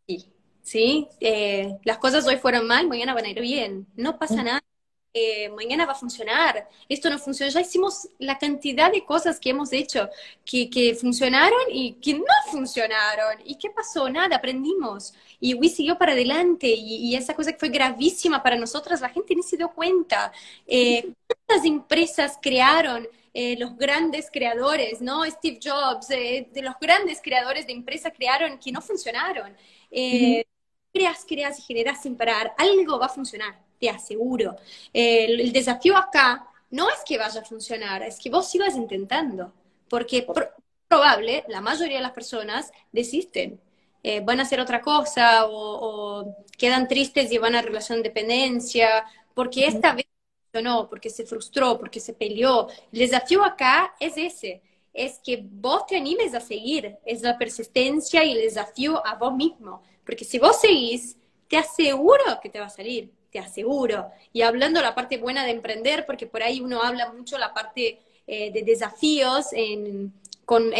sí, 0.07 0.29
¿sí? 0.61 1.07
Eh, 1.19 1.77
las 1.83 1.97
cosas 1.97 2.27
hoy 2.27 2.37
fueron 2.37 2.67
mal, 2.67 2.87
mañana 2.87 3.13
van 3.13 3.25
a 3.25 3.29
ir 3.29 3.41
bien. 3.41 3.87
No 3.95 4.17
pasa 4.17 4.41
mm. 4.41 4.45
nada 4.45 4.63
eh, 5.15 5.47
mañana 5.49 5.85
va 5.85 5.91
a 5.91 5.95
funcionar, 5.95 6.67
esto 6.89 7.07
no 7.07 7.19
funciona. 7.19 7.51
Ya 7.51 7.61
hicimos 7.61 8.09
la 8.17 8.39
cantidad 8.39 8.91
de 8.91 9.05
cosas 9.05 9.39
que 9.39 9.51
hemos 9.51 9.71
hecho 9.71 10.09
que, 10.43 10.69
que 10.71 10.95
funcionaron 10.95 11.61
y 11.71 11.93
que 11.93 12.15
no 12.15 12.23
funcionaron. 12.49 13.39
¿Y 13.45 13.55
qué 13.55 13.69
pasó? 13.69 14.09
Nada, 14.09 14.37
aprendimos. 14.37 15.13
Y 15.39 15.53
Wii 15.53 15.69
siguió 15.69 15.99
para 15.99 16.13
adelante 16.13 16.67
y, 16.67 17.15
esa 17.15 17.35
cosa 17.35 17.51
que 17.51 17.59
fue 17.59 17.69
gravísima 17.69 18.41
para 18.41 18.55
nosotras, 18.55 19.01
la 19.01 19.09
gente 19.09 19.35
ni 19.35 19.43
se 19.43 19.55
dio 19.55 19.69
cuenta. 19.71 20.31
Eh, 20.65 21.13
¿Cuántas 21.27 21.65
empresas 21.65 22.39
crearon? 22.41 23.07
Eh, 23.35 23.55
los 23.57 23.75
grandes 23.77 24.29
creadores, 24.31 25.01
¿no? 25.01 25.25
Steve 25.25 25.59
Jobs, 25.63 26.07
de 26.07 26.47
los 26.55 26.75
grandes 26.79 27.19
creadores 27.21 27.65
de 27.67 27.73
empresas 27.73 28.13
crearon 28.15 28.59
que 28.59 28.71
no 28.71 28.81
funcionaron. 28.81 29.55
Creas, 30.91 31.25
creas 31.27 31.59
y 31.59 31.61
generas 31.63 32.01
sin 32.03 32.15
parar, 32.15 32.53
algo 32.57 32.99
va 32.99 33.07
a 33.07 33.09
funcionar 33.09 33.62
te 33.79 33.89
aseguro. 33.89 34.55
el, 34.93 35.51
desafío 35.51 35.97
acá 35.97 36.47
no 36.71 36.89
es 36.89 36.99
que 37.05 37.17
vaya 37.17 37.41
a 37.41 37.45
funcionar, 37.45 38.03
es 38.03 38.17
que 38.19 38.29
vos 38.29 38.49
sigas 38.49 38.75
intentando, 38.75 39.53
porque 39.89 40.25
probable, 40.87 41.43
la 41.47 41.61
mayoría 41.61 41.97
de 41.97 42.03
las 42.03 42.11
personas 42.11 42.71
desisten. 42.91 43.59
Eh, 44.03 44.19
van 44.19 44.39
a 44.39 44.43
hacer 44.43 44.59
otra 44.59 44.81
cosa 44.81 45.47
o, 45.47 46.35
quedan 46.57 46.87
tristes 46.87 47.31
y 47.31 47.37
van 47.37 47.55
a 47.55 47.61
relación 47.61 47.99
de 47.99 48.09
dependencia, 48.09 49.05
porque 49.33 49.65
esta 49.65 49.93
vez 49.93 50.05
no, 50.61 50.87
porque 50.89 51.09
se 51.09 51.25
frustró, 51.25 51.79
porque 51.79 51.99
se 51.99 52.13
peleó. 52.13 52.67
El 52.91 52.99
desafío 52.99 53.43
acá 53.43 53.95
es 53.99 54.17
ese, 54.17 54.61
es 54.93 55.19
que 55.23 55.43
vos 55.43 55.87
te 55.87 55.97
animes 55.97 56.35
a 56.35 56.39
seguir, 56.39 56.97
es 57.05 57.21
la 57.21 57.37
persistencia 57.37 58.23
y 58.23 58.33
el 58.33 58.41
desafío 58.41 59.03
a 59.05 59.15
vos 59.15 59.33
mismo, 59.33 59.81
porque 60.05 60.25
si 60.25 60.37
vos 60.37 60.59
seguís, 60.59 61.17
te 61.47 61.57
aseguro 61.57 62.39
que 62.41 62.49
te 62.49 62.59
va 62.59 62.67
a 62.67 62.69
salir 62.69 63.11
te 63.33 63.39
aseguro. 63.39 64.11
Y 64.31 64.43
hablando 64.43 64.81
la 64.81 64.95
parte 64.95 65.17
buena 65.17 65.43
de 65.43 65.51
emprender, 65.51 66.05
porque 66.05 66.27
por 66.27 66.43
ahí 66.43 66.61
uno 66.61 66.81
habla 66.81 67.11
mucho 67.11 67.37
la 67.37 67.53
parte 67.53 67.99
eh, 68.27 68.51
de 68.53 68.61
desafíos 68.61 69.47
con, 70.45 70.71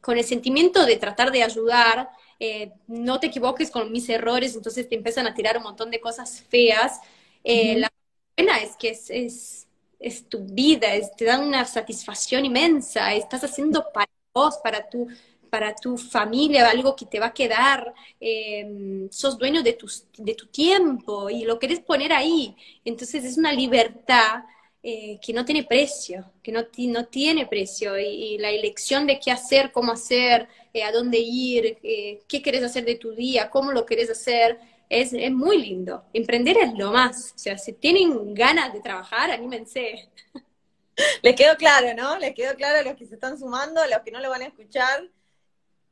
con, 0.00 0.18
el 0.18 0.24
sentimiento 0.24 0.86
de 0.86 0.96
tratar 0.96 1.30
de 1.30 1.42
ayudar, 1.42 2.08
eh, 2.40 2.72
no 2.86 3.20
te 3.20 3.28
equivoques 3.28 3.70
con 3.70 3.92
mis 3.92 4.08
errores, 4.08 4.56
entonces 4.56 4.88
te 4.88 4.96
empiezan 4.96 5.26
a 5.26 5.34
tirar 5.34 5.56
un 5.58 5.62
montón 5.62 5.90
de 5.90 6.00
cosas 6.00 6.40
feas. 6.48 7.00
Eh, 7.44 7.76
la 7.76 7.92
buena 8.36 8.58
es 8.58 8.76
que 8.76 8.88
es, 8.90 9.10
es, 9.10 9.66
es 10.00 10.28
tu 10.28 10.40
vida, 10.40 10.88
te 11.16 11.26
da 11.26 11.38
una 11.38 11.64
satisfacción 11.64 12.44
inmensa, 12.44 13.14
estás 13.14 13.44
haciendo 13.44 13.84
para 13.92 14.10
vos, 14.32 14.58
para 14.64 14.88
tu 14.88 15.06
para 15.54 15.72
tu 15.72 15.96
familia, 15.96 16.68
algo 16.68 16.96
que 16.96 17.06
te 17.06 17.20
va 17.20 17.26
a 17.26 17.32
quedar, 17.32 17.94
eh, 18.20 19.06
sos 19.08 19.38
dueño 19.38 19.62
de 19.62 19.74
tu, 19.74 19.86
de 20.18 20.34
tu 20.34 20.46
tiempo 20.48 21.30
y 21.30 21.44
lo 21.44 21.60
querés 21.60 21.78
poner 21.78 22.12
ahí. 22.12 22.56
Entonces 22.84 23.22
es 23.24 23.38
una 23.38 23.52
libertad 23.52 24.42
eh, 24.82 25.20
que 25.22 25.32
no 25.32 25.44
tiene 25.44 25.62
precio, 25.62 26.32
que 26.42 26.50
no, 26.50 26.62
no 26.76 27.06
tiene 27.06 27.46
precio. 27.46 27.96
Y, 27.96 28.36
la 28.38 28.50
elección 28.50 29.06
de 29.06 29.20
qué 29.20 29.30
hacer, 29.30 29.70
cómo 29.70 29.92
hacer, 29.92 30.48
a 30.84 30.90
dónde 30.90 31.18
ir, 31.20 31.78
qué 32.26 32.42
querés 32.42 32.64
hacer 32.64 32.84
de 32.84 32.96
tu 32.96 33.12
día, 33.12 33.48
cómo 33.48 33.70
lo 33.70 33.86
querés 33.86 34.10
hacer, 34.10 34.58
es, 34.88 35.12
es, 35.12 35.30
muy 35.30 35.58
lindo. 35.62 36.04
Emprender 36.12 36.56
es 36.58 36.74
lo 36.74 36.90
más. 36.90 37.32
O 37.36 37.38
sea, 37.38 37.56
si 37.58 37.74
tienen 37.74 38.34
ganas 38.34 38.72
de 38.72 38.80
trabajar, 38.80 39.30
anímense. 39.30 40.08
Les 41.22 41.36
quedó 41.36 41.56
claro, 41.56 41.94
¿no? 41.94 42.18
Les 42.18 42.34
quedó 42.34 42.56
claro 42.56 42.80
a 42.80 42.82
los 42.82 42.96
que 42.96 43.06
se 43.06 43.14
están 43.14 43.38
sumando, 43.38 43.80
a 43.80 43.86
los 43.86 44.00
que 44.00 44.10
no 44.10 44.18
lo 44.20 44.30
van 44.30 44.42
a 44.42 44.46
escuchar. 44.46 45.08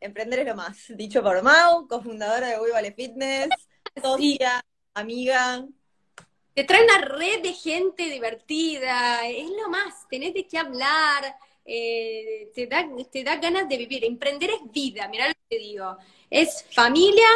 Emprender 0.03 0.41
es 0.41 0.47
lo 0.47 0.55
más. 0.55 0.77
Dicho 0.97 1.23
por 1.23 1.43
Mau, 1.43 1.87
cofundadora 1.87 2.49
de 2.49 2.61
We 2.61 2.93
Fitness, 2.93 3.49
socia, 4.01 4.65
amiga. 4.95 5.65
Te 6.55 6.65
trae 6.65 6.85
una 6.85 6.99
red 6.99 7.43
de 7.43 7.55
gente 7.55 8.11
divertida, 8.11 9.27
es 9.27 9.49
lo 9.51 9.71
más. 9.71 10.07
Tenés 10.09 10.35
de 10.35 10.47
qué 10.47 10.59
hablar, 10.59 11.35
eh, 11.65 12.51
te, 12.55 12.67
da, 12.67 12.87
te 13.11 13.25
da 13.25 13.37
ganas 13.37 13.69
de 13.69 13.79
vivir. 13.79 14.05
Emprender 14.05 14.51
es 14.51 14.71
vida, 14.71 15.09
mirá 15.09 15.29
lo 15.29 15.35
que 15.35 15.57
te 15.57 15.59
digo. 15.59 15.97
Es 16.29 16.67
familia, 16.71 17.29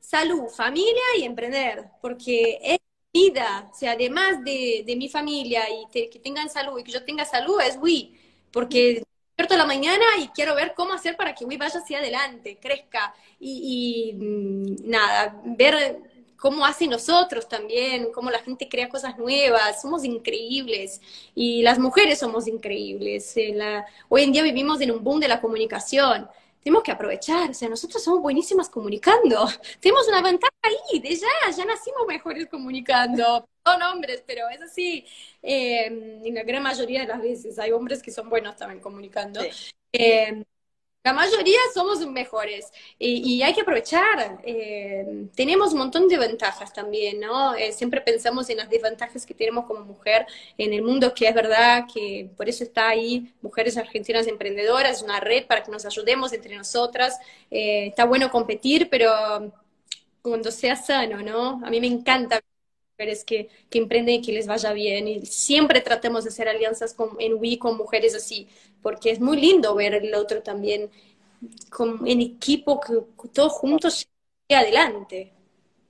salud, 0.00 0.48
familia 0.48 1.02
y 1.18 1.24
emprender, 1.24 1.90
porque 2.00 2.58
es 2.62 2.78
vida, 3.12 3.68
o 3.70 3.74
sea, 3.74 3.92
además 3.92 4.42
de, 4.42 4.84
mi 4.96 5.08
familia 5.08 5.64
y 5.68 5.86
que 5.90 6.18
tengan 6.18 6.48
salud 6.48 6.78
y 6.78 6.84
que 6.84 6.92
yo 6.92 7.04
tenga 7.04 7.26
salud, 7.26 7.60
es 7.60 7.76
Wii, 7.78 8.18
porque 8.50 9.02
despierto 9.32 9.56
la 9.56 9.64
mañana 9.66 10.04
y 10.20 10.28
quiero 10.28 10.54
ver 10.54 10.74
cómo 10.76 10.92
hacer 10.92 11.16
para 11.16 11.34
que 11.34 11.46
Wii 11.46 11.56
vaya 11.56 11.80
hacia 11.80 11.98
adelante, 11.98 12.58
crezca 12.60 13.14
y, 13.40 14.12
mm, 14.14 14.90
nada, 14.90 15.40
ver 15.44 16.00
cómo 16.36 16.66
hacen 16.66 16.90
nosotros 16.90 17.48
también, 17.48 18.12
cómo 18.12 18.30
la 18.30 18.40
gente 18.40 18.68
crea 18.68 18.90
cosas 18.90 19.16
nuevas, 19.16 19.80
somos 19.80 20.04
increíbles 20.04 21.00
y 21.34 21.62
las 21.62 21.78
mujeres 21.78 22.18
somos 22.18 22.46
increíbles. 22.46 23.34
Eh, 23.36 23.56
hoy 24.08 24.22
en 24.24 24.32
día 24.32 24.42
vivimos 24.42 24.80
en 24.80 24.90
un 24.90 25.02
boom 25.02 25.20
de 25.20 25.28
la 25.28 25.40
comunicación 25.40 26.28
tenemos 26.62 26.82
que 26.82 26.92
aprovechar, 26.92 27.50
o 27.50 27.54
sea, 27.54 27.68
nosotros 27.68 28.02
somos 28.02 28.20
buenísimas 28.22 28.68
comunicando, 28.68 29.46
tenemos 29.80 30.06
una 30.08 30.22
ventaja 30.22 30.52
ahí, 30.62 31.00
de 31.00 31.16
ya, 31.16 31.50
ya 31.56 31.64
nacimos 31.64 32.06
mejores 32.06 32.46
comunicando, 32.48 33.48
son 33.64 33.82
hombres, 33.82 34.22
pero 34.26 34.48
es 34.48 34.62
así, 34.62 35.06
eh, 35.42 35.86
en 35.86 36.34
la 36.34 36.42
gran 36.42 36.62
mayoría 36.62 37.00
de 37.02 37.08
las 37.08 37.20
veces 37.20 37.58
hay 37.58 37.72
hombres 37.72 38.02
que 38.02 38.10
son 38.10 38.28
buenos 38.28 38.56
también 38.56 38.80
comunicando. 38.80 39.40
Eh, 39.92 40.44
la 41.04 41.12
mayoría 41.12 41.58
somos 41.74 42.06
mejores 42.06 42.72
y, 42.98 43.42
hay 43.42 43.52
que 43.54 43.62
aprovechar. 43.62 44.40
Eh, 44.44 45.26
tenemos 45.34 45.72
un 45.72 45.78
montón 45.80 46.08
de 46.08 46.16
ventajas 46.16 46.72
también, 46.72 47.18
¿no? 47.20 47.54
Eh, 47.54 47.72
siempre 47.72 48.00
pensamos 48.00 48.48
en 48.50 48.58
las 48.58 48.70
desventajas 48.70 49.26
que 49.26 49.34
tenemos 49.34 49.66
como 49.66 49.80
mujer 49.84 50.26
en 50.58 50.72
el 50.72 50.82
mundo, 50.82 51.12
que 51.12 51.26
es 51.28 51.34
verdad 51.34 51.86
que 51.92 52.30
por 52.36 52.48
eso 52.48 52.62
está 52.62 52.88
ahí 52.88 53.32
Mujeres 53.42 53.76
Argentinas 53.76 54.28
Emprendedoras, 54.28 55.02
una 55.02 55.18
red 55.18 55.46
para 55.46 55.64
que 55.64 55.72
nos 55.72 55.84
ayudemos 55.84 56.32
entre 56.32 56.56
nosotras. 56.56 57.18
Eh, 57.50 57.88
está 57.88 58.04
bueno 58.04 58.30
competir, 58.30 58.88
pero 58.88 59.52
cuando 60.22 60.50
sea 60.52 60.76
sano, 60.76 61.22
¿no? 61.22 61.60
A 61.66 61.70
mí 61.70 61.80
me 61.80 61.88
encanta 61.88 62.40
mujeres 63.02 63.24
que, 63.24 63.48
que 63.70 63.78
emprenden 63.78 64.16
y 64.16 64.22
que 64.22 64.32
les 64.32 64.46
vaya 64.46 64.72
bien. 64.72 65.08
Y 65.08 65.26
siempre 65.26 65.80
tratemos 65.80 66.24
de 66.24 66.30
hacer 66.30 66.48
alianzas 66.48 66.94
con, 66.94 67.16
en 67.18 67.34
Wii 67.34 67.58
con 67.58 67.76
mujeres 67.76 68.14
así, 68.14 68.48
porque 68.82 69.10
es 69.10 69.20
muy 69.20 69.40
lindo 69.40 69.74
ver 69.74 69.94
el 69.94 70.14
otro 70.14 70.42
también 70.42 70.90
con, 71.70 72.06
en 72.06 72.20
equipo, 72.20 72.80
que 72.80 72.94
todos 73.32 73.52
juntos 73.52 74.06
y 74.48 74.54
adelante. 74.54 75.32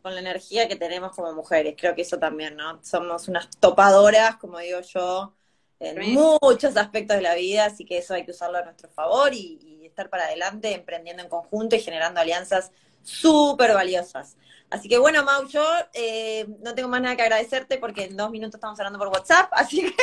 Con 0.02 0.14
la 0.14 0.20
energía 0.20 0.66
que 0.66 0.76
tenemos 0.76 1.14
como 1.14 1.32
mujeres, 1.32 1.76
creo 1.78 1.94
que 1.94 2.02
eso 2.02 2.18
también, 2.18 2.56
¿no? 2.56 2.80
Somos 2.82 3.28
unas 3.28 3.48
topadoras, 3.60 4.36
como 4.36 4.58
digo 4.58 4.80
yo, 4.80 5.32
en 5.78 6.12
muchos 6.12 6.76
aspectos 6.76 7.16
de 7.16 7.22
la 7.22 7.34
vida, 7.36 7.66
así 7.66 7.84
que 7.84 7.98
eso 7.98 8.14
hay 8.14 8.24
que 8.24 8.32
usarlo 8.32 8.58
a 8.58 8.64
nuestro 8.64 8.88
favor 8.90 9.32
y, 9.34 9.58
y 9.62 9.86
estar 9.86 10.10
para 10.10 10.24
adelante, 10.24 10.74
emprendiendo 10.74 11.22
en 11.22 11.28
conjunto 11.28 11.76
y 11.76 11.80
generando 11.80 12.20
alianzas 12.20 12.72
súper 13.02 13.74
valiosas. 13.74 14.36
Así 14.72 14.88
que 14.88 14.96
bueno, 14.96 15.22
Mau, 15.22 15.46
yo 15.48 15.62
eh, 15.92 16.46
no 16.60 16.74
tengo 16.74 16.88
más 16.88 17.02
nada 17.02 17.14
que 17.14 17.20
agradecerte 17.20 17.76
porque 17.76 18.04
en 18.04 18.16
dos 18.16 18.30
minutos 18.30 18.54
estamos 18.54 18.80
hablando 18.80 18.98
por 18.98 19.08
WhatsApp, 19.08 19.50
así 19.52 19.82
que 19.82 19.94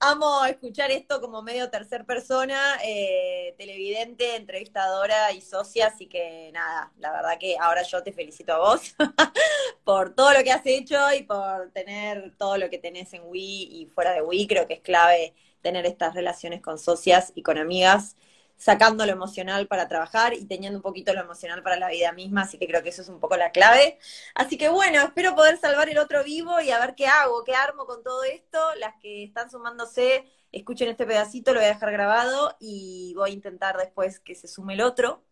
amo 0.00 0.44
escuchar 0.44 0.90
esto 0.90 1.20
como 1.20 1.40
medio 1.40 1.70
tercer 1.70 2.04
persona, 2.04 2.78
eh, 2.84 3.54
televidente, 3.56 4.34
entrevistadora 4.34 5.30
y 5.30 5.40
socia, 5.40 5.86
así 5.86 6.08
que 6.08 6.50
nada, 6.52 6.92
la 6.98 7.12
verdad 7.12 7.38
que 7.38 7.56
ahora 7.60 7.84
yo 7.84 8.02
te 8.02 8.12
felicito 8.12 8.54
a 8.54 8.58
vos 8.58 8.92
por 9.84 10.16
todo 10.16 10.32
lo 10.32 10.42
que 10.42 10.50
has 10.50 10.66
hecho 10.66 10.98
y 11.16 11.22
por 11.22 11.70
tener 11.70 12.34
todo 12.36 12.58
lo 12.58 12.70
que 12.70 12.78
tenés 12.78 13.12
en 13.14 13.22
Wii 13.24 13.82
y 13.82 13.86
fuera 13.94 14.14
de 14.14 14.22
Wii, 14.22 14.48
creo 14.48 14.66
que 14.66 14.74
es 14.74 14.80
clave 14.80 15.32
tener 15.60 15.86
estas 15.86 16.14
relaciones 16.14 16.60
con 16.60 16.76
socias 16.76 17.30
y 17.36 17.44
con 17.44 17.56
amigas 17.56 18.16
sacando 18.62 19.04
lo 19.04 19.10
emocional 19.10 19.66
para 19.66 19.88
trabajar 19.88 20.34
y 20.34 20.44
teniendo 20.44 20.78
un 20.78 20.82
poquito 20.82 21.12
lo 21.12 21.20
emocional 21.20 21.64
para 21.64 21.76
la 21.76 21.88
vida 21.88 22.12
misma, 22.12 22.42
así 22.42 22.58
que 22.58 22.68
creo 22.68 22.80
que 22.80 22.90
eso 22.90 23.02
es 23.02 23.08
un 23.08 23.18
poco 23.18 23.36
la 23.36 23.50
clave. 23.50 23.98
Así 24.36 24.56
que 24.56 24.68
bueno, 24.68 25.02
espero 25.02 25.34
poder 25.34 25.58
salvar 25.58 25.88
el 25.88 25.98
otro 25.98 26.22
vivo 26.22 26.60
y 26.60 26.70
a 26.70 26.78
ver 26.78 26.94
qué 26.94 27.08
hago, 27.08 27.42
qué 27.42 27.56
armo 27.56 27.86
con 27.86 28.04
todo 28.04 28.22
esto. 28.22 28.58
Las 28.78 28.94
que 29.00 29.24
están 29.24 29.50
sumándose, 29.50 30.26
escuchen 30.52 30.88
este 30.88 31.06
pedacito, 31.06 31.52
lo 31.52 31.58
voy 31.58 31.64
a 31.66 31.72
dejar 31.72 31.90
grabado 31.90 32.56
y 32.60 33.14
voy 33.16 33.30
a 33.30 33.32
intentar 33.32 33.76
después 33.78 34.20
que 34.20 34.36
se 34.36 34.46
sume 34.46 34.74
el 34.74 34.82
otro. 34.82 35.24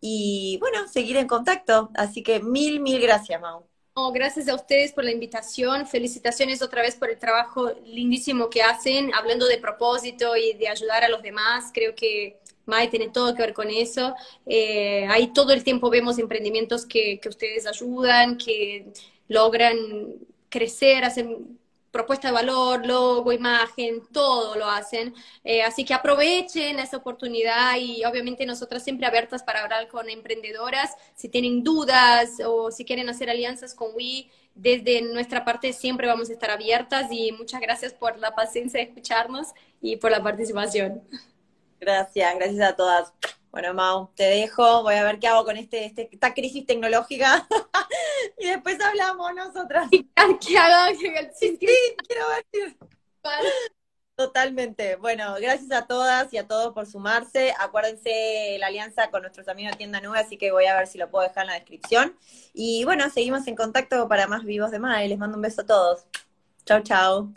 Y 0.00 0.58
bueno, 0.60 0.88
seguir 0.88 1.16
en 1.16 1.28
contacto. 1.28 1.90
Así 1.94 2.24
que 2.24 2.40
mil, 2.40 2.80
mil 2.80 3.00
gracias, 3.00 3.40
Mau. 3.40 3.68
gracias 4.12 4.48
a 4.48 4.54
ustedes 4.56 4.92
por 4.92 5.04
la 5.04 5.12
invitación. 5.12 5.86
Felicitaciones 5.86 6.60
otra 6.60 6.82
vez 6.82 6.96
por 6.96 7.08
el 7.08 7.20
trabajo 7.20 7.70
lindísimo 7.84 8.50
que 8.50 8.62
hacen, 8.62 9.14
hablando 9.14 9.46
de 9.46 9.58
propósito 9.58 10.36
y 10.36 10.54
de 10.54 10.66
ayudar 10.68 11.04
a 11.04 11.08
los 11.08 11.22
demás. 11.22 11.70
Creo 11.72 11.94
que 11.94 12.40
Mai 12.66 12.88
tiene 12.90 13.08
todo 13.08 13.34
que 13.34 13.42
ver 13.42 13.54
con 13.54 13.70
eso. 13.70 14.14
Eh, 14.46 15.06
ahí 15.08 15.32
todo 15.32 15.52
el 15.52 15.64
tiempo 15.64 15.90
vemos 15.90 16.18
emprendimientos 16.18 16.86
que, 16.86 17.18
que 17.20 17.28
ustedes 17.28 17.66
ayudan, 17.66 18.38
que 18.38 18.92
logran 19.28 19.76
crecer, 20.48 21.04
hacen 21.04 21.58
propuesta 21.94 22.26
de 22.26 22.34
valor, 22.34 22.84
logo, 22.84 23.32
imagen, 23.32 24.02
todo 24.12 24.56
lo 24.56 24.68
hacen. 24.68 25.14
Eh, 25.44 25.62
así 25.62 25.84
que 25.84 25.94
aprovechen 25.94 26.80
esa 26.80 26.96
oportunidad 26.96 27.76
y 27.78 28.04
obviamente 28.04 28.44
nosotras 28.46 28.82
siempre 28.82 29.06
abiertas 29.06 29.44
para 29.44 29.62
hablar 29.62 29.86
con 29.86 30.10
emprendedoras. 30.10 30.90
Si 31.14 31.28
tienen 31.28 31.62
dudas 31.62 32.40
o 32.44 32.72
si 32.72 32.84
quieren 32.84 33.08
hacer 33.08 33.30
alianzas 33.30 33.74
con 33.74 33.94
WE, 33.94 34.28
desde 34.56 35.02
nuestra 35.02 35.44
parte 35.44 35.72
siempre 35.72 36.08
vamos 36.08 36.30
a 36.30 36.32
estar 36.32 36.50
abiertas 36.50 37.06
y 37.12 37.30
muchas 37.30 37.60
gracias 37.60 37.92
por 37.92 38.18
la 38.18 38.34
paciencia 38.34 38.80
de 38.80 38.86
escucharnos 38.86 39.48
y 39.80 39.96
por 39.96 40.10
la 40.10 40.20
participación. 40.20 41.00
Gracias, 41.84 42.34
gracias 42.36 42.70
a 42.70 42.76
todas. 42.76 43.12
Bueno, 43.50 43.74
Mau, 43.74 44.10
te 44.16 44.24
dejo, 44.24 44.82
voy 44.82 44.94
a 44.94 45.04
ver 45.04 45.18
qué 45.18 45.28
hago 45.28 45.44
con 45.44 45.58
este, 45.58 45.84
este 45.84 46.08
esta 46.10 46.32
crisis 46.32 46.64
tecnológica 46.64 47.46
y 48.38 48.46
después 48.46 48.80
hablamos 48.80 49.34
nosotras. 49.34 49.90
¿Qué 49.90 50.58
hago? 50.58 50.98
Sí, 51.38 51.58
quiero 51.58 52.24
ver. 52.28 52.76
Totalmente. 54.16 54.96
Bueno, 54.96 55.34
gracias 55.40 55.70
a 55.72 55.86
todas 55.86 56.32
y 56.32 56.38
a 56.38 56.48
todos 56.48 56.72
por 56.72 56.86
sumarse. 56.86 57.52
Acuérdense 57.58 58.56
la 58.58 58.68
alianza 58.68 59.10
con 59.10 59.20
nuestros 59.20 59.46
amigos 59.48 59.72
de 59.72 59.78
Tienda 59.78 60.00
Nube, 60.00 60.18
así 60.18 60.38
que 60.38 60.50
voy 60.50 60.64
a 60.64 60.76
ver 60.76 60.86
si 60.86 60.96
lo 60.96 61.10
puedo 61.10 61.28
dejar 61.28 61.44
en 61.44 61.48
la 61.48 61.54
descripción. 61.54 62.16
Y 62.54 62.84
bueno, 62.84 63.10
seguimos 63.10 63.46
en 63.46 63.56
contacto 63.56 64.08
para 64.08 64.26
más 64.26 64.44
vivos 64.44 64.70
de 64.70 64.78
Mae. 64.78 65.08
Les 65.08 65.18
mando 65.18 65.36
un 65.36 65.42
beso 65.42 65.60
a 65.62 65.66
todos. 65.66 66.06
Chau, 66.64 66.82
chau. 66.82 67.32